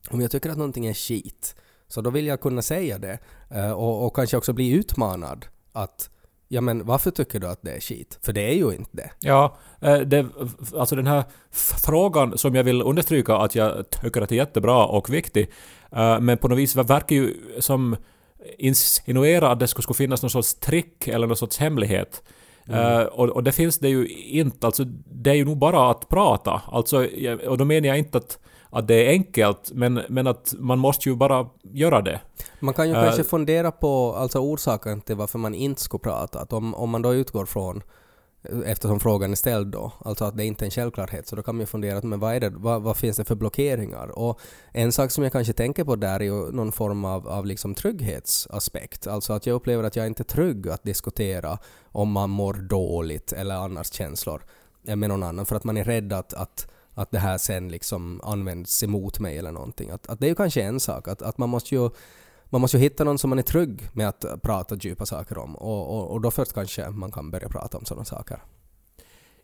om 0.09 0.21
jag 0.21 0.31
tycker 0.31 0.49
att 0.49 0.57
någonting 0.57 0.85
är 0.85 0.93
skit 0.93 1.55
så 1.87 2.01
då 2.01 2.09
vill 2.09 2.27
jag 2.27 2.41
kunna 2.41 2.61
säga 2.61 2.97
det 2.97 3.19
eh, 3.49 3.71
och, 3.71 4.05
och 4.05 4.15
kanske 4.15 4.37
också 4.37 4.53
bli 4.53 4.69
utmanad 4.69 5.45
att 5.73 6.09
ja 6.47 6.61
men 6.61 6.85
varför 6.85 7.11
tycker 7.11 7.39
du 7.39 7.47
att 7.47 7.61
det 7.61 7.71
är 7.71 7.79
skit? 7.79 8.19
För 8.21 8.33
det 8.33 8.41
är 8.41 8.53
ju 8.53 8.71
inte 8.75 8.89
det. 8.91 9.11
Ja, 9.19 9.57
eh, 9.81 9.99
det, 9.99 10.25
alltså 10.75 10.95
den 10.95 11.07
här 11.07 11.23
frågan 11.85 12.37
som 12.37 12.55
jag 12.55 12.63
vill 12.63 12.81
understryka 12.81 13.35
att 13.35 13.55
jag 13.55 13.89
tycker 13.89 14.21
att 14.21 14.31
är 14.31 14.35
jättebra 14.35 14.85
och 14.85 15.13
viktig, 15.13 15.51
eh, 15.91 16.19
men 16.19 16.37
på 16.37 16.47
något 16.47 16.57
vis 16.57 16.75
verkar 16.75 17.15
ju 17.15 17.33
som 17.59 17.95
insinuera 18.57 19.51
att 19.51 19.59
det 19.59 19.67
skulle, 19.67 19.93
finnas 19.93 20.21
någon 20.21 20.29
sorts 20.29 20.53
trick 20.53 21.07
eller 21.07 21.27
någon 21.27 21.37
sorts 21.37 21.57
hemlighet. 21.57 22.23
Eh, 22.69 23.01
och, 23.01 23.29
och 23.29 23.43
det 23.43 23.51
finns 23.51 23.79
det 23.79 23.89
ju 23.89 24.07
inte, 24.07 24.65
alltså 24.65 24.83
det 25.05 25.29
är 25.29 25.35
ju 25.35 25.45
nog 25.45 25.57
bara 25.57 25.91
att 25.91 26.09
prata. 26.09 26.61
Alltså, 26.65 27.07
och 27.47 27.57
då 27.57 27.65
menar 27.65 27.87
jag 27.87 27.97
inte 27.97 28.17
att, 28.17 28.39
att 28.69 28.87
det 28.87 29.07
är 29.07 29.09
enkelt, 29.09 29.71
men, 29.73 30.01
men 30.09 30.27
att 30.27 30.53
man 30.57 30.79
måste 30.79 31.09
ju 31.09 31.15
bara 31.15 31.49
göra 31.63 32.01
det. 32.01 32.21
Man 32.59 32.73
kan 32.73 32.89
ju 32.89 32.95
Eh, 32.97 33.03
kanske 33.03 33.23
fundera 33.23 33.71
på 33.71 34.15
alltså 34.15 34.39
orsaken 34.39 35.01
till 35.01 35.15
varför 35.15 35.39
man 35.39 35.55
inte 35.55 35.81
skulle 35.81 35.99
prata. 35.99 36.39
Att 36.39 36.53
om, 36.53 36.75
om 36.75 36.89
man 36.89 37.01
då 37.01 37.13
utgår 37.13 37.45
från, 37.45 37.83
eftersom 38.65 38.99
frågan 38.99 39.31
är 39.31 39.35
ställd 39.35 39.67
då, 39.67 39.91
alltså 39.99 40.25
att 40.25 40.37
det 40.37 40.45
inte 40.45 40.63
är 40.63 40.65
en 40.65 40.71
självklarhet, 40.71 41.27
så 41.27 41.35
då 41.35 41.43
kan 41.43 41.55
man 41.55 41.59
ju 41.59 41.65
fundera 41.65 42.01
men 42.01 42.19
vad, 42.19 42.35
är 42.35 42.39
det, 42.39 42.49
vad, 42.49 42.81
vad 42.81 42.97
finns 42.97 43.17
det 43.17 43.25
för 43.25 43.35
blockeringar? 43.35 44.19
Och 44.19 44.39
en 44.71 44.91
sak 44.91 45.11
som 45.11 45.23
jag 45.23 45.33
kanske 45.33 45.53
tänker 45.53 45.83
på 45.83 45.95
där 45.95 46.19
är 46.19 46.23
ju 46.23 46.51
någon 46.51 46.71
form 46.71 47.05
av, 47.05 47.27
av 47.27 47.45
liksom 47.45 47.75
trygghetsaspekt. 47.75 49.07
Alltså 49.07 49.33
att 49.33 49.45
jag 49.45 49.53
upplever 49.53 49.83
att 49.83 49.95
jag 49.95 50.07
inte 50.07 50.21
är 50.21 50.25
trygg 50.25 50.69
att 50.69 50.83
diskutera 50.83 51.57
om 51.91 52.11
man 52.11 52.29
mår 52.29 52.53
dåligt 52.53 53.33
eller 53.33 53.55
annars 53.55 53.93
känslor 53.93 54.41
med 54.81 55.09
någon 55.09 55.23
annan 55.23 55.45
för 55.45 55.55
att 55.55 55.63
man 55.63 55.77
är 55.77 55.83
rädd 55.83 56.13
att, 56.13 56.33
att 56.33 56.67
att 56.97 57.11
det 57.11 57.19
här 57.19 57.37
sen 57.37 57.69
liksom 57.69 58.21
används 58.23 58.83
emot 58.83 59.19
mig 59.19 59.37
eller 59.37 59.51
någonting. 59.51 59.89
Att, 59.89 60.07
att 60.07 60.19
det 60.19 60.25
är 60.25 60.29
ju 60.29 60.35
kanske 60.35 60.61
en 60.61 60.79
sak, 60.79 61.07
att, 61.07 61.21
att 61.21 61.37
man 61.37 61.49
måste 61.49 61.75
ju 61.75 61.89
man 62.49 62.61
måste 62.61 62.77
ju 62.77 62.83
hitta 62.83 63.03
någon 63.03 63.17
som 63.17 63.29
man 63.29 63.39
är 63.39 63.43
trygg 63.43 63.89
med 63.93 64.07
att 64.07 64.25
prata 64.41 64.75
djupa 64.75 65.05
saker 65.05 65.37
om 65.37 65.55
och, 65.55 65.97
och, 65.97 66.11
och 66.11 66.21
då 66.21 66.31
först 66.31 66.53
kanske 66.53 66.89
man 66.89 67.11
kan 67.11 67.31
börja 67.31 67.49
prata 67.49 67.77
om 67.77 67.85
sådana 67.85 68.05
saker. 68.05 68.39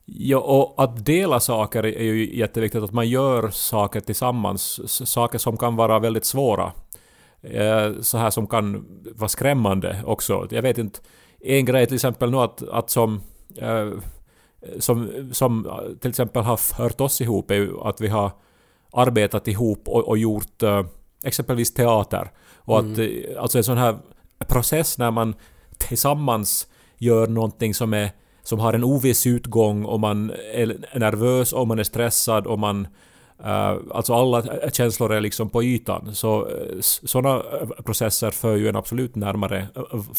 Ja, 0.06 0.38
och 0.38 0.84
att 0.84 1.06
dela 1.06 1.40
saker 1.40 1.86
är 1.86 2.04
ju 2.04 2.38
jätteviktigt, 2.38 2.84
att 2.84 2.94
man 2.94 3.10
gör 3.10 3.50
saker 3.50 4.00
tillsammans. 4.00 4.92
Saker 5.10 5.38
som 5.38 5.58
kan 5.58 5.76
vara 5.76 6.00
väldigt 6.00 6.26
svåra. 6.26 6.72
Eh, 7.42 7.92
så 8.02 8.18
här 8.18 8.30
som 8.30 8.48
kan 8.48 8.86
vara 9.16 9.30
skrämmande 9.30 10.04
också. 10.06 10.48
Jag 10.52 10.62
vet 10.62 10.78
inte, 10.78 11.00
en 11.40 11.66
grej 11.66 11.86
till 11.86 11.96
exempel 11.96 12.32
nu 12.32 12.38
att, 12.38 12.64
att 12.70 12.90
som, 12.90 13.22
eh, 13.58 13.90
som, 14.80 15.30
som 15.32 15.66
eh, 15.66 15.98
till 16.02 16.10
exempel 16.10 16.44
har 16.44 16.58
fört 16.58 17.02
oss 17.02 17.22
ihop 17.22 17.52
är 17.52 17.56
ju 17.56 17.80
att 17.82 18.02
vi 18.02 18.08
har 18.08 18.32
arbetat 18.94 19.48
ihop 19.48 19.88
och, 19.88 20.08
och 20.08 20.18
gjort 20.18 20.64
eh, 20.64 20.86
exempelvis 21.24 21.74
teater. 21.74 22.32
Och 22.56 22.80
att 22.80 22.98
eh, 22.98 23.08
alltså 23.40 23.58
en 23.58 23.64
sån 23.64 23.78
här 23.78 23.98
process 24.48 24.98
när 24.98 25.12
man 25.12 25.36
tillsammans 25.78 26.68
gör 26.98 27.28
någonting 27.28 27.74
som 27.74 27.94
är 27.94 28.12
som 28.44 28.60
har 28.60 28.74
en 28.74 28.84
oviss 28.84 29.28
utgång 29.28 29.86
och 29.86 30.00
man 30.00 30.32
är 30.54 31.00
nervös 31.00 31.54
och 31.54 31.68
man 31.68 31.80
är 31.80 31.84
stressad 31.84 32.48
och 32.48 32.60
man... 32.60 32.88
Eh, 33.44 33.78
alltså 33.92 34.14
alla 34.14 34.70
känslor 34.72 35.14
är 35.14 35.22
liksom 35.22 35.50
på 35.50 35.64
ytan. 35.64 36.16
Så 36.16 36.48
eh, 36.48 36.80
sådana 36.82 37.36
eh, 37.36 37.68
processer 37.84 38.32
för 38.32 38.56
ju 38.56 38.70
en 38.70 38.76
absolut 38.76 39.16
närmare 39.16 39.68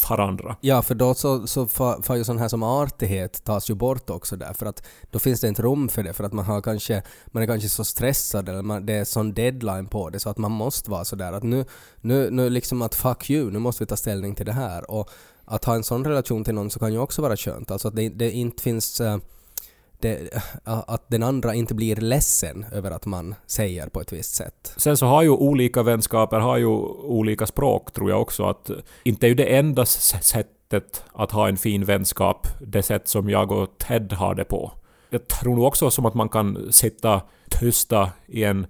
varandra. 0.08 0.56
Ja, 0.60 0.82
för 0.82 0.94
då 0.94 1.14
så, 1.14 1.46
så 1.46 1.66
får, 1.66 2.16
ju 2.16 2.24
sån 2.24 2.38
här 2.38 2.48
som 2.48 2.62
artighet 2.62 3.44
tas 3.44 3.70
ju 3.70 3.74
bort 3.74 4.10
också 4.10 4.36
där, 4.36 4.52
för 4.52 4.66
att 4.66 4.86
då 5.10 5.18
finns 5.18 5.40
det 5.40 5.48
inte 5.48 5.62
rum 5.62 5.88
för 5.88 6.02
det, 6.02 6.12
för 6.12 6.24
att 6.24 6.32
man 6.32 6.44
har 6.44 6.60
kanske, 6.60 7.02
man 7.26 7.42
är 7.42 7.46
kanske 7.46 7.68
så 7.68 7.84
stressad 7.84 8.48
eller 8.48 8.62
man, 8.62 8.86
det 8.86 8.92
är 8.92 9.04
sån 9.04 9.34
deadline 9.34 9.86
på 9.86 10.10
det 10.10 10.20
så 10.20 10.30
att 10.30 10.38
man 10.38 10.52
måste 10.52 10.90
vara 10.90 11.04
sådär 11.04 11.32
att 11.32 11.42
nu, 11.42 11.64
nu, 12.00 12.30
nu 12.30 12.50
liksom 12.50 12.82
att 12.82 12.94
fuck 12.94 13.30
you, 13.30 13.50
nu 13.50 13.58
måste 13.58 13.84
vi 13.84 13.88
ta 13.88 13.96
ställning 13.96 14.34
till 14.34 14.46
det 14.46 14.52
här. 14.52 14.90
Och 14.90 15.10
att 15.44 15.64
ha 15.64 15.74
en 15.74 15.84
sån 15.84 16.04
relation 16.04 16.44
till 16.44 16.54
någon 16.54 16.70
så 16.70 16.78
kan 16.78 16.92
ju 16.92 16.98
också 16.98 17.22
vara 17.22 17.36
skönt, 17.36 17.70
alltså 17.70 17.88
att 17.88 17.96
det, 17.96 18.08
det 18.08 18.30
inte 18.30 18.62
finns 18.62 19.00
det, 20.04 20.34
äh, 20.66 20.82
att 20.86 21.04
den 21.08 21.22
andra 21.22 21.54
inte 21.54 21.74
blir 21.74 21.96
ledsen 21.96 22.66
över 22.72 22.90
att 22.90 23.06
man 23.06 23.34
säger 23.46 23.88
på 23.88 24.00
ett 24.00 24.12
visst 24.12 24.34
sätt. 24.34 24.74
Sen 24.76 24.96
så 24.96 25.06
har 25.06 25.22
ju 25.22 25.30
olika 25.30 25.82
vänskaper 25.82 26.40
har 26.40 26.56
ju 26.56 26.66
olika 26.66 27.46
språk 27.46 27.92
tror 27.92 28.10
jag 28.10 28.22
också. 28.22 28.44
Att 28.44 28.70
inte 29.02 29.26
är 29.26 29.28
ju 29.28 29.34
det 29.34 29.56
enda 29.56 29.86
sättet 29.86 31.04
att 31.12 31.30
ha 31.30 31.48
en 31.48 31.56
fin 31.56 31.84
vänskap 31.84 32.46
det 32.60 32.82
sätt 32.82 33.08
som 33.08 33.30
jag 33.30 33.52
och 33.52 33.78
Ted 33.78 34.12
har 34.12 34.34
det 34.34 34.44
på. 34.44 34.72
Jag 35.10 35.28
tror 35.28 35.54
nog 35.54 35.64
också 35.64 35.90
som 35.90 36.06
att 36.06 36.14
man 36.14 36.28
kan 36.28 36.72
sitta 36.72 37.22
tysta 37.60 38.10
i 38.26 38.44
en 38.44 38.66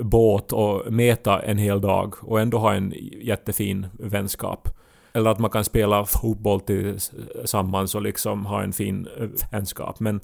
båt 0.00 0.52
och 0.52 0.92
meta 0.92 1.42
en 1.42 1.58
hel 1.58 1.80
dag 1.80 2.14
och 2.20 2.40
ändå 2.40 2.58
ha 2.58 2.74
en 2.74 2.94
jättefin 3.22 3.86
vänskap. 3.98 4.68
Eller 5.16 5.30
att 5.30 5.38
man 5.38 5.50
kan 5.50 5.64
spela 5.64 6.04
fotboll 6.04 6.60
tillsammans 6.60 7.94
och 7.94 8.02
liksom 8.02 8.46
ha 8.46 8.62
en 8.62 8.72
fin 8.72 9.08
eh, 9.18 9.28
vänskap. 9.50 10.00
Men, 10.00 10.20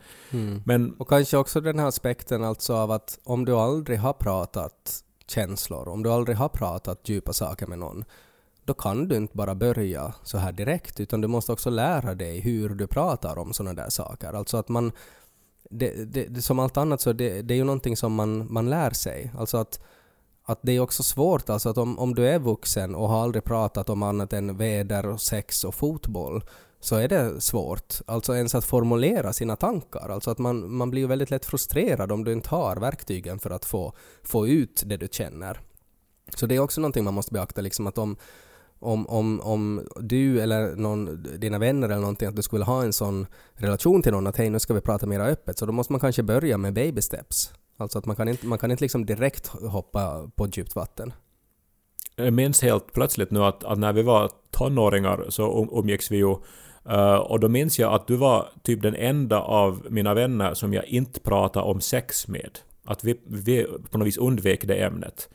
men 0.65 0.95
Och 0.99 1.09
kanske 1.09 1.37
också 1.37 1.61
den 1.61 1.79
här 1.79 1.87
aspekten 1.87 2.45
alltså 2.45 2.75
av 2.75 2.91
att 2.91 3.19
om 3.25 3.45
du 3.45 3.55
aldrig 3.55 3.99
har 3.99 4.13
pratat 4.13 5.05
känslor, 5.27 5.89
om 5.89 6.03
du 6.03 6.11
aldrig 6.11 6.37
har 6.37 6.49
pratat 6.49 7.09
djupa 7.09 7.33
saker 7.33 7.67
med 7.67 7.79
någon, 7.79 8.05
då 8.65 8.75
kan 8.75 9.09
du 9.09 9.17
inte 9.17 9.37
bara 9.37 9.55
börja 9.55 10.15
så 10.23 10.39
här 10.39 10.53
direkt, 10.53 11.01
utan 11.01 11.21
du 11.21 11.29
måste 11.29 11.53
också 11.53 11.71
lära 11.71 12.15
dig 12.15 12.41
hur 12.41 12.69
du 12.69 12.87
pratar 12.87 13.39
om 13.39 13.53
sådana 13.53 13.83
där 13.83 13.91
saker. 13.91 14.33
Alltså 14.33 14.57
att 14.57 14.69
man, 14.69 14.93
det, 15.71 16.13
det, 16.15 16.25
det, 16.25 16.43
som 16.43 16.59
allt 16.59 16.77
annat 16.77 17.01
så 17.01 17.13
det, 17.13 17.43
det 17.43 17.55
är 17.55 17.57
ju 17.57 17.65
någonting 17.65 17.97
som 17.97 18.15
man, 18.15 18.53
man 18.53 18.71
lär 18.71 18.91
sig. 18.91 19.33
Alltså 19.39 19.57
att, 19.57 19.81
att 20.45 20.59
det 20.63 20.73
är 20.73 20.81
också 20.81 21.03
svårt, 21.03 21.51
alltså 21.51 21.69
att 21.69 21.79
om, 21.79 21.99
om 21.99 22.15
du 22.15 22.29
är 22.29 22.39
vuxen 22.39 22.95
och 22.95 23.09
har 23.09 23.23
aldrig 23.23 23.45
pratat 23.45 23.89
om 23.89 24.03
annat 24.03 24.33
än 24.33 24.57
väder, 24.57 25.07
och 25.07 25.21
sex 25.21 25.65
och 25.65 25.75
fotboll, 25.75 26.45
så 26.81 26.97
är 26.97 27.09
det 27.09 27.41
svårt. 27.41 27.95
Alltså 28.07 28.37
ens 28.37 28.55
att 28.55 28.65
formulera 28.65 29.33
sina 29.33 29.57
tankar. 29.57 30.09
Alltså 30.09 30.31
att 30.31 30.39
man, 30.39 30.77
man 30.77 30.91
blir 30.91 31.03
ju 31.03 31.09
väldigt 31.09 31.31
lätt 31.31 31.45
frustrerad 31.45 32.13
om 32.13 32.25
du 32.25 32.33
inte 32.33 32.49
har 32.49 32.77
verktygen 32.77 33.39
för 33.39 33.51
att 33.51 33.65
få, 33.65 33.93
få 34.23 34.49
ut 34.49 34.83
det 34.87 34.97
du 34.97 35.09
känner. 35.11 35.61
Så 36.35 36.47
det 36.47 36.57
är 36.57 36.61
också 36.61 36.81
någonting 36.81 37.05
man 37.05 37.15
måste 37.15 37.33
beakta, 37.33 37.61
liksom 37.61 37.87
att 37.87 37.99
om, 37.99 38.17
om, 38.79 39.07
om, 39.07 39.41
om 39.41 39.89
du 40.01 40.41
eller 40.41 40.77
någon, 40.77 41.27
dina 41.39 41.59
vänner 41.59 41.89
eller 41.89 42.01
någonting, 42.01 42.29
att 42.29 42.37
du 42.37 42.43
skulle 42.43 42.65
ha 42.65 42.83
en 42.83 42.93
sån 42.93 43.27
relation 43.55 44.03
till 44.03 44.13
någon 44.13 44.27
att 44.27 44.37
hej 44.37 44.51
nu 44.51 44.59
ska 44.59 44.75
vi 44.75 44.81
prata 44.81 45.07
mer 45.07 45.21
öppet, 45.21 45.59
så 45.59 45.67
då 45.67 45.73
måste 45.73 45.93
man 45.93 46.01
kanske 46.01 46.23
börja 46.23 46.59
med 46.59 46.73
baby 46.73 47.03
steps. 47.03 47.53
Alltså 47.81 47.99
att 47.99 48.07
man 48.07 48.17
kan 48.17 48.29
inte, 48.29 48.47
man 48.47 48.59
kan 48.59 48.71
inte 48.71 48.85
liksom 48.85 49.07
direkt 49.07 49.47
hoppa 49.47 50.31
på 50.37 50.47
djupt 50.47 50.77
vatten. 50.77 51.13
Jag 52.17 52.33
minns 52.33 52.63
helt 52.63 52.93
plötsligt 52.93 53.31
nu 53.31 53.45
att, 53.45 53.65
att 53.65 53.79
när 53.79 53.93
vi 53.93 54.03
var 54.03 54.31
tonåringar 54.51 55.27
så 55.29 55.63
um, 55.63 55.69
umgicks 55.73 56.11
vi 56.11 56.17
ju 56.17 56.37
Uh, 56.89 57.15
och 57.15 57.41
då 57.41 57.49
minns 57.49 57.79
jag 57.79 57.93
att 57.93 58.07
du 58.07 58.17
var 58.17 58.49
typ 58.63 58.83
den 58.83 58.95
enda 58.95 59.41
av 59.41 59.87
mina 59.91 60.15
vänner 60.15 60.55
som 60.55 60.75
jag 60.75 60.85
inte 60.85 61.21
pratade 61.21 61.67
om 61.67 61.81
sex 61.81 62.29
med. 62.29 62.59
Att 62.85 63.05
vi, 63.05 63.21
vi 63.27 63.67
på 63.91 63.99
något 63.99 64.07
vis 64.07 64.17
undvek 64.17 64.65
det 64.65 64.75
ämnet. 64.75 65.29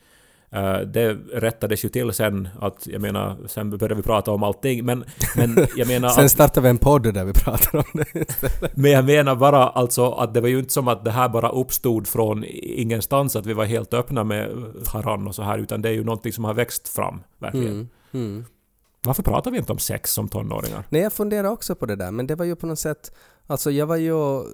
Eh, 0.56 0.80
det 0.80 1.16
rättades 1.32 1.84
ju 1.84 1.88
till 1.88 2.12
sen 2.12 2.48
att, 2.60 2.86
jag 2.86 3.00
menar, 3.02 3.36
sen 3.46 3.70
började 3.70 3.94
vi 3.94 4.02
prata 4.02 4.32
om 4.32 4.42
allting 4.42 4.84
men, 4.84 5.04
men 5.36 5.66
jag 5.76 5.88
menar 5.88 6.08
Sen 6.14 6.24
att, 6.24 6.30
startar 6.30 6.60
vi 6.60 6.68
en 6.68 6.78
podd 6.78 7.14
där 7.14 7.24
vi 7.24 7.32
pratar 7.32 7.78
om 7.78 7.84
det. 7.92 8.72
men 8.74 8.90
jag 8.90 9.04
menar 9.04 9.34
bara 9.34 9.68
alltså 9.68 10.10
att 10.10 10.34
det 10.34 10.40
var 10.40 10.48
ju 10.48 10.58
inte 10.58 10.72
som 10.72 10.88
att 10.88 11.04
det 11.04 11.10
här 11.10 11.28
bara 11.28 11.48
uppstod 11.48 12.06
från 12.06 12.44
ingenstans 12.62 13.36
att 13.36 13.46
vi 13.46 13.52
var 13.52 13.64
helt 13.64 13.94
öppna 13.94 14.24
med 14.24 14.50
varann 14.92 15.26
och 15.26 15.34
så 15.34 15.42
här 15.42 15.58
utan 15.58 15.82
det 15.82 15.88
är 15.88 15.92
ju 15.92 16.04
någonting 16.04 16.32
som 16.32 16.44
har 16.44 16.54
växt 16.54 16.88
fram 16.88 17.22
verkligen. 17.38 17.66
Mm, 17.68 17.88
mm. 18.12 18.44
Varför 19.02 19.22
pratar 19.22 19.50
vi 19.50 19.58
inte 19.58 19.72
om 19.72 19.78
sex 19.78 20.12
som 20.12 20.28
tonåringar? 20.28 20.84
Nej, 20.88 21.02
jag 21.02 21.12
funderar 21.12 21.48
också 21.48 21.74
på 21.74 21.86
det 21.86 21.96
där, 21.96 22.10
men 22.10 22.26
det 22.26 22.34
var 22.34 22.44
ju 22.44 22.56
på 22.56 22.66
något 22.66 22.78
sätt... 22.78 23.12
Alltså 23.48 23.70
jag 23.70 23.86
var 23.86 23.96
ju... 23.96 24.44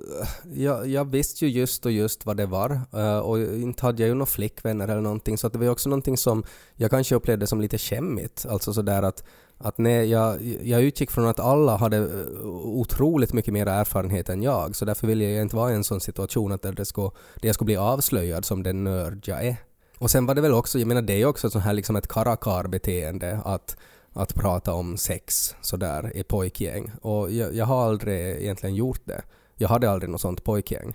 Jag, 0.55 0.86
jag 0.86 1.05
visste 1.11 1.47
ju 1.47 1.61
just 1.61 1.86
och 1.86 1.93
just 1.93 2.26
vad 2.26 2.36
det 2.36 2.47
var 2.47 2.80
eh, 2.93 3.18
och 3.18 3.38
inte 3.38 3.86
hade 3.86 4.03
jag 4.03 4.09
ju 4.09 4.14
några 4.14 4.26
flickvänner 4.26 4.88
eller 4.88 5.01
någonting 5.01 5.38
så 5.38 5.47
att 5.47 5.53
det 5.53 5.59
var 5.59 5.66
ju 5.66 5.70
också 5.70 5.88
någonting 5.88 6.16
som 6.16 6.45
jag 6.74 6.90
kanske 6.90 7.14
upplevde 7.14 7.47
som 7.47 7.61
lite 7.61 7.78
skämmigt. 7.78 8.47
Alltså 8.49 8.72
sådär 8.72 9.03
att, 9.03 9.24
att 9.59 9.78
nej, 9.78 10.11
jag, 10.11 10.43
jag 10.62 10.82
utgick 10.82 11.11
från 11.11 11.26
att 11.26 11.40
alla 11.40 11.76
hade 11.76 11.97
eh, 11.97 12.47
otroligt 12.64 13.32
mycket 13.32 13.55
mer 13.55 13.66
erfarenhet 13.66 14.28
än 14.28 14.43
jag 14.43 14.76
så 14.76 14.84
därför 14.84 15.07
ville 15.07 15.24
jag 15.24 15.43
inte 15.43 15.57
vara 15.57 15.72
i 15.72 15.74
en 15.74 15.84
sån 15.84 16.01
situation 16.01 16.53
att 16.53 16.62
det 16.62 16.84
skulle, 16.84 17.11
det 17.40 17.49
jag 17.49 17.55
skulle 17.55 17.66
bli 17.66 17.76
avslöjad 17.76 18.45
som 18.45 18.62
den 18.62 18.84
nörd 18.84 19.24
jag 19.24 19.47
är. 19.47 19.57
Och 19.99 20.11
sen 20.11 20.26
var 20.26 20.34
det 20.34 20.40
väl 20.40 20.53
också, 20.53 20.78
jag 20.78 20.88
menar 20.88 21.03
det 21.03 21.12
är 21.12 21.18
ju 21.18 21.26
också 21.26 21.51
sån 21.51 21.62
här 21.62 21.72
liksom 21.72 21.97
ett 21.97 22.09
karakar-beteende 22.09 23.40
att 23.45 23.76
att 24.12 24.34
prata 24.34 24.72
om 24.72 24.96
sex 24.96 25.56
sådär 25.60 26.16
i 26.16 26.22
pojkgäng. 26.22 26.90
Och 27.00 27.30
jag, 27.30 27.54
jag 27.54 27.66
har 27.66 27.84
aldrig 27.84 28.42
egentligen 28.42 28.74
gjort 28.74 29.00
det. 29.04 29.22
Jag 29.56 29.68
hade 29.68 29.90
aldrig 29.90 30.10
något 30.10 30.20
sånt 30.20 30.44
pojkgäng. 30.44 30.94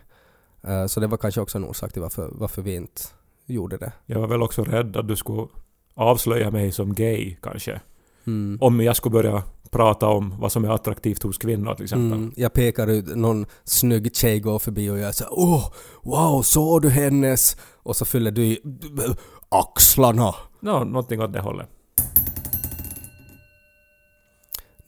Eh, 0.64 0.86
så 0.86 1.00
det 1.00 1.08
var 1.08 1.18
kanske 1.18 1.42
också 1.42 1.58
en 1.58 1.66
orsak 1.66 1.94
till 1.94 2.02
varför, 2.02 2.30
varför 2.32 2.62
vi 2.62 2.76
inte 2.76 3.02
gjorde 3.46 3.78
det. 3.78 3.92
Jag 4.06 4.20
var 4.20 4.28
väl 4.28 4.42
också 4.42 4.64
rädd 4.64 4.98
att 4.98 5.08
du 5.08 5.16
skulle 5.16 5.48
avslöja 5.94 6.52
mig 6.52 6.72
som 6.72 6.94
gay 6.94 7.36
kanske. 7.42 7.82
Mm. 8.28 8.58
Om 8.62 8.82
jag 8.82 8.96
skulle 8.96 9.14
börja 9.14 9.44
prata 9.72 10.08
om 10.08 10.36
vad 10.40 10.52
som 10.52 10.66
är 10.66 10.70
attraktivt 10.70 11.24
hos 11.24 11.38
kvinnor 11.38 11.74
till 11.74 11.84
exempel. 11.84 12.18
Mm, 12.18 12.34
jag 12.36 12.54
pekar 12.54 12.88
ut, 12.88 13.16
någon 13.16 13.46
snygg 13.64 14.16
tjej 14.16 14.40
går 14.40 14.60
förbi 14.60 14.90
och 14.90 14.98
jag 14.98 15.16
säger 15.16 15.32
åh, 15.34 15.72
wow, 16.02 16.42
såg 16.42 16.82
du 16.82 16.90
hennes? 16.90 17.58
Och 17.76 17.96
så 17.96 18.06
fyller 18.06 18.32
du 18.32 18.46
i 18.46 18.60
axlarna. 19.50 20.36
Nå, 20.60 20.84
någonting 20.84 21.22
åt 21.22 21.34
det 21.34 21.40
hållet. 21.40 21.70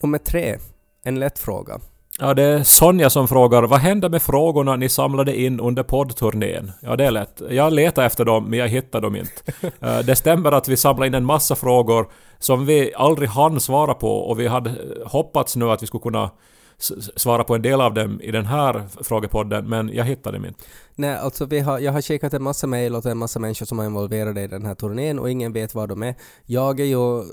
Nummer 0.04 0.18
tre, 0.18 0.58
en 1.04 1.20
lätt 1.20 1.40
fråga. 1.40 1.80
Ja, 2.20 2.34
det 2.34 2.44
är 2.44 2.64
Sonja 2.64 3.10
som 3.10 3.28
frågar 3.28 3.64
vad 3.64 3.80
hände 3.80 4.10
med 4.10 4.22
frågorna 4.22 4.76
ni 4.76 4.90
samlade 4.90 5.40
in 5.40 5.60
under 5.60 5.84
poddturnén? 5.84 6.72
Ja, 6.82 6.96
det 6.96 7.06
är 7.06 7.12
lätt. 7.12 7.42
Jag 7.50 7.74
letar 7.74 8.06
efter 8.06 8.26
dem, 8.26 8.50
men 8.50 8.60
jag 8.60 8.68
hittar 8.68 9.02
dem 9.02 9.16
inte. 9.16 9.32
Eh, 9.82 10.00
det 10.00 10.16
stämmer 10.16 10.52
att 10.52 10.68
vi 10.68 10.78
samlade 10.78 11.08
in 11.08 11.14
en 11.14 11.26
massa 11.26 11.56
frågor 11.56 12.08
som 12.40 12.66
vi 12.66 12.94
aldrig 12.96 13.30
hann 13.30 13.60
svara 13.60 13.94
på 13.94 14.18
och 14.18 14.40
vi 14.40 14.48
hade 14.48 14.72
hoppats 15.06 15.56
nu 15.56 15.72
att 15.72 15.84
vi 15.84 15.88
skulle 15.88 16.02
kunna 16.02 16.32
svara 17.16 17.44
på 17.44 17.56
en 17.56 17.62
del 17.62 17.82
av 17.82 17.94
dem 17.94 18.22
i 18.22 18.32
den 18.32 18.46
här 18.46 18.84
frågepodden, 19.02 19.70
men 19.70 19.90
jag 19.94 20.06
hittade 20.06 20.38
dem 20.38 20.46
inte. 20.46 20.64
Nej, 20.96 21.18
alltså 21.18 21.46
vi 21.46 21.60
har, 21.60 21.80
jag 21.80 21.92
har 21.92 22.02
kikat 22.02 22.34
en 22.34 22.44
massa 22.44 22.68
mejl 22.68 22.96
åt 22.96 23.06
en 23.06 23.18
massa 23.18 23.40
människor 23.40 23.66
som 23.66 23.80
är 23.80 23.86
involverade 23.86 24.42
i 24.42 24.48
den 24.48 24.66
här 24.66 24.76
turnén 24.76 25.20
och 25.20 25.32
ingen 25.32 25.54
vet 25.54 25.76
var 25.76 25.88
de 25.88 26.04
är. 26.04 26.16
Jag 26.46 26.80
är 26.80 26.86
ju 26.86 27.24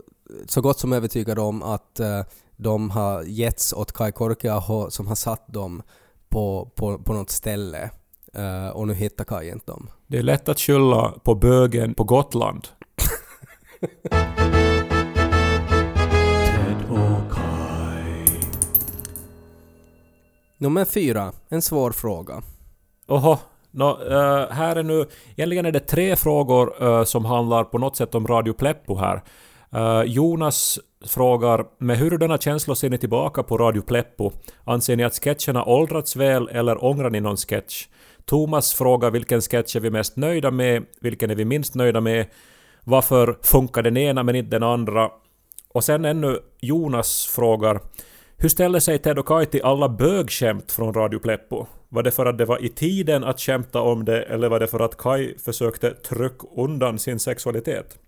så 0.47 0.61
gott 0.61 0.79
som 0.79 0.93
övertygad 0.93 1.39
om 1.39 1.63
att 1.63 2.01
eh, 2.01 2.21
de 2.57 2.91
har 2.91 3.23
getts 3.23 3.73
åt 3.73 3.93
Kai 3.93 4.13
Korkeaho 4.13 4.91
som 4.91 5.07
har 5.07 5.15
satt 5.15 5.49
dem 5.49 5.83
på, 6.29 6.73
på, 6.77 6.99
på 6.99 7.13
något 7.13 7.31
ställe 7.31 7.91
Eh, 8.37 8.69
och 8.69 8.87
nu 8.87 8.95
hittar 8.95 9.25
Kai 9.25 9.51
inte 9.51 9.73
dem. 9.73 9.91
Det 10.07 10.19
är 10.19 10.23
lätt 10.23 10.49
att 10.49 10.61
skylla 10.61 11.15
på 11.25 11.35
bögen 11.35 11.95
på 11.95 12.05
Gotland. 12.05 12.69
Nummer 20.59 20.85
fyra, 20.85 21.33
en 21.49 21.63
svår 21.63 21.91
fråga. 21.91 22.43
Oho, 23.07 23.39
nå, 23.71 23.91
eh, 23.91 24.51
här 24.51 24.77
är 24.77 24.83
nu... 24.83 25.07
Egentligen 25.37 25.67
är 25.67 25.73
det 25.73 25.81
tre 25.81 26.17
frågor 26.17 26.85
eh, 26.85 27.05
som 27.05 27.25
handlar 27.25 27.65
på 27.65 27.79
något 27.79 27.97
sätt 27.97 28.15
om 28.15 28.27
Radio 28.27 28.53
Pleppo 28.53 28.97
här. 28.97 29.23
Eh, 29.73 30.03
Jonas 30.03 30.79
frågar 31.07 31.65
med 31.79 31.99
hurdana 31.99 32.39
känslor 32.39 32.75
ser 32.75 32.91
ni 32.91 32.99
tillbaka 32.99 33.43
på 33.43 33.59
Radio 33.59 33.83
Pleppo? 33.83 34.33
Anser 34.65 34.97
ni 34.97 35.05
att 35.05 35.15
sketcherna 35.15 35.65
åldrats 35.65 36.17
väl 36.17 36.49
eller 36.49 36.85
ångrar 36.85 37.11
ni 37.11 37.21
någon 37.21 37.37
sketch? 37.37 37.87
Thomas 38.25 38.75
frågar 38.75 39.11
vilken 39.11 39.41
sketch 39.41 39.77
är 39.77 39.81
vi 39.81 39.91
mest 39.91 40.17
nöjda 40.17 40.51
med? 40.51 40.85
Vilken 41.01 41.31
är 41.31 41.35
vi 41.35 41.45
minst 41.45 41.75
nöjda 41.75 42.01
med? 42.01 42.27
Varför 42.85 43.39
funkar 43.43 43.83
den 43.83 43.97
ena 43.97 44.23
men 44.23 44.37
inte 44.37 44.51
den 44.51 44.63
andra? 44.63 45.11
Och 45.69 45.85
sen 45.85 46.05
ännu 46.05 46.39
Jonas 46.61 47.27
frågar 47.27 47.81
hur 48.39 48.49
ställer 48.49 48.81
sig 48.81 48.99
Ted 48.99 49.19
och 49.19 49.27
Kaj 49.27 49.47
till 49.47 49.63
alla 49.63 49.89
bögskämt 49.89 50.73
från 50.73 50.95
Radio 50.95 51.19
Pleppo? 51.19 51.67
Var 51.89 52.03
det 52.03 52.11
för 52.11 52.27
att 52.27 52.39
det 52.39 52.45
var 52.45 52.65
i 52.65 52.69
tiden 52.69 53.25
att 53.25 53.41
skämta 53.41 53.81
om 53.81 54.05
det 54.05 54.23
eller 54.23 54.49
var 54.49 54.61
det 54.61 54.67
för 54.67 54.81
att 54.81 54.97
Kai 54.97 55.39
försökte 55.39 55.91
trycka 55.91 56.47
undan 56.57 56.99
sin 56.99 57.19
sexualitet? 57.19 57.99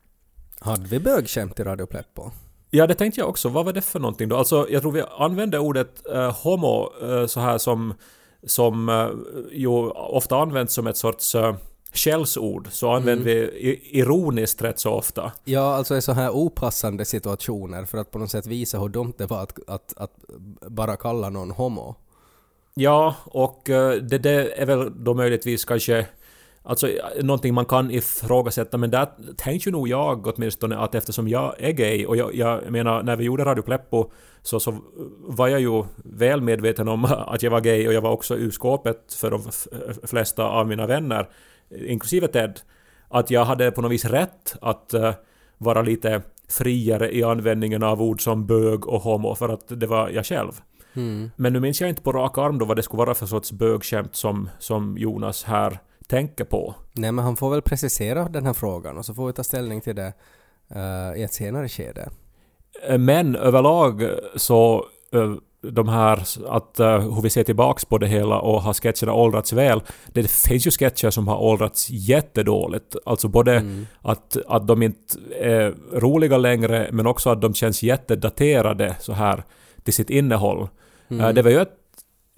Hade 0.61 0.89
vi 0.89 0.99
bögskämt 1.01 1.61
i 1.61 1.63
Radio 1.65 1.87
Pleppo? 1.87 2.31
Ja, 2.71 2.87
det 2.87 2.95
tänkte 2.95 3.21
jag 3.21 3.29
också. 3.29 3.49
Vad 3.49 3.65
var 3.65 3.73
det 3.73 3.83
för 3.83 4.01
någonting 4.01 4.29
då? 4.29 4.37
Alltså, 4.37 4.67
jag 4.71 4.83
tror 4.83 4.93
vi 4.93 5.03
använde 5.19 5.59
ordet 5.59 6.07
eh, 6.15 6.33
homo 6.43 6.91
eh, 7.03 7.27
så 7.27 7.41
här 7.41 7.59
som, 7.59 7.95
som 8.47 8.89
eh, 8.89 9.09
ju 9.53 9.69
ofta 9.91 10.37
används 10.37 10.75
som 10.75 10.87
ett 10.87 10.97
sorts 10.97 11.35
eh, 11.35 11.55
skällsord. 11.93 12.69
Så 12.71 12.91
använder 12.93 13.25
vi 13.25 13.33
i- 13.41 13.99
ironiskt 14.01 14.63
rätt 14.63 14.79
så 14.79 14.91
ofta. 14.93 15.33
Ja, 15.45 15.75
alltså 15.75 15.97
i 15.97 16.03
så 16.03 16.13
här 16.13 16.31
opassande 16.31 17.05
situationer 17.05 17.85
för 17.85 17.99
att 17.99 18.11
på 18.11 18.19
något 18.19 18.31
sätt 18.31 18.47
visa 18.47 18.79
hur 18.79 18.89
dumt 18.89 19.13
det 19.19 19.27
var 19.27 19.43
att, 19.43 19.59
att, 19.67 19.95
att 19.97 20.13
bara 20.71 20.97
kalla 20.97 21.29
någon 21.31 21.51
homo. 21.51 21.95
Ja, 22.75 23.15
och 23.25 23.71
eh, 23.71 23.93
det, 23.93 24.19
det 24.19 24.61
är 24.63 24.67
väl 24.67 25.05
då 25.05 25.15
möjligtvis 25.15 25.65
kanske 25.65 26.07
Alltså 26.69 26.89
någonting 27.23 27.55
man 27.55 27.65
kan 27.65 27.91
ifrågasätta 27.91 28.77
men 28.77 28.91
där 28.91 29.07
tänkte 29.37 29.69
ju 29.69 29.73
nog 29.73 29.89
jag 29.89 30.27
åtminstone 30.27 30.79
att 30.79 30.95
eftersom 30.95 31.29
jag 31.29 31.55
är 31.59 31.73
gay 31.73 32.07
och 32.07 32.17
jag, 32.17 32.35
jag 32.35 32.71
menar 32.71 33.03
när 33.03 33.17
vi 33.17 33.25
gjorde 33.25 33.45
Radio 33.45 33.63
Pleppo 33.63 34.11
så, 34.43 34.61
så 34.61 34.77
var 35.19 35.49
jag 35.49 35.61
ju 35.61 35.85
väl 35.97 36.41
medveten 36.41 36.89
om 36.89 37.05
att 37.27 37.43
jag 37.43 37.51
var 37.51 37.61
gay 37.61 37.89
och 37.89 37.95
jag 37.95 38.01
var 38.01 38.11
också 38.11 38.37
ur 38.37 38.51
skåpet 38.51 39.15
för 39.15 39.31
de 39.31 39.43
flesta 40.07 40.45
av 40.45 40.69
mina 40.69 40.87
vänner 40.87 41.29
inklusive 41.71 42.29
Ted 42.29 42.61
att 43.09 43.31
jag 43.31 43.45
hade 43.45 43.71
på 43.71 43.83
något 43.83 43.93
vis 43.93 44.05
rätt 44.05 44.57
att 44.61 44.95
eh, 44.95 45.15
vara 45.59 45.83
lite 45.83 46.23
friare 46.49 47.15
i 47.15 47.23
användningen 47.23 47.83
av 47.83 48.03
ord 48.03 48.23
som 48.23 48.47
bög 48.47 48.87
och 48.87 49.01
homo 49.01 49.35
för 49.35 49.49
att 49.49 49.81
det 49.81 49.87
var 49.87 50.09
jag 50.09 50.27
själv. 50.27 50.53
Mm. 50.95 51.31
Men 51.37 51.53
nu 51.53 51.61
minns 51.61 51.81
jag 51.81 51.91
inte 51.91 52.03
på 52.03 52.13
rak 52.13 52.39
arm 52.39 52.59
då 52.59 52.65
vad 52.65 52.77
det 52.77 52.83
skulle 52.83 52.99
vara 52.99 53.15
för 53.15 53.27
sorts 53.27 53.53
bögskämt 53.53 54.17
som, 54.17 54.51
som 54.59 54.99
Jonas 54.99 55.45
här 55.45 55.79
tänker 56.09 56.45
på. 56.45 56.75
Nej, 56.93 57.13
men 57.13 57.25
han 57.25 57.37
får 57.37 57.51
väl 57.51 57.63
precisera 57.63 58.29
den 58.29 58.47
här 58.47 58.53
frågan 58.53 58.99
och 58.99 59.05
så 59.05 59.15
får 59.15 59.27
vi 59.27 59.33
ta 59.33 59.45
ställning 59.45 59.81
till 59.81 59.97
det 59.97 60.13
eh, 60.75 61.21
i 61.21 61.23
ett 61.23 61.33
senare 61.33 61.69
skede. 61.69 62.09
Men 62.99 63.37
överlag 63.37 64.03
så 64.37 64.85
eh, 65.13 65.35
de 65.63 65.89
här 65.89 66.23
att 66.49 66.81
uh, 66.81 67.15
hur 67.15 67.23
vi 67.23 67.31
ser 67.31 67.45
tillbaks 67.45 67.85
på 67.85 67.99
det 67.99 68.07
hela 68.07 68.39
och 68.41 68.63
har 68.63 68.75
sketcherna 68.75 69.13
åldrats 69.13 69.53
väl. 69.53 69.83
Det 70.07 70.31
finns 70.31 70.67
ju 70.67 70.71
sketcher 70.71 71.11
som 71.11 71.29
har 71.29 71.37
åldrats 71.37 71.91
jättedåligt. 71.91 72.97
Alltså 73.07 73.29
både 73.29 73.57
Mm. 73.57 73.87
att, 74.03 74.37
att 74.47 74.67
de 74.67 74.83
inte 74.83 75.19
är 75.41 75.75
roliga 75.93 76.39
längre 76.39 76.89
men 76.93 77.07
också 77.07 77.31
att 77.31 77.41
de 77.41 77.55
känns 77.55 77.83
jättedaterade 77.83 78.97
så 79.01 79.13
här 79.13 79.45
till 79.85 79.95
sitt 79.95 80.11
innehåll. 80.11 80.69
Mm. 81.11 81.25
Eh, 81.25 81.33
Det 81.35 81.43
var 81.43 81.51
ju 81.51 81.61
ett, 81.61 81.75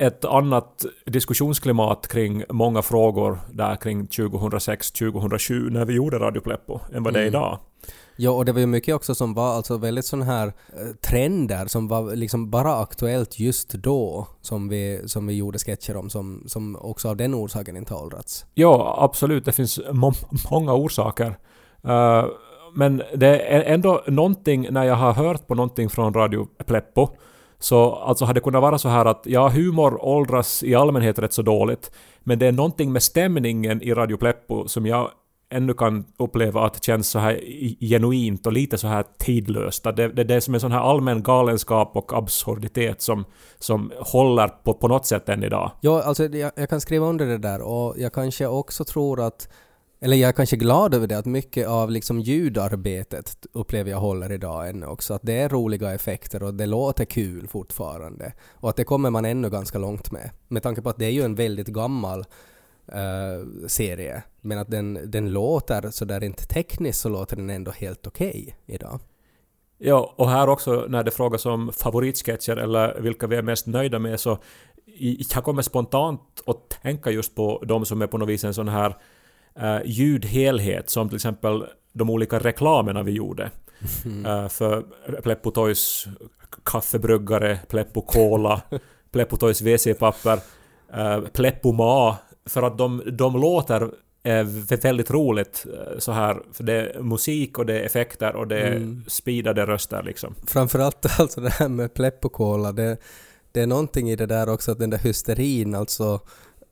ett 0.00 0.24
annat 0.24 0.84
diskussionsklimat 1.06 2.08
kring 2.08 2.44
många 2.50 2.82
frågor 2.82 3.38
där 3.52 3.76
kring 3.76 4.06
2006-2007 4.06 5.70
när 5.70 5.84
vi 5.84 5.94
gjorde 5.94 6.18
Radio 6.18 6.40
Pleppo 6.40 6.80
än 6.94 7.02
vad 7.02 7.12
det 7.12 7.18
är 7.18 7.22
Mm. 7.22 7.28
idag. 7.34 7.58
Ja, 8.16 8.30
och 8.30 8.44
det 8.44 8.52
var 8.52 8.60
ju 8.60 8.66
mycket 8.66 8.94
också 8.94 9.14
som 9.14 9.34
var 9.34 9.54
alltså 9.54 9.76
väldigt 9.78 10.04
sån 10.04 10.22
här 10.22 10.46
eh, 10.46 10.52
trender 11.08 11.66
som 11.66 11.88
var 11.88 12.16
liksom 12.16 12.50
bara 12.50 12.76
aktuellt 12.76 13.38
just 13.38 13.70
då 13.70 14.26
som 14.40 14.68
vi, 14.68 15.02
som 15.06 15.26
vi 15.26 15.34
gjorde 15.36 15.58
sketcher 15.58 15.96
om 15.96 16.10
som, 16.10 16.44
som 16.46 16.76
också 16.76 17.08
av 17.08 17.16
den 17.16 17.34
orsaken 17.34 17.76
inte 17.76 17.94
har 17.94 18.02
åldrats. 18.02 18.46
Ja, 18.54 18.96
absolut. 19.00 19.44
Det 19.44 19.52
finns 19.52 19.80
må 19.92 20.12
många 20.50 20.74
orsaker. 20.74 21.38
Eh, 21.84 22.24
men 22.74 23.02
det 23.16 23.40
är 23.40 23.62
ändå 23.62 24.02
någonting 24.06 24.66
när 24.70 24.84
jag 24.84 24.94
har 24.94 25.12
hört 25.12 25.46
på 25.46 25.54
någonting 25.54 25.90
från 25.90 26.14
Radio 26.14 26.46
Pleppo 26.66 27.08
så 27.60 27.94
alltså 27.94 28.24
hade 28.24 28.40
det 28.40 28.44
kunnat 28.44 28.62
vara 28.62 28.78
så 28.78 28.88
här 28.88 29.04
att 29.04 29.22
ja, 29.24 29.48
humor 29.48 30.04
åldras 30.04 30.62
i 30.62 30.74
allmänhet 30.74 31.18
rätt 31.18 31.32
så 31.32 31.42
dåligt 31.42 31.90
men 32.20 32.38
det 32.38 32.46
är 32.46 32.52
någonting 32.52 32.92
med 32.92 33.02
stämningen 33.02 33.82
i 33.82 33.94
Radio 33.94 34.16
Pleppo 34.16 34.68
som 34.68 34.86
jag 34.86 35.10
ännu 35.52 35.74
kan 35.74 36.04
uppleva 36.18 36.66
att 36.66 36.84
känns 36.84 37.08
så 37.08 37.18
här 37.18 37.40
genuint 37.80 38.46
och 38.46 38.52
lite 38.52 38.78
så 38.78 38.86
här 38.86 39.04
tidlöst. 39.18 39.84
Det, 39.84 39.92
det, 39.92 40.24
det 40.24 40.34
är 40.34 40.40
som 40.40 40.54
en 40.54 40.60
sån 40.60 40.72
här 40.72 40.80
allmän 40.80 41.22
galenskap 41.22 41.96
och 41.96 42.12
absurditet 42.12 43.02
som, 43.02 43.24
som 43.58 43.92
håller 43.98 44.48
på, 44.48 44.74
på 44.74 44.88
något 44.88 45.06
sätt 45.06 45.28
än 45.28 45.44
idag. 45.44 45.70
Ja, 45.80 46.02
alltså 46.02 46.24
jag, 46.24 46.52
jag 46.56 46.68
kan 46.68 46.80
skriva 46.80 47.06
under 47.06 47.26
det 47.26 47.38
där 47.38 47.60
och 47.60 47.94
jag 47.98 48.12
kanske 48.12 48.46
också 48.46 48.84
tror 48.84 49.20
att 49.20 49.48
eller 50.02 50.16
jag 50.16 50.28
är 50.28 50.32
kanske 50.32 50.56
glad 50.56 50.94
över 50.94 51.06
det 51.06 51.18
att 51.18 51.26
mycket 51.26 51.68
av 51.68 51.90
liksom 51.90 52.20
ljudarbetet 52.20 53.46
upplever 53.52 53.90
jag 53.90 53.98
håller 53.98 54.32
idag 54.32 54.68
ännu 54.68 54.86
också. 54.86 55.14
Att 55.14 55.22
det 55.22 55.32
är 55.32 55.48
roliga 55.48 55.94
effekter 55.94 56.42
och 56.42 56.54
det 56.54 56.66
låter 56.66 57.04
kul 57.04 57.48
fortfarande. 57.48 58.32
Och 58.50 58.70
att 58.70 58.76
det 58.76 58.84
kommer 58.84 59.10
man 59.10 59.24
ännu 59.24 59.50
ganska 59.50 59.78
långt 59.78 60.12
med. 60.12 60.30
Med 60.48 60.62
tanke 60.62 60.82
på 60.82 60.88
att 60.88 60.98
det 60.98 61.04
är 61.04 61.10
ju 61.10 61.22
en 61.22 61.34
väldigt 61.34 61.66
gammal 61.66 62.18
uh, 62.18 63.66
serie. 63.66 64.22
Men 64.40 64.58
att 64.58 64.70
den, 64.70 65.10
den 65.10 65.32
låter 65.32 65.90
sådär 65.90 66.24
inte 66.24 66.46
tekniskt 66.46 67.00
så 67.00 67.08
låter 67.08 67.36
den 67.36 67.50
ändå 67.50 67.70
helt 67.70 68.06
okej 68.06 68.56
idag. 68.66 69.00
Ja, 69.78 70.14
och 70.16 70.30
här 70.30 70.48
också 70.48 70.86
när 70.88 71.04
det 71.04 71.10
frågas 71.10 71.46
om 71.46 71.72
favoritsketcher 71.72 72.56
eller 72.56 73.00
vilka 73.00 73.26
vi 73.26 73.36
är 73.36 73.42
mest 73.42 73.66
nöjda 73.66 73.98
med 73.98 74.20
så 74.20 74.38
jag 75.34 75.44
kommer 75.44 75.62
spontant 75.62 76.42
att 76.46 76.70
tänka 76.82 77.10
just 77.10 77.34
på 77.34 77.62
de 77.66 77.84
som 77.84 78.02
är 78.02 78.06
på 78.06 78.18
något 78.18 78.28
vis 78.28 78.44
en 78.44 78.54
sån 78.54 78.68
här 78.68 78.96
ljudhelhet 79.84 80.90
som 80.90 81.08
till 81.08 81.16
exempel 81.16 81.64
de 81.92 82.10
olika 82.10 82.38
reklamerna 82.38 83.02
vi 83.02 83.12
gjorde. 83.12 83.50
Eh, 84.26 84.48
för 84.48 84.84
Pleppo 85.22 85.50
Toys 85.50 86.06
kaffebryggare, 86.64 87.58
Pleppo 87.68 88.02
Cola, 88.02 88.62
Pleppo 89.12 89.36
Toys 89.36 89.62
WC-papper, 89.62 90.40
uh, 90.96 91.28
Pleppo 91.28 91.72
Ma. 91.72 92.16
För 92.46 92.62
att 92.62 92.78
de, 92.78 93.02
de 93.12 93.40
låter 93.40 93.82
eh, 94.22 94.44
vä- 94.44 94.82
väldigt 94.82 95.10
roligt 95.10 95.66
eh, 95.66 95.98
så 95.98 96.12
här. 96.12 96.42
För 96.52 96.64
det 96.64 96.72
är 96.72 97.02
musik 97.02 97.58
och 97.58 97.66
det 97.66 97.80
är 97.80 97.84
effekter 97.84 98.36
och 98.36 98.48
det 98.48 98.60
är 98.60 99.00
speedade 99.06 99.66
röster 99.66 100.02
liksom. 100.02 100.34
Framförallt 100.46 101.06
alltså 101.20 101.40
det 101.40 101.50
här 101.50 101.68
med 101.68 101.94
Pleppo 101.94 102.28
Cola, 102.28 102.72
det, 102.72 102.96
det 103.52 103.60
är 103.60 103.66
någonting 103.66 104.10
i 104.10 104.16
det 104.16 104.26
där 104.26 104.48
också, 104.48 104.72
att 104.72 104.78
den 104.78 104.90
där 104.90 104.98
hysterin 104.98 105.74
alltså 105.74 106.20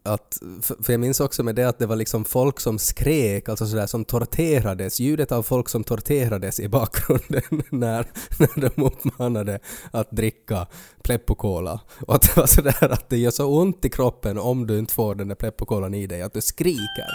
att, 0.09 0.39
för 0.63 0.93
jag 0.93 1.01
minns 1.01 1.21
också 1.21 1.43
med 1.43 1.55
det 1.55 1.69
att 1.69 1.79
det 1.79 1.87
var 1.87 1.97
liksom 1.97 2.25
folk 2.25 2.61
som 2.61 2.79
skrek, 2.79 3.49
alltså 3.49 3.67
sådär 3.67 3.87
som 3.87 4.05
torterades, 4.05 5.01
ljudet 5.01 5.33
av 5.33 5.43
folk 5.43 5.69
som 5.69 5.85
torterades 5.85 6.61
i 6.61 6.69
bakgrunden 6.69 7.43
när, 7.71 8.07
när 8.39 8.71
de 8.77 8.83
uppmanade 8.83 9.59
att 9.91 10.11
dricka 10.11 10.67
Pleppo 11.03 11.35
Cola. 11.35 11.81
Och 12.07 12.15
att 12.15 12.23
det 12.23 12.37
var 12.37 12.47
sådär 12.47 12.93
att 12.93 13.09
det 13.09 13.17
gör 13.17 13.31
så 13.31 13.47
ont 13.61 13.85
i 13.85 13.89
kroppen 13.89 14.39
om 14.39 14.67
du 14.67 14.79
inte 14.79 14.95
får 14.95 15.15
den 15.15 15.29
där 15.29 15.35
Pleppo 15.35 15.65
Colan 15.65 15.95
i 15.95 16.07
dig, 16.07 16.23
att 16.23 16.33
du 16.33 16.41
skriker. 16.41 17.09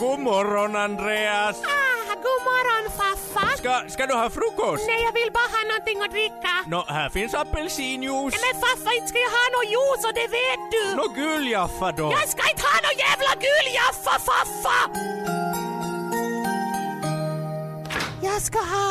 God 0.00 0.20
morgon 0.20 0.76
Andreas! 0.76 1.89
Ah, 2.20 2.26
god 2.28 2.40
morgon 2.50 2.84
faffa! 3.00 3.56
Ska, 3.56 3.72
ska 3.88 4.06
du 4.06 4.14
ha 4.14 4.30
frukost? 4.30 4.84
Nej, 4.86 5.02
jag 5.02 5.12
vill 5.12 5.30
bara 5.32 5.50
ha 5.56 5.62
någonting 5.72 5.98
att 6.04 6.10
dricka. 6.10 6.54
Nå, 6.66 6.84
här 6.88 7.08
finns 7.10 7.34
apelsinjuice. 7.34 8.34
Nej, 8.34 8.40
men 8.52 8.60
faffa, 8.66 8.90
inte 8.96 9.08
ska 9.08 9.18
jag 9.18 9.34
ha 9.40 9.46
någon 9.56 9.68
juice 9.74 10.04
och 10.08 10.14
det 10.20 10.28
vet 10.38 10.62
du. 10.74 10.84
Nå, 10.96 11.04
guljaffa 11.22 11.92
då. 11.92 12.08
Jag 12.18 12.28
ska 12.34 12.42
inte 12.52 12.64
ha 12.72 12.76
någon 12.86 12.98
jävla 13.06 13.32
guljaffa 13.46 14.14
faffa! 14.30 14.78
Jag 18.22 18.42
ska 18.42 18.58
ha 18.58 18.88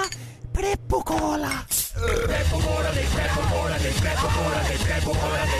Preppo 0.53 1.01
Cola. 1.01 1.51
Preppo 2.29 2.57
Toy 2.65 2.89
presenterar 4.67 5.01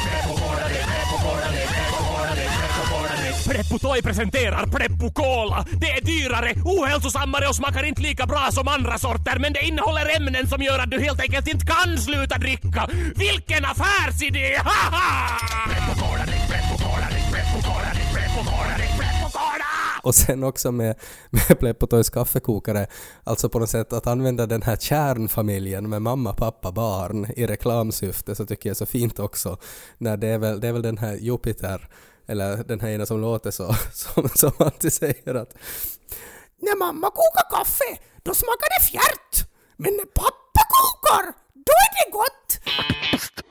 Preppo 0.08 1.16
Cola. 1.24 1.48
Det 1.54 1.64
är 1.64 1.79
Pleppotoj 3.48 4.02
presenterar 4.02 4.66
Pleppokola. 4.66 5.66
Det 5.82 5.92
är 5.92 6.02
dyrare, 6.02 6.54
ohälsosammare 6.66 7.48
och 7.48 7.56
smakar 7.56 7.84
inte 7.84 8.02
lika 8.02 8.26
bra 8.26 8.50
som 8.52 8.68
andra 8.68 8.98
sorter 8.98 9.40
men 9.40 9.54
det 9.54 9.66
innehåller 9.66 10.16
ämnen 10.18 10.48
som 10.48 10.62
gör 10.62 10.80
att 10.80 10.92
du 10.92 11.00
helt 11.02 11.22
enkelt 11.22 11.48
inte 11.48 11.66
kan 11.66 11.98
sluta 11.98 12.38
dricka. 12.38 12.90
Vilken 13.16 13.66
affärsidé! 13.66 14.56
Haha! 14.58 15.40
Preppo 15.70 15.94
drick 16.26 16.44
Preppo 16.50 16.76
drick 16.78 17.12
drick 17.12 17.32
drick 17.32 19.10
Och 20.04 20.16
sen 20.16 20.44
också 20.44 20.72
med, 20.72 20.96
med 21.30 21.60
Pleppotoys 21.60 22.10
kaffekokare, 22.10 22.88
alltså 23.24 23.50
på 23.50 23.60
något 23.60 23.70
sätt 23.70 23.94
att 23.94 24.08
använda 24.08 24.46
den 24.46 24.62
här 24.62 24.76
kärnfamiljen 24.76 25.90
med 25.90 26.02
mamma, 26.02 26.34
pappa, 26.34 26.72
barn 26.72 27.28
i 27.36 27.48
reklamsyfte 27.48 28.36
så 28.36 28.46
tycker 28.46 28.70
jag 28.70 28.74
är 28.74 28.78
så 28.78 28.86
fint 28.86 29.20
också. 29.20 29.58
När 29.98 30.18
det 30.18 30.28
är 30.28 30.38
väl, 30.38 30.60
det 30.60 30.68
är 30.68 30.72
väl 30.72 30.82
den 30.82 30.98
här 30.98 31.16
Jupiter, 31.16 31.90
eller 32.30 32.58
den 32.58 32.80
här 32.80 32.90
ena 32.90 33.06
som 33.06 33.22
låter 33.22 33.52
så, 33.52 33.76
som, 33.94 34.30
som 34.30 34.52
alltid 34.58 34.94
säger 34.94 35.36
att 35.36 35.54
När 36.62 36.78
mamma 36.78 37.10
kokar 37.10 37.58
kaffe, 37.58 37.98
då 38.24 38.34
smakar 38.34 38.78
det 38.78 38.84
fjärt. 38.84 39.50
Men 39.78 39.94
när 39.94 40.06
pappa 40.06 40.62
kokar, 40.76 41.26
då 41.54 41.74
är 41.86 41.92
det 41.98 42.12
gott. 42.12 42.60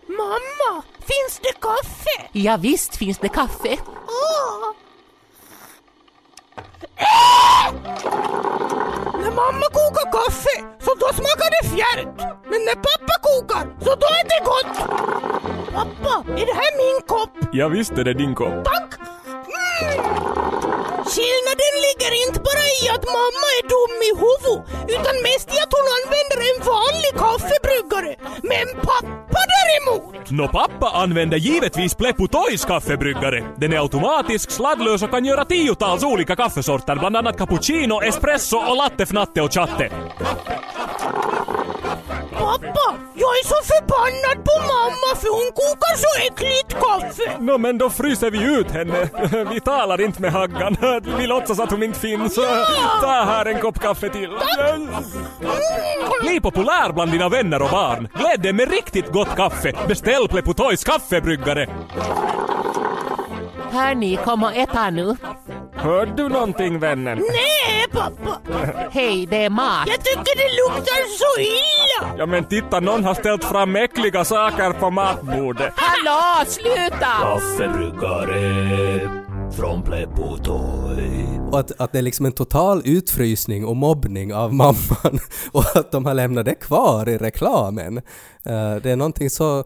Mamma, 0.09 0.83
finns 1.01 1.41
det 1.43 1.53
kaffe? 1.61 2.29
Ja, 2.33 2.57
visst 2.57 2.97
finns 2.97 3.18
det 3.18 3.29
kaffe. 3.29 3.79
Åh. 3.87 4.74
Äh! 6.97 7.72
När 9.20 9.31
mamma 9.31 9.66
kokar 9.79 10.12
kaffe, 10.12 10.57
så 10.85 10.95
då 10.95 11.09
smakar 11.12 11.51
det 11.57 11.68
fjärt. 11.68 12.16
Men 12.51 12.61
när 12.64 12.74
pappa 12.74 13.14
kokar, 13.22 13.85
så 13.85 13.95
då 13.95 14.07
är 14.07 14.24
det 14.33 14.45
gott. 14.45 15.58
Pappa, 15.79 16.14
är 16.41 16.47
det 16.51 16.57
här 16.62 16.72
min 16.83 16.99
kopp? 17.07 17.35
Ja 17.53 17.68
visst 17.68 17.93
är 17.93 18.05
det 18.05 18.14
din 18.14 18.35
kopp. 18.35 18.64
Tack! 18.64 18.91
Mm. 18.99 20.05
Skillnaden 21.12 21.74
ligger 21.87 22.12
inte 22.26 22.41
bara 22.49 22.64
i 22.79 22.83
att 22.95 23.05
mamma 23.18 23.49
är 23.59 23.64
dum 23.74 23.97
i 24.09 24.12
huvudet, 24.22 24.61
utan 24.95 25.14
mest 25.29 25.49
i 25.55 25.59
att 25.64 25.72
hon 25.76 25.87
använder 25.99 26.39
en 26.49 26.59
vanlig 26.72 27.12
kaffebryggare. 27.22 28.12
Men 28.51 28.66
pappa 28.89 29.41
däremot! 29.55 30.31
Nå 30.31 30.49
pappa 30.49 30.91
använder 31.03 31.37
givetvis 31.37 31.95
Pleppo 31.95 32.29
Toys 32.29 32.64
kaffebryggare. 32.64 33.45
Den 33.57 33.72
är 33.72 33.79
automatisk, 33.79 34.51
sladdlös 34.51 35.03
och 35.03 35.11
kan 35.11 35.24
göra 35.24 35.45
tiotals 35.45 36.05
olika 36.05 36.37
kaffesorter, 36.37 36.97
bland 36.97 37.16
annat 37.16 37.39
cappuccino, 37.39 38.03
espresso 38.03 38.57
och 38.57 38.76
latte, 38.76 39.07
fnatte 39.07 39.43
och 39.43 39.53
chatte. 39.53 39.91
Pappa, 42.49 42.94
jag 43.14 43.30
är 43.40 43.44
så 43.44 43.55
förbannad 43.72 44.44
på 44.44 44.55
mamma 44.61 45.16
för 45.20 45.28
hon 45.28 45.53
kokar 45.55 45.96
så 45.96 46.32
äckligt 46.32 46.74
kaffe. 46.82 47.36
Nå 47.40 47.59
men 47.59 47.78
då 47.78 47.90
fryser 47.90 48.30
vi 48.30 48.42
ut 48.59 48.70
henne. 48.70 49.09
Vi 49.53 49.61
talar 49.61 50.01
inte 50.01 50.22
med 50.22 50.32
Haggan. 50.32 50.76
Vi 51.18 51.26
låtsas 51.26 51.61
att 51.61 51.70
hon 51.70 51.82
inte 51.82 52.01
finns. 52.01 52.34
Ta 53.01 53.07
här 53.07 53.46
en 53.46 53.61
kopp 53.61 53.78
kaffe 53.78 54.09
till. 54.09 54.30
Bli 56.22 56.40
populär 56.40 56.92
bland 56.92 57.11
dina 57.11 57.28
vänner 57.28 57.62
och 57.62 57.70
barn. 57.70 58.09
Gläd 58.14 58.40
dig 58.40 58.53
med 58.53 58.70
riktigt 58.70 59.12
gott 59.12 59.36
kaffe. 59.36 59.72
Beställ 59.88 60.28
Pleppo 60.28 60.55
Toys 60.55 60.84
kaffebryggare. 60.84 61.66
Här 63.71 63.95
ni, 63.95 64.16
kom 64.16 64.43
och 64.43 64.57
äta 64.57 64.91
nu. 64.91 65.16
Hör 65.75 66.07
du 66.07 66.29
någonting 66.29 66.79
vännen? 66.79 67.19
Nej, 67.19 67.85
pappa. 67.91 68.41
Hej, 68.91 69.27
det 69.27 69.45
är 69.45 69.51
mat. 69.51 69.85
Jag 69.87 70.05
tycker 70.05 70.37
det 70.37 70.49
luktar 70.62 71.19
så 71.19 71.41
illa. 71.41 72.14
Ja 72.19 72.27
men 72.27 72.45
titta, 72.45 72.81
någon 72.81 73.05
har 73.05 73.14
ställt 73.14 73.45
fram 73.45 73.77
äckliga 73.77 74.25
saker 74.25 74.73
på 74.73 74.91
matbordet. 74.91 75.73
Hallå, 75.77 76.45
sluta! 76.47 77.07
Kaffebryggare 77.21 79.01
från 79.57 79.83
Pleppo 79.83 80.37
Toy. 80.37 81.39
Och 81.53 81.61
att, 81.61 81.81
att 81.81 81.93
det 81.93 81.99
är 81.99 82.03
liksom 82.03 82.27
en 82.27 82.33
total 82.33 82.83
utfrysning 82.85 83.66
och 83.66 83.77
mobbning 83.77 84.35
av 84.35 84.55
mamman 84.55 85.19
och 85.53 85.77
att 85.77 85.93
de 85.93 86.07
har 86.07 86.14
lämnat 86.14 86.45
det 86.45 86.55
kvar 86.55 87.09
i 87.09 87.19
reklamen. 87.19 87.97
Eh, 88.45 88.75
det 88.83 88.91
är 88.91 88.97
någonting 88.97 89.31
så... 89.31 89.64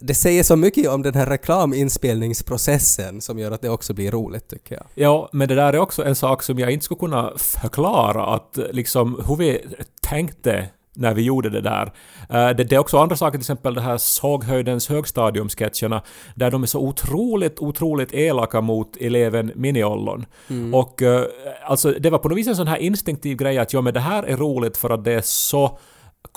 Det 0.00 0.14
säger 0.14 0.42
så 0.42 0.56
mycket 0.56 0.88
om 0.88 1.02
den 1.02 1.14
här 1.14 1.26
reklaminspelningsprocessen 1.26 3.20
som 3.20 3.38
gör 3.38 3.50
att 3.50 3.62
det 3.62 3.68
också 3.70 3.94
blir 3.94 4.10
roligt 4.10 4.48
tycker 4.48 4.74
jag. 4.74 4.84
Ja, 4.94 5.28
men 5.32 5.48
det 5.48 5.54
där 5.54 5.72
är 5.72 5.78
också 5.78 6.04
en 6.04 6.14
sak 6.16 6.42
som 6.42 6.58
jag 6.58 6.70
inte 6.70 6.84
skulle 6.84 6.98
kunna 6.98 7.32
förklara 7.36 8.26
att 8.26 8.58
liksom 8.72 9.24
hur 9.28 9.36
vi 9.36 9.60
tänkte 10.02 10.68
när 10.94 11.14
vi 11.14 11.22
gjorde 11.22 11.50
det 11.50 11.60
där. 11.60 11.92
Eh, 12.30 12.56
Det, 12.56 12.64
det 12.64 12.74
är 12.74 12.78
också 12.78 12.98
andra 12.98 13.16
saker, 13.16 13.32
till 13.38 13.42
exempel 13.42 13.74
det 13.74 13.80
här 13.80 13.98
Såghöjdens 13.98 14.88
högstadiumsketcherna, 14.88 16.02
där 16.34 16.50
de 16.50 16.62
är 16.62 16.66
så 16.66 16.80
otroligt, 16.80 17.58
otroligt 17.58 18.12
elaka 18.14 18.60
mot 18.60 18.96
eleven 19.00 19.52
Miniollon. 19.54 20.26
Och 20.72 21.02
eh, 21.02 21.24
alltså 21.66 21.92
det 21.92 22.10
var 22.10 22.18
på 22.18 22.28
något 22.28 22.38
vis 22.38 22.46
en 22.46 22.56
sån 22.56 22.66
här 22.66 22.76
instinktiv 22.76 23.36
grej 23.36 23.58
att 23.58 23.72
ja 23.72 23.80
men 23.80 23.94
det 23.94 24.00
här 24.00 24.22
är 24.22 24.36
roligt 24.36 24.76
för 24.76 24.90
att 24.90 25.04
det 25.04 25.12
är 25.12 25.22
så 25.24 25.78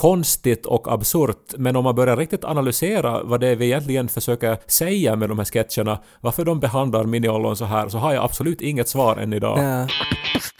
konstigt 0.01 0.65
och 0.65 0.93
absurt, 0.93 1.53
men 1.57 1.75
om 1.75 1.83
man 1.83 1.95
börjar 1.95 2.17
riktigt 2.17 2.43
analysera 2.43 3.23
vad 3.23 3.39
det 3.39 3.47
är 3.47 3.55
vi 3.55 3.65
egentligen 3.65 4.09
försöker 4.09 4.57
säga 4.67 5.15
med 5.15 5.29
de 5.29 5.39
här 5.39 5.45
sketcherna, 5.45 5.99
varför 6.21 6.45
de 6.45 6.59
behandlar 6.59 7.03
Miniollon 7.03 7.57
så 7.57 7.65
här, 7.65 7.89
så 7.89 7.97
har 7.97 8.13
jag 8.13 8.23
absolut 8.23 8.61
inget 8.61 8.89
svar 8.89 9.17
än 9.17 9.33
idag. 9.33 9.59
Ja. 9.59 9.87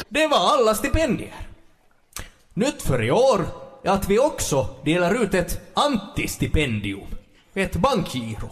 Det 0.09 0.27
var 0.27 0.37
alla 0.37 0.75
stipendier. 0.75 1.33
Nytt 2.53 2.81
för 2.81 3.03
i 3.03 3.11
år 3.11 3.45
är 3.83 3.89
att 3.89 4.09
vi 4.09 4.19
också 4.19 4.67
delar 4.85 5.23
ut 5.23 5.33
ett 5.33 5.61
antistipendium. 5.73 7.07
Ett 7.53 7.75
bankgiro. 7.75 8.49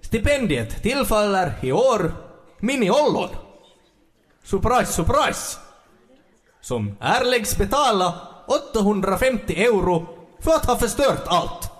Stipendiet 0.00 0.82
tillfaller 0.82 1.52
i 1.62 1.72
år 1.72 2.12
Mini 2.58 2.90
Ollon. 2.90 3.28
Surprise, 4.44 4.92
surprise! 4.92 5.58
Som 6.60 6.96
ärläggs 7.00 7.56
betala 7.56 8.14
850 8.48 9.64
euro 9.64 10.06
för 10.40 10.50
att 10.50 10.66
ha 10.66 10.76
förstört 10.76 11.24
allt. 11.26 11.70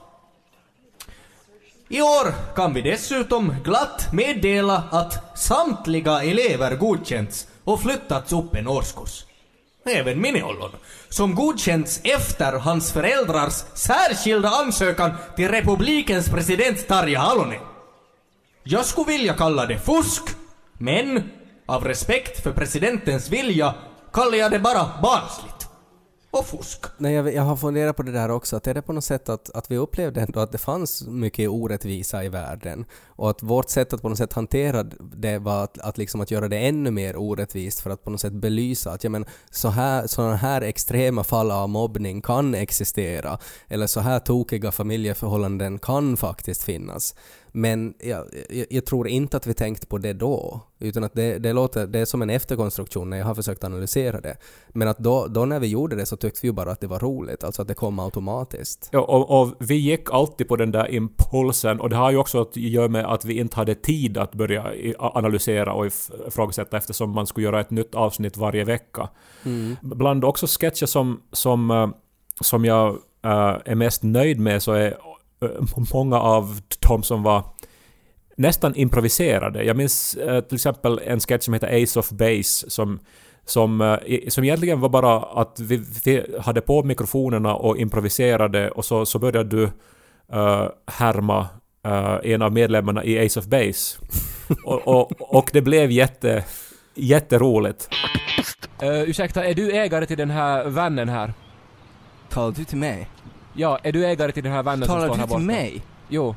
I 1.89 2.03
år 2.03 2.55
kan 2.55 2.75
vi 2.75 2.83
dessutom 2.83 3.55
glatt 3.65 4.13
meddela 4.13 4.83
att 4.91 5.39
samtliga 5.39 6.23
elever 6.23 6.77
godkänts 6.77 7.47
och 7.65 7.81
flyttats 7.81 8.33
upp 8.33 8.55
en 8.55 8.69
årskurs. 8.69 9.25
Även 9.85 10.21
Miniollon, 10.21 10.71
som 11.09 11.35
godkänts 11.35 12.01
efter 12.05 12.53
hans 12.53 12.93
föräldrars 12.93 13.65
särskilda 13.75 14.49
ansökan 14.49 15.13
till 15.37 15.49
republikens 15.49 16.29
president 16.29 16.89
Tarja 16.89 17.19
Halonen. 17.19 17.61
Jag 18.63 18.85
skulle 18.85 19.13
vilja 19.13 19.35
kalla 19.35 19.67
det 19.67 19.79
fusk, 19.79 20.23
men 20.73 21.31
av 21.67 21.85
respekt 21.85 22.43
för 22.43 22.53
presidentens 22.53 23.31
vilja 23.31 23.75
kallar 24.13 24.39
jag 24.39 24.51
det 24.51 24.59
bara 24.59 24.91
barnsligt. 25.03 25.58
Och 26.31 26.47
fusk. 26.47 26.85
Nej, 26.99 27.15
jag, 27.15 27.35
jag 27.35 27.43
har 27.43 27.57
funderat 27.57 27.97
på 27.97 28.03
det 28.03 28.13
där 28.13 28.31
också, 28.31 28.57
att 28.57 28.67
är 28.67 28.75
det 28.75 28.83
på 28.83 28.93
något 28.93 29.05
sätt 29.05 29.29
att, 29.29 29.51
att 29.51 29.71
vi 29.71 29.77
upplevde 29.77 30.21
ändå 30.21 30.41
att 30.41 30.53
det 30.53 30.59
fanns 30.59 31.07
mycket 31.07 31.49
orättvisa 31.49 32.25
i 32.25 32.29
världen 32.29 32.85
och 33.07 33.31
att 33.31 33.43
vårt 33.43 33.71
sätt 33.71 33.93
att 33.93 34.03
på 34.03 34.09
något 34.09 34.19
sätt 34.19 34.33
hantera 34.33 34.83
det 35.17 35.39
var 35.39 35.65
att, 35.65 35.79
att, 35.79 35.99
liksom 35.99 36.21
att 36.21 36.31
göra 36.31 36.49
det 36.49 36.59
ännu 36.59 36.91
mer 36.91 37.17
orättvist 37.17 37.81
för 37.81 37.91
att 37.91 38.05
på 38.05 38.11
något 38.11 38.21
sätt 38.21 38.33
belysa 38.33 38.91
att 38.91 39.05
ja, 39.05 39.11
men, 39.11 39.25
så 39.51 39.69
här, 39.69 40.07
sådana 40.07 40.37
här 40.37 40.63
extrema 40.63 41.25
fall 41.25 41.51
av 41.51 41.69
mobbning 41.69 42.23
kan 42.23 42.55
existera 42.55 43.39
eller 43.69 43.87
så 43.87 44.01
här 44.01 44.19
tokiga 44.19 44.73
familjeförhållanden 44.73 45.79
kan 45.79 46.17
faktiskt 46.17 46.65
finnas. 46.65 47.15
Men 47.53 47.95
jag, 47.99 48.25
jag, 48.51 48.67
jag 48.71 48.87
tror 48.87 49.09
inte 49.09 49.37
att 49.37 49.47
vi 49.47 49.55
tänkt 49.55 49.89
på 49.89 49.99
det 49.99 50.13
då, 50.13 50.61
utan 50.79 51.05
att 51.05 51.15
det, 51.15 51.39
det, 51.39 51.53
låter, 51.53 51.87
det 51.87 51.99
är 51.99 52.05
som 52.05 52.23
en 52.23 52.31
efterkonstruktion 52.31 53.11
när 53.11 53.17
jag 53.17 53.25
har 53.25 53.35
försökt 53.35 53.65
analysera 53.65 54.21
det. 54.21 54.37
Men 54.69 54.89
att 54.89 54.99
då, 54.99 55.27
då 55.27 55.45
när 55.45 55.61
vi 55.61 55.67
gjorde 55.67 55.97
det 55.97 56.07
så 56.07 56.17
tyckte 56.17 56.41
vi 56.43 56.49
ju 56.49 56.53
bara 56.53 56.71
att 56.71 56.81
det 56.81 56.87
var 56.87 56.99
roligt, 56.99 57.45
alltså 57.45 57.63
att 57.63 57.69
det 57.69 57.75
kom 57.75 57.99
automatiskt. 57.99 58.89
Ja, 58.93 59.01
och, 59.01 59.41
och 59.41 59.55
vi 59.59 59.75
gick 59.75 60.11
alltid 60.11 60.49
på 60.49 60.57
den 60.57 60.71
där 60.71 60.95
impulsen 60.95 61.81
och 61.81 61.91
det 61.91 61.97
har 61.97 62.11
ju 62.11 62.17
också 62.17 62.41
att 62.41 62.57
göra 62.57 62.89
med 62.89 63.07
att 63.07 63.25
vi 63.25 63.39
inte 63.39 63.57
hade 63.57 63.75
tid 63.75 64.19
att 64.19 64.35
börja 64.35 64.73
analysera 64.99 65.73
och 65.73 65.87
if- 65.87 66.29
ifrågasätta 66.29 66.77
eftersom 66.77 67.11
man 67.11 67.27
skulle 67.27 67.45
göra 67.47 67.61
ett 67.61 67.71
nytt 67.71 67.95
avsnitt 67.95 68.37
varje 68.37 68.65
vecka. 68.65 69.09
Mm. 69.45 69.77
Bland 69.83 70.25
också 70.25 70.47
sketcher 70.47 70.87
som, 70.87 71.23
som, 71.33 71.71
eh, 71.71 71.89
som 72.41 72.65
jag 72.65 72.89
eh, 73.25 73.57
är 73.65 73.75
mest 73.75 74.03
nöjd 74.03 74.41
med 74.41 74.63
så 74.63 74.73
är 74.73 74.99
många 75.95 76.21
av 76.21 76.61
de 76.89 77.03
som 77.03 77.23
var 77.23 77.43
nästan 78.37 78.75
improviserade. 78.75 79.65
Jag 79.65 79.77
minns 79.77 80.15
eh, 80.15 80.41
till 80.41 80.55
exempel 80.55 81.01
en 81.05 81.21
sketch 81.21 81.45
som 81.45 81.55
heter 81.55 81.83
Ace 81.83 81.99
of 82.01 82.11
Base 82.11 82.71
som 82.71 82.99
som, 83.45 83.81
eh, 83.81 83.97
i- 84.07 84.31
som 84.31 84.45
egentligen 84.45 84.81
var 84.81 84.89
bara 84.89 85.17
att 85.19 85.61
vi, 85.61 85.83
vi 86.05 86.25
hade 86.41 86.61
på 86.61 86.83
mikrofonerna 86.83 87.55
och 87.55 87.77
improviserade 87.79 88.71
och 88.71 88.85
så, 88.85 89.07
så 89.07 89.19
började 89.19 89.57
du 89.57 89.63
uh, 89.63 90.69
härma 90.87 91.47
eh, 91.85 92.17
en 92.33 92.43
av 92.43 92.53
medlemmarna 92.53 93.05
i 93.05 93.27
Ace 93.27 93.41
of 93.41 93.47
Base. 93.47 93.99
och, 94.65 94.89
och, 94.89 95.37
och 95.39 95.51
det 95.53 95.63
blev 95.63 95.91
jätte, 95.91 96.45
jätteroligt. 96.95 97.89
Uh, 98.83 99.03
ursäkta, 99.03 99.45
är 99.45 99.55
du 99.55 99.73
ägare 99.73 100.07
till 100.07 100.19
den 100.19 100.31
här 100.31 100.65
vannen 100.69 101.09
här? 101.09 101.33
Talar 102.29 102.53
du 102.57 102.65
till 102.65 102.79
mig? 102.79 103.09
Ja, 103.61 103.79
är 103.83 103.93
du 103.93 104.07
ägare 104.07 104.33
till 104.33 104.43
den 104.43 104.53
här 104.53 104.63
vannen 104.63 104.87
som 104.89 104.95
Talar 104.95 105.07
står 105.07 105.15
du 105.15 105.21
här 105.21 105.27
till 105.27 105.35
borta? 105.35 105.45
mig? 105.45 105.83
Jo. 106.09 106.35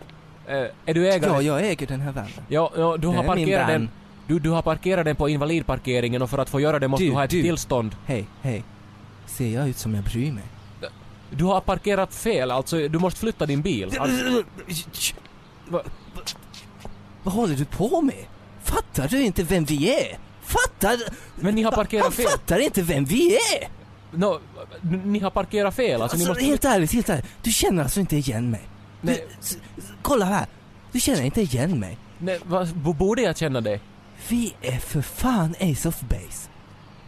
Eh, 0.47 0.55
är 0.85 0.93
du 0.93 1.09
ägare? 1.11 1.31
Ja, 1.31 1.41
jag 1.41 1.67
äger 1.71 1.87
den 1.87 2.01
här 2.01 2.11
vannen. 2.11 2.31
Ja, 2.47 2.71
ja 2.77 2.97
du 2.97 3.07
Det 3.07 3.07
har 3.07 3.13
är 3.23 3.35
min 3.35 3.45
parkerat 3.45 3.67
den... 3.67 3.89
Du, 4.27 4.39
du 4.39 4.49
har 4.49 4.61
parkerat 4.61 5.05
den 5.05 5.15
på 5.15 5.29
invalidparkeringen 5.29 6.21
och 6.21 6.29
för 6.29 6.37
att 6.37 6.49
få 6.49 6.59
göra 6.59 6.79
det 6.79 6.87
måste 6.87 7.03
du, 7.05 7.11
ha 7.11 7.23
ett 7.23 7.29
tillstånd. 7.29 7.95
Hej, 8.05 8.25
hej. 8.41 8.63
Ser 9.25 9.47
jag 9.53 9.69
ut 9.69 9.77
som 9.77 9.95
jag 9.95 10.03
bryr 10.03 10.31
mig? 10.31 10.43
Du 11.29 11.43
har 11.43 11.61
parkerat 11.61 12.13
fel, 12.15 12.51
alltså 12.51 12.87
du 12.87 12.99
måste 12.99 13.19
flytta 13.19 13.45
din 13.45 13.61
bil. 13.61 13.97
Alltså, 13.99 14.43
Vad 17.23 17.33
håller 17.33 17.55
du 17.55 17.65
på 17.65 18.01
med? 18.01 18.25
Fattar 18.63 19.07
du 19.07 19.21
inte 19.23 19.43
vem 19.43 19.63
vi 19.65 19.89
är? 19.93 20.17
Fattar... 20.41 20.95
Men 21.35 21.55
ni 21.55 21.63
har 21.63 21.71
parkerat 21.71 22.03
Han 22.03 22.11
fel. 22.11 22.25
fattar 22.25 22.59
inte 22.59 22.81
vem 22.81 23.05
vi 23.05 23.35
är! 23.35 23.80
No, 24.11 24.39
ni 25.05 25.19
har 25.19 25.29
parkerat 25.29 25.75
fel, 25.75 26.01
alltså, 26.01 26.17
ni 26.17 26.23
Alltså, 26.23 26.31
måste... 26.31 26.43
helt 26.45 26.65
ärligt, 26.65 26.91
helt 26.93 27.09
ärligt. 27.09 27.25
Du 27.41 27.51
känner 27.51 27.83
alltså 27.83 27.99
inte 27.99 28.17
igen 28.17 28.49
mig? 28.51 28.61
Du, 29.01 29.07
Nej. 29.11 29.25
s- 29.41 29.57
s- 29.77 29.83
kolla 30.01 30.25
här. 30.25 30.45
Du 30.91 30.99
känner 30.99 31.21
inte 31.21 31.41
igen 31.41 31.79
mig. 31.79 31.97
Nej, 32.17 32.39
vad, 32.45 32.67
b- 32.67 32.93
borde 32.99 33.21
jag 33.21 33.37
känna 33.37 33.61
det? 33.61 33.79
Vi 34.29 34.53
är 34.61 34.77
för 34.79 35.01
fan 35.01 35.55
Ace 35.59 35.87
of 35.89 36.01
Base. 36.01 36.49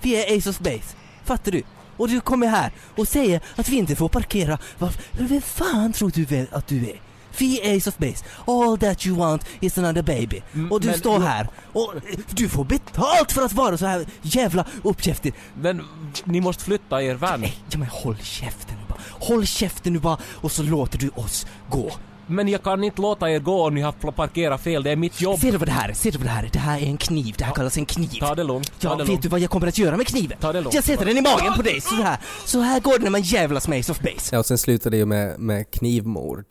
Vi 0.01 0.15
är 0.15 0.37
Ace 0.37 0.49
of 0.49 0.59
Base. 0.59 0.95
Fattar 1.23 1.51
du? 1.51 1.63
Och 1.97 2.09
du 2.09 2.21
kommer 2.21 2.47
här 2.47 2.71
och 2.95 3.07
säger 3.07 3.41
att 3.55 3.69
vi 3.69 3.75
inte 3.77 3.95
får 3.95 4.09
parkera. 4.09 4.57
Vad, 4.79 4.91
vem 5.11 5.41
fan 5.41 5.93
tror 5.93 6.11
du 6.15 6.25
väl 6.25 6.45
att 6.51 6.67
du 6.67 6.89
är? 6.89 7.01
Är 7.41 7.77
Ace 7.77 7.89
of 7.89 7.97
Base. 7.97 8.25
All 8.47 8.77
that 8.77 9.05
you 9.05 9.17
want 9.17 9.45
is 9.59 9.77
another 9.77 10.01
baby. 10.01 10.41
Mm, 10.53 10.71
och 10.71 10.81
du 10.81 10.87
men- 10.87 10.99
står 10.99 11.19
här 11.19 11.47
och 11.73 11.93
du 12.29 12.49
får 12.49 12.63
betalt 12.65 13.31
för 13.31 13.41
att 13.41 13.53
vara 13.53 13.77
så 13.77 13.85
här 13.85 14.05
jävla 14.21 14.65
uppkäftig. 14.83 15.33
Men 15.61 15.81
ni 16.23 16.41
måste 16.41 16.63
flytta 16.63 17.03
er 17.03 17.15
van. 17.15 17.41
Nej, 17.41 17.55
ja, 17.69 17.77
men 17.77 17.87
håll 17.87 18.17
käften 18.21 18.75
nu 18.81 18.83
bara. 18.89 18.99
Håll 19.09 19.45
käften 19.45 19.93
nu 19.93 19.99
bara 19.99 20.17
och 20.33 20.51
så 20.51 20.63
låter 20.63 20.97
du 20.97 21.09
oss 21.09 21.45
gå. 21.69 21.91
Men 22.27 22.47
jag 22.47 22.63
kan 22.63 22.83
inte 22.83 23.01
låta 23.01 23.31
er 23.31 23.39
gå 23.39 23.67
om 23.67 23.75
ni 23.75 23.81
har 23.81 23.91
parkerat 24.11 24.61
fel, 24.61 24.83
det 24.83 24.91
är 24.91 24.95
mitt 24.95 25.21
jobb. 25.21 25.39
Ser 25.39 25.51
du 25.51 25.57
vad 25.57 25.67
det 25.67 25.71
här 25.71 25.89
är? 25.89 25.93
Ser 25.93 26.11
du 26.11 26.17
vad 26.17 26.27
det 26.27 26.31
här 26.31 26.43
är? 26.43 26.49
Det 26.53 26.59
här 26.59 26.79
är 26.79 26.85
en 26.85 26.97
kniv. 26.97 27.35
Det 27.37 27.43
här 27.43 27.53
kallas 27.53 27.77
en 27.77 27.85
kniv. 27.85 28.19
Ta 28.19 28.35
det 28.35 28.43
lugnt, 28.43 28.71
ta 28.79 28.87
Ja, 28.87 28.91
det 28.95 28.97
vet 28.97 29.07
lugnt. 29.07 29.21
du 29.21 29.29
vad 29.29 29.39
jag 29.39 29.49
kommer 29.49 29.67
att 29.67 29.77
göra 29.77 29.97
med 29.97 30.07
kniven? 30.07 30.37
Ta 30.41 30.53
det 30.53 30.61
lugnt. 30.61 30.73
Jag 30.73 30.83
sätter 30.83 31.05
den 31.05 31.17
i 31.17 31.21
magen 31.21 31.53
på 31.55 31.61
dig, 31.61 31.81
så 31.81 31.95
här. 31.95 32.17
Så 32.45 32.59
här 32.61 32.79
går 32.79 32.97
det 32.97 33.03
när 33.03 33.09
man 33.11 33.21
jävlas 33.21 33.67
med 33.67 33.79
Ace 33.79 33.91
of 33.91 33.99
Base. 33.99 34.29
Ja, 34.35 34.39
och 34.39 34.45
sen 34.45 34.57
slutade 34.57 34.89
det 34.95 34.99
ju 34.99 35.05
med, 35.05 35.39
med 35.39 35.71
knivmord. 35.71 36.45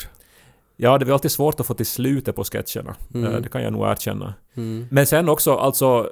Ja, 0.77 0.99
det 0.99 1.05
var 1.05 1.13
alltid 1.13 1.31
svårt 1.31 1.61
att 1.61 1.67
få 1.67 1.75
till 1.75 1.87
slutet 1.87 2.37
på 2.37 2.45
sketcherna. 2.45 2.97
Mm. 3.15 3.35
Eh, 3.35 3.41
Det 3.41 3.49
kan 3.49 3.63
jag 3.63 3.73
nog 3.73 3.87
erkänna. 3.91 4.35
Mm. 4.55 4.87
Men 4.91 5.07
sen 5.07 5.29
också 5.29 5.55
alltså 5.55 6.09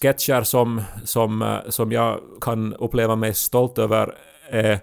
sketcher 0.00 0.42
som, 0.42 0.82
som, 1.04 1.42
eh, 1.42 1.58
som 1.68 1.92
jag 1.92 2.20
kan 2.40 2.74
uppleva 2.74 3.16
mig 3.16 3.34
stolt 3.34 3.78
över 3.78 4.14
är 4.50 4.80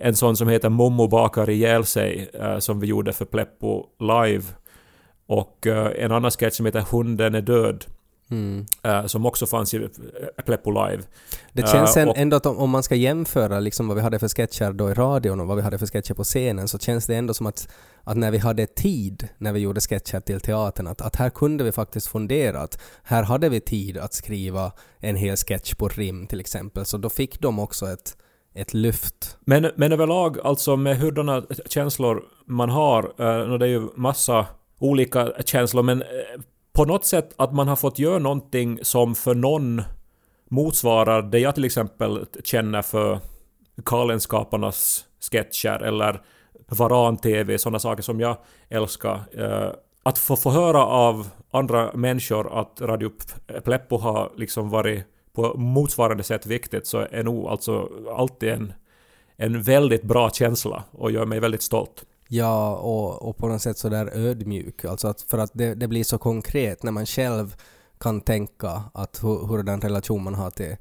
en 0.00 0.16
sån 0.16 0.36
som 0.36 0.48
heter 0.48 0.68
Mommo 0.68 1.08
bakar 1.08 1.50
ihjäl 1.50 1.84
sig 1.84 2.30
eh, 2.34 2.58
som 2.58 2.80
vi 2.80 2.86
gjorde 2.86 3.12
för 3.12 3.24
Pleppo 3.24 3.86
live. 4.00 4.44
Och 5.26 5.66
en 5.96 6.12
annan 6.12 6.30
sketch 6.30 6.56
som 6.56 6.66
heter 6.66 6.84
Hunden 6.90 7.34
är 7.34 7.40
död 7.40 7.84
Mm. 8.30 8.66
eh, 8.82 9.06
som 9.06 9.26
också 9.26 9.46
fanns 9.46 9.74
i 9.74 9.88
Pleppo 10.46 10.70
live. 10.70 11.02
Det 11.52 11.68
känns 11.68 11.96
en, 11.96 12.08
och- 12.08 12.18
ändå 12.18 12.36
att 12.36 12.46
om, 12.46 12.58
om 12.58 12.70
man 12.70 12.82
ska 12.82 12.94
jämföra 12.94 13.60
liksom 13.60 13.88
vad 13.88 13.96
vi 13.96 14.02
hade 14.02 14.18
för 14.18 14.28
sketcher 14.28 14.72
då 14.72 14.90
i 14.90 14.94
radion 14.94 15.40
och 15.40 15.46
vad 15.46 15.56
vi 15.56 15.62
hade 15.62 15.78
för 15.78 15.86
sketcher 15.86 16.14
på 16.14 16.24
scenen 16.24 16.68
så 16.68 16.78
känns 16.78 17.06
det 17.06 17.14
ändå 17.16 17.34
som 17.34 17.46
att, 17.46 17.68
att 18.04 18.16
när 18.16 18.30
vi 18.30 18.38
hade 18.38 18.66
tid 18.66 19.28
när 19.38 19.52
vi 19.52 19.60
gjorde 19.60 19.80
sketcher 19.80 20.20
till 20.20 20.40
teatern 20.40 20.86
att, 20.86 21.00
att 21.00 21.16
här 21.16 21.30
kunde 21.30 21.64
vi 21.64 21.72
faktiskt 21.72 22.06
fundera 22.06 22.60
att 22.60 22.78
här 23.02 23.22
hade 23.22 23.48
vi 23.48 23.60
tid 23.60 23.98
att 23.98 24.14
skriva 24.14 24.72
en 24.98 25.16
hel 25.16 25.36
sketch 25.36 25.74
på 25.74 25.88
rim 25.88 26.26
till 26.26 26.40
exempel 26.40 26.84
så 26.84 26.96
då 26.98 27.10
fick 27.10 27.40
de 27.40 27.58
också 27.58 27.86
ett, 27.86 28.16
ett 28.54 28.74
lyft. 28.74 29.36
Men, 29.40 29.70
men 29.76 29.92
överlag, 29.92 30.38
alltså 30.44 30.76
med 30.76 30.98
hurdana 30.98 31.42
känslor 31.66 32.22
man 32.46 32.70
har, 32.70 33.20
och 33.50 33.58
det 33.58 33.66
är 33.66 33.70
ju 33.70 33.88
massa 33.96 34.46
olika 34.78 35.32
känslor, 35.44 35.82
men 35.82 36.02
på 36.74 36.84
något 36.84 37.04
sätt 37.04 37.34
att 37.36 37.54
man 37.54 37.68
har 37.68 37.76
fått 37.76 37.98
göra 37.98 38.18
någonting 38.18 38.78
som 38.82 39.14
för 39.14 39.34
någon 39.34 39.82
motsvarar 40.48 41.22
det 41.22 41.38
jag 41.38 41.54
till 41.54 41.64
exempel 41.64 42.26
känner 42.44 42.82
för 42.82 43.18
Kalenskaparnas 43.84 45.04
sketcher 45.30 45.82
eller 45.82 46.22
Varan-TV, 46.68 47.58
sådana 47.58 47.78
saker 47.78 48.02
som 48.02 48.20
jag 48.20 48.36
älskar. 48.68 49.22
Eh, 49.32 49.70
att 50.02 50.18
få, 50.18 50.36
få 50.36 50.50
höra 50.50 50.86
av 50.86 51.28
andra 51.50 51.90
människor 51.94 52.60
att 52.60 52.80
Radio 52.80 53.10
Pleppo 53.64 53.96
har 53.96 54.32
liksom 54.36 54.70
varit 54.70 55.04
på 55.32 55.58
motsvarande 55.58 56.22
sätt 56.22 56.46
viktigt 56.46 56.86
så 56.86 56.98
är 57.10 57.22
nog 57.22 57.46
alltså 57.46 57.88
alltid 58.16 58.48
en, 58.48 58.72
en 59.36 59.62
väldigt 59.62 60.02
bra 60.02 60.30
känsla 60.30 60.84
och 60.90 61.10
gör 61.10 61.26
mig 61.26 61.40
väldigt 61.40 61.62
stolt. 61.62 62.04
Ja, 62.28 62.76
och, 62.76 63.28
och 63.28 63.36
på 63.36 63.48
något 63.48 63.62
sätt 63.62 63.78
så 63.78 63.88
där 63.88 64.10
ödmjuk. 64.14 64.84
Alltså 64.84 65.08
att 65.08 65.22
för 65.22 65.38
att 65.38 65.50
det, 65.54 65.74
det 65.74 65.88
blir 65.88 66.04
så 66.04 66.18
konkret 66.18 66.82
när 66.82 66.92
man 66.92 67.06
själv 67.06 67.56
kan 67.98 68.20
tänka 68.20 68.82
att 68.94 69.20
hur, 69.22 69.46
hur 69.46 69.62
den 69.62 69.80
relation 69.80 70.22
man 70.22 70.34
har 70.34 70.50
till, 70.50 70.76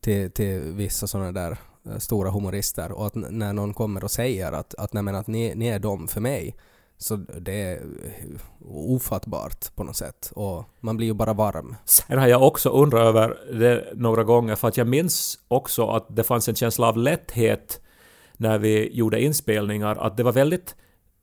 till, 0.00 0.30
till 0.30 0.60
vissa 0.60 1.06
sådana 1.06 1.32
där 1.32 1.58
eh, 1.86 1.98
stora 1.98 2.30
humorister 2.30 2.92
och 2.92 3.06
att 3.06 3.14
när 3.14 3.52
någon 3.52 3.74
kommer 3.74 4.04
och 4.04 4.10
säger 4.10 4.52
att, 4.52 4.74
att, 4.74 4.92
nej, 4.92 5.02
men 5.02 5.14
att 5.14 5.26
ni, 5.26 5.54
ni 5.54 5.66
är 5.66 5.78
dem 5.78 6.08
för 6.08 6.20
mig 6.20 6.56
så 7.00 7.16
det 7.16 7.62
är 7.62 7.82
ofattbart 8.70 9.74
på 9.74 9.84
något 9.84 9.96
sätt 9.96 10.32
och 10.34 10.64
man 10.80 10.96
blir 10.96 11.06
ju 11.06 11.14
bara 11.14 11.32
varm. 11.32 11.76
Sen 11.84 12.18
har 12.18 12.26
jag 12.26 12.42
också 12.42 12.70
undrat 12.70 13.02
över 13.02 13.38
det 13.58 13.92
några 13.94 14.24
gånger 14.24 14.56
för 14.56 14.68
att 14.68 14.76
jag 14.76 14.86
minns 14.86 15.38
också 15.48 15.88
att 15.88 16.06
det 16.16 16.24
fanns 16.24 16.48
en 16.48 16.54
känsla 16.54 16.88
av 16.88 16.96
lätthet 16.96 17.80
när 18.36 18.58
vi 18.58 18.90
gjorde 18.92 19.22
inspelningar, 19.22 19.96
att 19.96 20.16
det 20.16 20.22
var 20.22 20.32
väldigt 20.32 20.74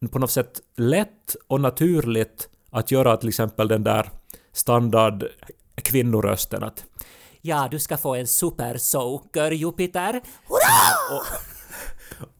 på 0.09 0.19
något 0.19 0.31
sätt 0.31 0.61
lätt 0.75 1.35
och 1.47 1.61
naturligt 1.61 2.49
att 2.69 2.91
göra 2.91 3.17
till 3.17 3.29
exempel 3.29 3.67
den 3.67 3.83
där 3.83 4.09
standard 4.51 5.23
kvinnorösten 5.75 6.63
att 6.63 6.85
Ja, 7.41 7.67
du 7.71 7.79
ska 7.79 7.97
få 7.97 8.15
en 8.15 8.27
supersoaker, 8.27 9.51
Jupiter. 9.51 10.21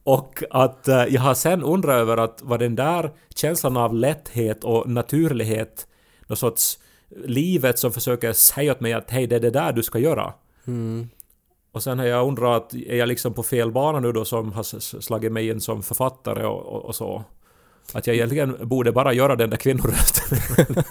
Och 0.02 0.42
att 0.50 0.88
eh, 0.88 1.04
jag 1.04 1.20
har 1.20 1.34
sen 1.34 1.62
undrat 1.62 1.94
över 1.94 2.16
att 2.16 2.40
vad 2.42 2.60
den 2.60 2.74
där 2.74 3.12
känslan 3.34 3.76
av 3.76 3.94
lätthet 3.94 4.64
och 4.64 4.88
naturlighet, 4.88 5.86
någon 6.26 6.36
sorts 6.36 6.78
livet 7.24 7.78
som 7.78 7.92
försöker 7.92 8.32
säga 8.32 8.72
åt 8.72 8.80
mig 8.80 8.92
att 8.92 9.10
hej, 9.10 9.26
det 9.26 9.36
är 9.36 9.40
det 9.40 9.50
där 9.50 9.72
du 9.72 9.82
ska 9.82 9.98
göra. 9.98 10.32
Mm. 10.66 11.08
Och 11.72 11.82
sen 11.82 11.98
har 11.98 12.06
jag 12.06 12.28
undrat, 12.28 12.74
är 12.74 12.96
jag 12.96 13.08
liksom 13.08 13.34
på 13.34 13.42
fel 13.42 13.72
bana 13.72 14.00
nu 14.00 14.12
då 14.12 14.24
som 14.24 14.52
har 14.52 14.62
slagit 15.00 15.32
mig 15.32 15.48
in 15.48 15.60
som 15.60 15.82
författare 15.82 16.46
och, 16.46 16.66
och, 16.66 16.84
och 16.84 16.94
så? 16.94 17.24
Att 17.92 18.06
jag 18.06 18.16
egentligen 18.16 18.68
borde 18.68 18.92
bara 18.92 19.12
göra 19.12 19.36
den 19.36 19.50
där 19.50 19.56
kvinnorösten. 19.56 20.38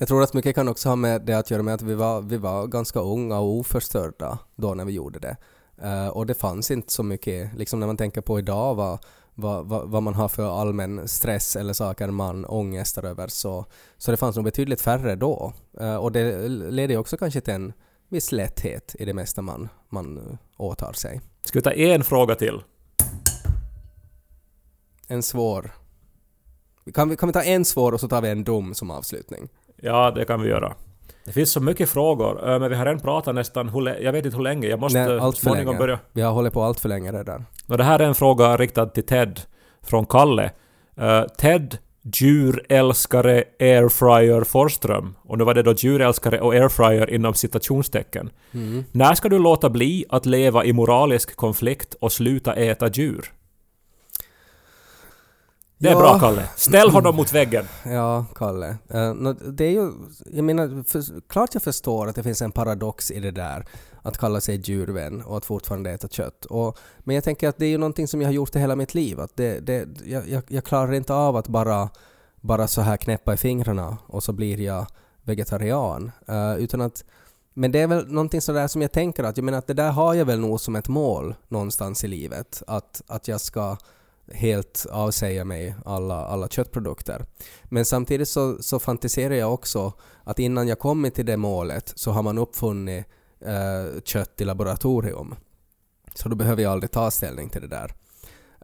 Jag 0.00 0.08
tror 0.08 0.22
att 0.22 0.34
mycket 0.34 0.54
kan 0.54 0.68
också 0.68 0.88
ha 0.88 0.96
med 0.96 1.22
det 1.22 1.34
att 1.34 1.50
göra 1.50 1.62
med 1.62 1.74
att 1.74 1.82
vi 1.82 1.94
var, 1.94 2.20
vi 2.20 2.36
var 2.36 2.66
ganska 2.66 3.00
unga 3.00 3.38
och 3.38 3.56
oförstörda 3.58 4.38
då 4.56 4.74
när 4.74 4.84
vi 4.84 4.92
gjorde 4.92 5.18
det. 5.18 5.36
Eh, 5.82 6.08
och 6.08 6.26
det 6.26 6.34
fanns 6.34 6.70
inte 6.70 6.92
så 6.92 7.02
mycket, 7.02 7.54
liksom 7.54 7.80
när 7.80 7.86
man 7.86 7.96
tänker 7.96 8.20
på 8.20 8.38
idag 8.38 8.74
vad, 8.74 8.98
vad, 9.34 9.66
vad, 9.66 9.88
vad 9.88 10.02
man 10.02 10.14
har 10.14 10.28
för 10.28 10.60
allmän 10.60 11.08
stress 11.08 11.56
eller 11.56 11.72
saker 11.72 12.08
man 12.08 12.44
ångestar 12.44 13.02
över 13.02 13.28
så, 13.28 13.64
så 13.96 14.10
det 14.10 14.16
fanns 14.16 14.36
nog 14.36 14.44
betydligt 14.44 14.80
färre 14.80 15.16
då. 15.16 15.52
Eh, 15.80 15.96
och 15.96 16.12
det 16.12 16.48
leder 16.48 16.94
ju 16.94 17.00
också 17.00 17.16
kanske 17.16 17.40
till 17.40 17.54
en 17.54 17.72
viss 18.08 18.32
lätthet 18.32 18.96
i 18.98 19.04
det 19.04 19.14
mesta 19.14 19.42
man, 19.42 19.68
man 19.88 20.38
åtar 20.56 20.92
sig. 20.92 21.20
Ska 21.44 21.58
vi 21.58 21.62
ta 21.62 21.72
en 21.72 22.04
fråga 22.04 22.34
till? 22.34 22.62
En 25.08 25.22
svår. 25.22 25.77
Kan 26.94 27.08
vi, 27.08 27.16
kan 27.16 27.28
vi 27.28 27.32
ta 27.32 27.42
en 27.42 27.64
svår 27.64 27.92
och 27.92 28.00
så 28.00 28.08
tar 28.08 28.22
vi 28.22 28.28
en 28.28 28.44
dum 28.44 28.74
som 28.74 28.90
avslutning? 28.90 29.48
Ja, 29.76 30.10
det 30.10 30.24
kan 30.24 30.42
vi 30.42 30.48
göra. 30.48 30.74
Det 31.24 31.32
finns 31.32 31.52
så 31.52 31.60
mycket 31.60 31.88
frågor, 31.88 32.58
men 32.58 32.70
vi 32.70 32.76
har 32.76 32.84
redan 32.84 33.00
pratat 33.00 33.34
nästan, 33.34 33.70
jag 34.00 34.12
vet 34.12 34.24
inte 34.24 34.36
hur 34.36 34.44
länge, 34.44 34.68
jag 34.68 34.80
måste 34.80 35.06
Nej, 35.06 35.18
allt 35.18 35.38
för 35.38 35.50
länge. 35.50 35.78
börja. 35.78 35.98
Vi 36.12 36.22
har 36.22 36.32
hållit 36.32 36.52
på 36.52 36.62
allt 36.62 36.80
för 36.80 36.88
länge 36.88 37.12
redan. 37.12 37.44
Och 37.68 37.78
det 37.78 37.84
här 37.84 37.98
är 37.98 38.04
en 38.04 38.14
fråga 38.14 38.56
riktad 38.56 38.86
till 38.86 39.06
Ted 39.06 39.40
från 39.82 40.06
Kalle. 40.06 40.50
Eh, 40.96 41.24
Ted, 41.24 41.78
djurälskare 42.02 43.44
airfryer 43.60 44.44
Forström. 44.44 45.14
Och 45.22 45.38
nu 45.38 45.44
var 45.44 45.54
det 45.54 45.62
då 45.62 45.72
djurälskare 45.72 46.40
och 46.40 46.52
airfryer 46.54 47.10
inom 47.10 47.34
citationstecken. 47.34 48.30
Mm. 48.52 48.84
När 48.92 49.14
ska 49.14 49.28
du 49.28 49.38
låta 49.38 49.70
bli 49.70 50.04
att 50.08 50.26
leva 50.26 50.64
i 50.64 50.72
moralisk 50.72 51.36
konflikt 51.36 51.94
och 51.94 52.12
sluta 52.12 52.54
äta 52.54 52.88
djur? 52.88 53.32
Det 55.78 55.88
är 55.88 55.92
Ja. 55.92 55.98
bra 55.98 56.18
Kalle. 56.18 56.48
Ställ 56.56 56.90
honom 56.90 57.16
mot 57.16 57.32
väggen. 57.32 57.64
Ja, 57.84 58.24
Kalle. 58.34 58.68
Eh, 58.88 59.14
det 59.52 59.64
är 59.64 59.70
ju, 59.70 59.92
jag 60.32 60.44
menar, 60.44 60.82
för, 60.84 61.20
klart 61.28 61.50
jag 61.54 61.62
förstår 61.62 62.06
att 62.08 62.14
det 62.14 62.22
finns 62.22 62.42
en 62.42 62.52
paradox 62.52 63.10
i 63.10 63.20
det 63.20 63.30
där 63.30 63.66
att 64.02 64.18
kalla 64.18 64.40
sig 64.40 64.60
djurvän 64.64 65.22
och 65.22 65.36
att 65.36 65.44
fortfarande 65.44 65.90
äta 65.90 66.08
kött. 66.08 66.44
Och, 66.44 66.78
men 66.98 67.14
jag 67.14 67.24
tänker 67.24 67.48
att 67.48 67.58
det 67.58 67.66
är 67.66 67.70
ju 67.70 67.78
någonting 67.78 68.08
som 68.08 68.20
jag 68.20 68.28
har 68.28 68.32
gjort 68.32 68.56
i 68.56 68.58
hela 68.58 68.76
mitt 68.76 68.94
liv. 68.94 69.20
Att 69.20 69.36
det, 69.36 69.60
det, 69.60 69.88
jag, 70.04 70.28
jag, 70.28 70.42
jag 70.48 70.64
klarar 70.64 70.92
inte 70.92 71.14
av 71.14 71.36
att 71.36 71.48
bara, 71.48 71.88
bara 72.40 72.66
så 72.66 72.80
här 72.80 72.96
knäppa 72.96 73.34
i 73.34 73.36
fingrarna 73.36 73.96
och 74.06 74.22
så 74.22 74.32
blir 74.32 74.60
jag 74.60 74.86
vegetarian. 75.22 76.10
Eh, 76.28 76.54
utan 76.56 76.80
att, 76.80 77.04
men 77.54 77.72
det 77.72 77.80
är 77.80 77.86
väl 77.86 78.06
någonting 78.08 78.40
sådär 78.40 78.66
som 78.66 78.82
jag 78.82 78.92
tänker 78.92 79.24
att, 79.24 79.36
jag 79.36 79.44
menar 79.44 79.58
att 79.58 79.66
det 79.66 79.74
där 79.74 79.90
har 79.90 80.14
jag 80.14 80.24
väl 80.24 80.40
nog 80.40 80.60
som 80.60 80.76
ett 80.76 80.88
mål 80.88 81.34
någonstans 81.48 82.04
i 82.04 82.08
livet. 82.08 82.62
Att, 82.66 83.02
att 83.06 83.28
jag 83.28 83.40
ska 83.40 83.76
helt 84.34 84.86
avsäga 84.90 85.44
mig 85.44 85.74
alla, 85.84 86.24
alla 86.26 86.48
köttprodukter. 86.48 87.24
Men 87.64 87.84
samtidigt 87.84 88.28
så, 88.28 88.62
så 88.62 88.78
fantiserar 88.78 89.34
jag 89.34 89.54
också 89.54 89.92
att 90.24 90.38
innan 90.38 90.68
jag 90.68 90.78
kommit 90.78 91.14
till 91.14 91.26
det 91.26 91.36
målet 91.36 91.92
så 91.96 92.10
har 92.10 92.22
man 92.22 92.38
uppfunnit 92.38 93.06
eh, 93.40 94.00
kött 94.04 94.40
i 94.40 94.44
laboratorium. 94.44 95.34
Så 96.14 96.28
då 96.28 96.36
behöver 96.36 96.62
jag 96.62 96.72
aldrig 96.72 96.90
ta 96.90 97.10
ställning 97.10 97.48
till 97.48 97.60
det 97.60 97.68
där. 97.68 97.94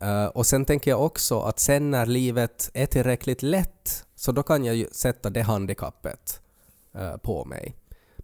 Eh, 0.00 0.26
och 0.26 0.46
sen 0.46 0.64
tänker 0.64 0.90
jag 0.90 1.04
också 1.04 1.40
att 1.40 1.58
sen 1.58 1.90
när 1.90 2.06
livet 2.06 2.70
är 2.74 2.86
tillräckligt 2.86 3.42
lätt 3.42 4.04
så 4.14 4.32
då 4.32 4.42
kan 4.42 4.64
jag 4.64 4.76
ju 4.76 4.86
sätta 4.92 5.30
det 5.30 5.42
handikappet 5.42 6.40
eh, 6.94 7.16
på 7.16 7.44
mig. 7.44 7.74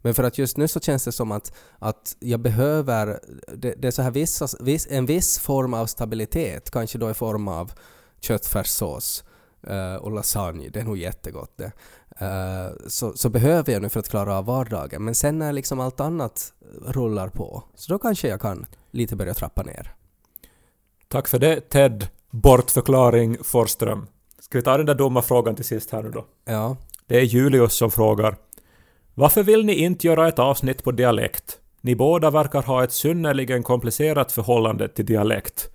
Men 0.02 0.14
för 0.14 0.24
att 0.24 0.38
just 0.38 0.56
nu 0.56 0.68
så 0.68 0.80
känns 0.80 1.04
det 1.04 1.12
som 1.12 1.32
att, 1.32 1.52
att 1.78 2.16
jag 2.20 2.40
behöver, 2.40 3.20
det, 3.56 3.74
det 3.78 3.88
är 3.88 3.92
så 3.92 4.02
här 4.02 4.10
vissa, 4.10 4.48
viss, 4.60 4.86
en 4.90 5.06
viss 5.06 5.38
form 5.38 5.74
av 5.74 5.86
stabilitet, 5.86 6.70
kanske 6.70 6.98
då 6.98 7.10
i 7.10 7.14
form 7.14 7.48
av 7.48 7.72
köttfärssås 8.20 9.24
eh, 9.66 9.94
och 9.94 10.10
lasagne, 10.10 10.68
det 10.68 10.80
är 10.80 10.84
nog 10.84 10.98
jättegott 10.98 11.52
det. 11.56 11.72
Eh, 12.18 12.88
så, 12.88 13.12
så 13.16 13.28
behöver 13.28 13.72
jag 13.72 13.82
nu 13.82 13.88
för 13.88 14.00
att 14.00 14.08
klara 14.08 14.38
av 14.38 14.44
vardagen. 14.44 15.04
Men 15.04 15.14
sen 15.14 15.38
när 15.38 15.52
liksom 15.52 15.80
allt 15.80 16.00
annat 16.00 16.52
rullar 16.86 17.28
på, 17.28 17.62
så 17.74 17.92
då 17.92 17.98
kanske 17.98 18.28
jag 18.28 18.40
kan 18.40 18.66
lite 18.90 19.16
börja 19.16 19.34
trappa 19.34 19.62
ner. 19.62 19.94
Tack 21.08 21.28
för 21.28 21.38
det 21.38 21.60
Ted. 21.60 22.08
Bortförklaring 22.30 23.38
Forström. 23.44 24.06
Ska 24.38 24.58
vi 24.58 24.62
ta 24.62 24.76
den 24.76 24.86
där 24.86 24.94
dumma 24.94 25.22
frågan 25.22 25.56
till 25.56 25.64
sist 25.64 25.90
här 25.90 26.02
nu 26.02 26.10
då? 26.10 26.26
Ja. 26.44 26.76
Det 27.06 27.16
är 27.16 27.22
Julius 27.22 27.74
som 27.74 27.90
frågar. 27.90 28.36
Varför 29.20 29.42
vill 29.42 29.64
ni 29.66 29.74
inte 29.74 30.06
göra 30.06 30.28
ett 30.28 30.38
avsnitt 30.38 30.84
på 30.84 30.90
dialekt? 30.92 31.58
Ni 31.80 31.94
båda 31.96 32.30
verkar 32.30 32.62
ha 32.62 32.84
ett 32.84 32.92
synnerligen 32.92 33.62
komplicerat 33.62 34.32
förhållande 34.32 34.88
till 34.88 35.06
dialekt. 35.06 35.68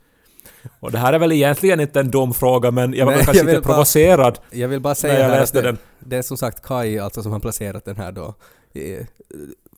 Och 0.80 0.91
det 0.91 0.98
här 0.98 1.14
är 1.14 1.20
väl 1.20 1.32
egentligen 1.32 1.80
inte 1.80 2.00
en 2.00 2.12
dum 2.12 2.34
fråga 2.34 2.72
men 2.72 2.93
jag 2.93 3.06
var 3.06 3.14
Nej, 3.14 3.24
kanske 3.26 3.38
jag 3.43 3.46
lite 3.46 3.62
bara- 3.62 3.74
provocerad 3.74 4.39
Jag 4.52 4.68
vill 4.68 4.80
bara 4.82 4.89
när 4.89 4.96
säga 4.96 5.14
jag 5.20 5.24
här 5.24 5.32
att 5.34 5.39
läste 5.39 5.62
det, 5.62 5.68
den. 5.68 5.78
det 6.00 6.18
är 6.18 6.22
som 6.22 6.38
sagt 6.38 6.62
Kai 6.64 7.00
alltså 7.00 7.24
som 7.24 7.32
har 7.32 7.39
placerat 7.39 7.86
den 7.86 7.96
här 7.98 8.12
då. 8.12 8.34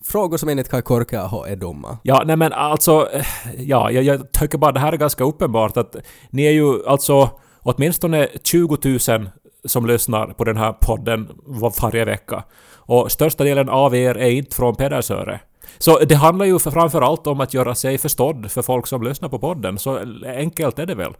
Frågor 0.03 0.37
som 0.37 0.49
enligt 0.49 0.69
Kai 0.69 0.81
Korkeaho 0.81 1.43
är 1.43 1.55
dumma. 1.55 1.97
Ja, 2.03 2.23
nej 2.25 2.35
men 2.35 2.53
alltså, 2.53 3.09
eh, 3.13 3.25
ja, 3.57 3.91
jag, 3.91 4.03
jag 4.03 4.31
tycker 4.31 4.57
bara 4.57 4.71
det 4.71 4.79
här 4.79 4.93
är 4.93 4.97
ganska 4.97 5.23
uppenbart 5.23 5.77
att 5.77 5.95
ni 6.29 6.45
är 6.45 6.51
ju 6.51 6.87
alltså 6.87 7.29
åtminstone 7.61 8.27
20 8.43 8.77
000 9.17 9.29
som 9.65 9.85
lyssnar 9.85 10.27
på 10.27 10.43
den 10.43 10.57
här 10.57 10.73
podden 10.73 11.27
var- 11.45 11.81
varje 11.81 12.05
vecka. 12.05 12.43
Och 12.87 13.11
största 13.11 13.43
delen 13.43 13.69
av 13.69 13.95
er 13.95 14.17
är 14.17 14.29
inte 14.29 14.55
från 14.55 14.75
Pedersöre. 14.75 15.39
Så 15.77 15.99
det 15.99 16.15
handlar 16.15 16.45
ju 16.45 16.59
för 16.59 16.71
framför 16.71 17.01
allt 17.01 17.27
om 17.27 17.41
att 17.41 17.53
göra 17.53 17.75
sig 17.75 17.97
förstådd 17.97 18.51
för 18.51 18.61
folk 18.61 18.87
som 18.87 19.03
lyssnar 19.03 19.29
på 19.29 19.39
podden. 19.39 19.77
Så 19.77 19.99
enkelt 20.25 20.79
är 20.79 20.85
det 20.85 20.95
väl. 20.95 21.13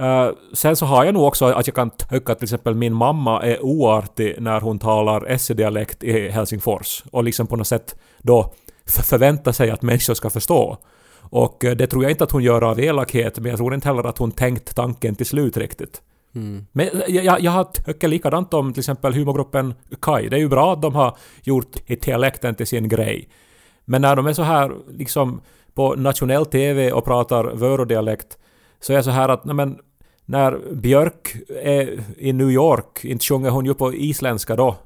Uh, 0.00 0.30
sen 0.52 0.76
så 0.76 0.86
har 0.86 1.04
jag 1.04 1.14
nog 1.14 1.24
också 1.24 1.44
att 1.44 1.66
jag 1.66 1.74
kan 1.74 1.90
tycka 1.90 2.32
att 2.32 2.38
till 2.38 2.44
exempel 2.44 2.74
min 2.74 2.94
mamma 2.94 3.42
är 3.42 3.64
oartig 3.64 4.36
när 4.38 4.60
hon 4.60 4.78
talar 4.78 5.36
SE-dialekt 5.36 6.04
i 6.04 6.28
Helsingfors. 6.28 7.04
Och 7.10 7.24
liksom 7.24 7.46
på 7.46 7.56
något 7.56 7.66
sätt 7.66 7.96
då 8.22 8.54
förväntar 8.86 9.52
sig 9.52 9.70
att 9.70 9.82
människor 9.82 10.14
ska 10.14 10.30
förstå. 10.30 10.78
Och 11.30 11.64
eh, 11.64 11.76
det 11.76 11.86
tror 11.86 12.02
jag 12.02 12.10
inte 12.10 12.24
att 12.24 12.30
hon 12.30 12.42
gör 12.42 12.62
av 12.64 12.80
elakhet, 12.80 13.38
men 13.38 13.50
jag 13.50 13.58
tror 13.58 13.74
inte 13.74 13.88
heller 13.88 14.04
att 14.04 14.18
hon 14.18 14.32
tänkt 14.32 14.76
tanken 14.76 15.14
till 15.14 15.26
slut 15.26 15.56
riktigt. 15.56 16.02
Mm. 16.36 16.66
Men 16.72 16.86
eh, 16.86 17.00
jag, 17.08 17.24
jag, 17.24 17.40
jag 17.40 17.50
har 17.50 17.64
tycker 17.64 18.08
likadant 18.08 18.54
om 18.54 18.72
till 18.72 18.80
exempel 18.80 19.14
humorgruppen 19.14 19.74
Kai. 20.00 20.28
Det 20.28 20.36
är 20.36 20.40
ju 20.40 20.48
bra 20.48 20.72
att 20.72 20.82
de 20.82 20.94
har 20.94 21.16
gjort 21.42 21.76
dialekten 21.86 22.54
till 22.54 22.66
sin 22.66 22.88
grej. 22.88 23.28
Men 23.84 24.02
när 24.02 24.16
de 24.16 24.26
är 24.26 24.32
så 24.32 24.42
här 24.42 24.72
liksom 24.90 25.40
på 25.74 25.94
nationell 25.94 26.46
TV 26.46 26.92
och 26.92 27.04
pratar 27.04 27.44
vörodialekt 27.44 28.38
så 28.80 28.92
är 28.92 28.96
det 28.96 29.02
så 29.02 29.10
här 29.10 29.28
att 29.28 29.44
nej 29.44 29.54
men, 29.54 29.78
när 30.24 30.74
Björk 30.74 31.36
är 31.62 32.04
i 32.18 32.32
New 32.32 32.50
York, 32.50 33.04
inte 33.04 33.24
sjunger 33.24 33.50
hon 33.50 33.66
ju 33.66 33.74
på 33.74 33.94
isländska 33.94 34.56
då. 34.56 34.76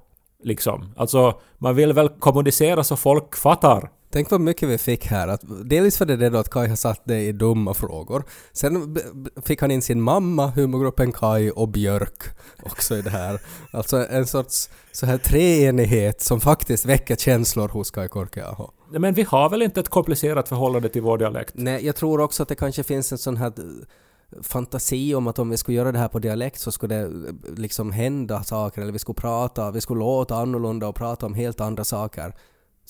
Liksom. 0.42 0.94
Alltså, 0.96 1.40
man 1.58 1.74
vill 1.74 1.92
väl 1.92 2.08
kommunicera 2.08 2.84
så 2.84 2.96
folk 2.96 3.36
fattar. 3.36 3.90
Tänk 4.12 4.30
vad 4.30 4.40
mycket 4.40 4.68
vi 4.68 4.78
fick 4.78 5.06
här. 5.06 5.28
Att, 5.28 5.40
dels 5.64 5.98
för 5.98 6.06
det 6.06 6.16
där 6.16 6.30
då 6.30 6.38
att 6.38 6.50
Kai 6.50 6.68
har 6.68 6.76
satt 6.76 7.02
det 7.04 7.20
i 7.20 7.32
dumma 7.32 7.74
frågor. 7.74 8.24
Sen 8.52 8.96
fick 9.44 9.60
han 9.60 9.70
in 9.70 9.82
sin 9.82 10.00
mamma, 10.00 10.46
humorgruppen 10.46 11.12
Kai 11.12 11.50
och 11.50 11.68
Björk 11.68 12.22
också 12.62 12.96
i 12.96 13.02
det 13.02 13.10
här. 13.10 13.40
Alltså 13.72 14.06
en 14.06 14.26
sorts 14.26 14.70
så 14.92 15.06
här 15.06 15.18
treenighet 15.18 16.20
som 16.20 16.40
faktiskt 16.40 16.84
väcker 16.84 17.16
känslor 17.16 17.68
hos 17.68 17.90
Kai 17.90 18.08
Korkeaho. 18.08 18.70
Men 18.90 19.14
vi 19.14 19.22
har 19.22 19.50
väl 19.50 19.62
inte 19.62 19.80
ett 19.80 19.88
komplicerat 19.88 20.48
förhållande 20.48 20.88
till 20.88 21.02
vår 21.02 21.18
dialekt? 21.18 21.54
Nej, 21.56 21.86
jag 21.86 21.96
tror 21.96 22.20
också 22.20 22.42
att 22.42 22.48
det 22.48 22.54
kanske 22.54 22.82
finns 22.82 23.12
en 23.12 23.18
sån 23.18 23.36
här 23.36 23.46
eh, 23.46 24.42
fantasi 24.42 25.14
om 25.14 25.26
att 25.26 25.38
om 25.38 25.50
vi 25.50 25.56
skulle 25.56 25.76
göra 25.76 25.92
det 25.92 25.98
här 25.98 26.08
på 26.08 26.18
dialekt 26.18 26.60
så 26.60 26.72
skulle 26.72 26.94
det 26.94 27.02
eh, 27.02 27.54
liksom 27.56 27.92
hända 27.92 28.42
saker 28.42 28.82
eller 28.82 28.92
vi 28.92 28.98
skulle 28.98 29.16
prata, 29.16 29.70
vi 29.70 29.80
skulle 29.80 30.00
låta 30.00 30.34
annorlunda 30.36 30.88
och 30.88 30.94
prata 30.94 31.26
om 31.26 31.34
helt 31.34 31.60
andra 31.60 31.84
saker. 31.84 32.34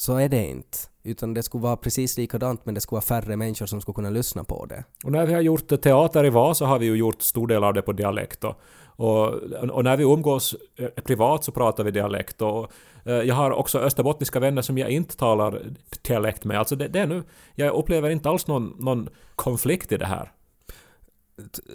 Så 0.01 0.17
är 0.17 0.29
det 0.29 0.47
inte. 0.47 0.79
Utan 1.03 1.35
det 1.35 1.43
skulle 1.43 1.63
vara 1.63 1.77
precis 1.77 2.17
likadant 2.17 2.67
men 2.67 2.75
det 2.75 2.81
skulle 2.81 2.97
vara 2.97 3.21
färre 3.21 3.37
människor 3.37 3.67
som 3.67 3.81
skulle 3.81 3.95
kunna 3.95 4.11
lyssna 4.11 4.45
på 4.45 4.67
det. 4.67 4.85
Och 5.05 5.13
när 5.13 5.27
vi 5.27 5.35
har 5.35 5.41
gjort 5.41 5.83
teater 5.83 6.25
i 6.25 6.31
Vasa 6.31 6.67
har 6.67 6.79
vi 6.79 6.87
ju 6.87 6.95
gjort 6.95 7.23
stor 7.23 7.47
del 7.47 7.65
av 7.65 7.75
det 7.75 7.83
på 7.83 7.93
dialekt. 7.93 8.45
Och, 8.45 8.61
och, 8.87 9.29
och 9.71 9.85
när 9.85 9.97
vi 9.97 10.05
umgås 10.05 10.57
eh, 10.77 10.89
privat 10.89 11.45
så 11.45 11.53
pratar 11.53 11.85
vi 11.85 11.91
dialekt. 11.91 12.43
Och, 12.43 12.73
eh, 13.05 13.13
jag 13.13 13.35
har 13.35 13.51
också 13.51 13.79
österbottniska 13.79 14.41
vänner 14.41 14.63
som 14.63 14.79
jag 14.79 14.91
inte 14.91 15.17
talar 15.17 15.63
dialekt 16.03 16.45
med. 16.45 16.59
Alltså 16.59 16.77
det, 16.77 16.89
det 16.89 17.01
är 17.01 17.07
nu, 17.07 17.23
jag 17.55 17.75
upplever 17.75 18.11
inte 18.11 18.29
alls 18.29 18.47
någon, 18.47 18.77
någon 18.79 19.09
konflikt 19.35 19.93
i 19.93 19.97
det 19.97 20.07
här. 20.07 20.33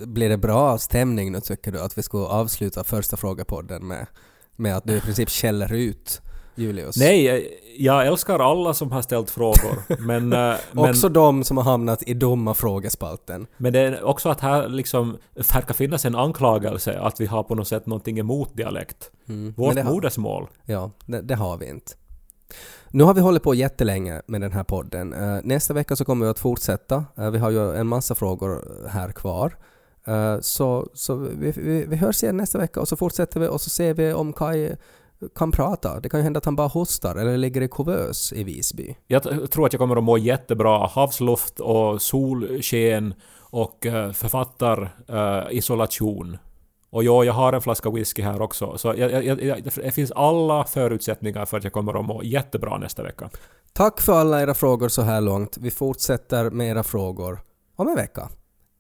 Blir 0.06 0.30
det 0.30 0.38
bra 0.38 0.78
stämning 0.78 1.32
nu 1.32 1.40
tycker 1.40 1.72
du 1.72 1.82
att 1.82 1.98
vi 1.98 2.04
skulle 2.04 2.26
avsluta 2.26 2.84
första 2.84 3.18
frågepodden 3.18 3.88
med, 3.88 4.08
med 4.56 4.78
att 4.78 4.84
du 4.84 4.98
i 4.98 5.02
princip 5.02 5.30
skäller 5.30 5.74
ut 5.74 6.22
Julius? 6.56 6.98
Nej, 6.98 7.52
jag 7.78 8.08
älskar 8.08 8.40
alla 8.40 8.74
som 8.74 8.92
har 8.92 9.02
ställt 9.02 9.30
frågor. 9.32 9.84
men, 10.00 10.34
eh, 10.34 10.56
men, 10.72 10.90
Också 10.90 11.10
de 11.10 11.44
som 11.44 11.58
har 11.58 11.64
hamnat 11.64 12.04
i 12.08 12.14
dumma 12.14 12.54
frågespalten. 12.54 13.48
men 13.58 13.74
det 13.74 13.80
är 13.80 14.04
också 14.04 14.30
att 14.30 14.42
här 14.42 14.68
liksom 14.70 15.18
verkar 15.54 15.74
finnas 15.74 16.06
en 16.06 16.16
anklagelse 16.16 17.00
att 17.00 17.22
vi 17.22 17.26
har 17.26 17.44
på 17.44 17.56
något 17.56 17.68
sätt 17.68 17.86
någonting 17.86 18.20
emot 18.20 18.58
dialekt. 18.58 19.12
Mm. 19.30 19.54
Vårt 19.58 19.76
det 19.76 19.82
har- 19.82 19.92
modersmål. 19.92 20.48
Ja, 20.66 20.92
det, 21.06 21.22
det 21.22 21.36
har 21.36 21.58
vi 21.58 21.70
inte. 21.70 21.92
Nu 22.90 23.04
har 23.04 23.14
vi 23.14 23.22
hållit 23.22 23.44
på 23.44 23.54
jättelänge 23.54 24.22
med 24.28 24.42
den 24.42 24.52
här 24.52 24.64
podden. 24.64 25.14
Eh, 25.14 25.40
nästa 25.44 25.74
vecka 25.74 25.96
så 25.96 26.06
kommer 26.06 26.26
vi 26.26 26.32
att 26.32 26.40
fortsätta. 26.40 27.06
Eh, 27.18 27.32
vi 27.32 27.38
har 27.38 27.50
ju 27.50 27.76
en 27.76 27.88
massa 27.88 28.16
frågor 28.16 28.66
här 28.90 29.12
kvar. 29.12 29.58
Så 30.42 30.88
så 30.94 31.16
vi, 31.16 31.52
vi, 31.52 31.86
vi 31.86 31.96
hörs 31.96 32.24
igen 32.24 32.38
nästa 32.38 32.58
vecka 32.58 32.80
och 32.80 32.88
så 32.88 32.96
fortsätter 32.96 33.40
vi 33.40 33.48
och 33.48 33.62
så 33.62 33.70
ser 33.70 33.94
vi 33.94 34.14
om 34.14 34.34
Kai 34.34 34.76
kan 35.36 35.52
prata. 35.52 36.00
Det 36.00 36.10
kan 36.10 36.20
ju 36.20 36.24
hända 36.24 36.38
att 36.38 36.46
han 36.46 36.56
bara 36.56 36.68
hostar 36.68 37.16
eller 37.16 37.38
ligger 37.38 37.62
i 37.62 37.68
kuvös 37.68 38.34
i 38.34 38.44
Visby. 38.44 38.96
Jag 39.08 39.52
tror 39.52 39.66
att 39.66 39.74
jag 39.74 39.80
kommer 39.80 39.96
att 39.96 40.04
må 40.04 40.18
jättebra. 40.18 40.88
Havsluft 40.88 41.60
och 41.60 42.02
solsken 42.02 43.14
och 43.40 43.86
uh, 43.86 44.12
författarisolation. 44.12 46.38
och 46.90 47.04
jo, 47.04 47.24
jag 47.24 47.34
har 47.34 47.54
en 47.54 47.62
flaska 47.62 47.90
whisky 47.90 48.22
här 48.22 48.42
också. 48.42 48.78
Så 48.78 48.94
jag, 48.98 49.26
jag, 49.26 49.44
jag, 49.44 49.64
det 49.64 49.92
finns 49.92 50.12
alla 50.12 50.64
förutsättningar 50.64 51.46
för 51.46 51.58
att 51.58 51.64
jag 51.64 51.74
kommer 51.74 52.00
att 52.00 52.06
må 52.06 52.24
jättebra 52.24 52.78
nästa 52.78 53.04
vecka. 53.04 53.30
Tack 53.74 54.02
för 54.02 54.14
alla 54.14 54.42
era 54.42 54.54
frågor 54.54 54.90
så 54.90 55.02
här 55.02 55.22
långt. 55.22 55.58
Vi 55.58 55.72
fortsätter 55.72 56.50
med 56.50 56.68
era 56.68 56.84
frågor 56.84 57.40
om 57.76 57.88
en 57.88 57.96
vecka. 57.96 58.30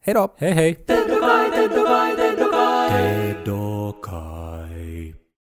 Hej 0.02 0.14
då! 0.14 0.34
Hej 0.38 0.52
hej! 0.52 0.86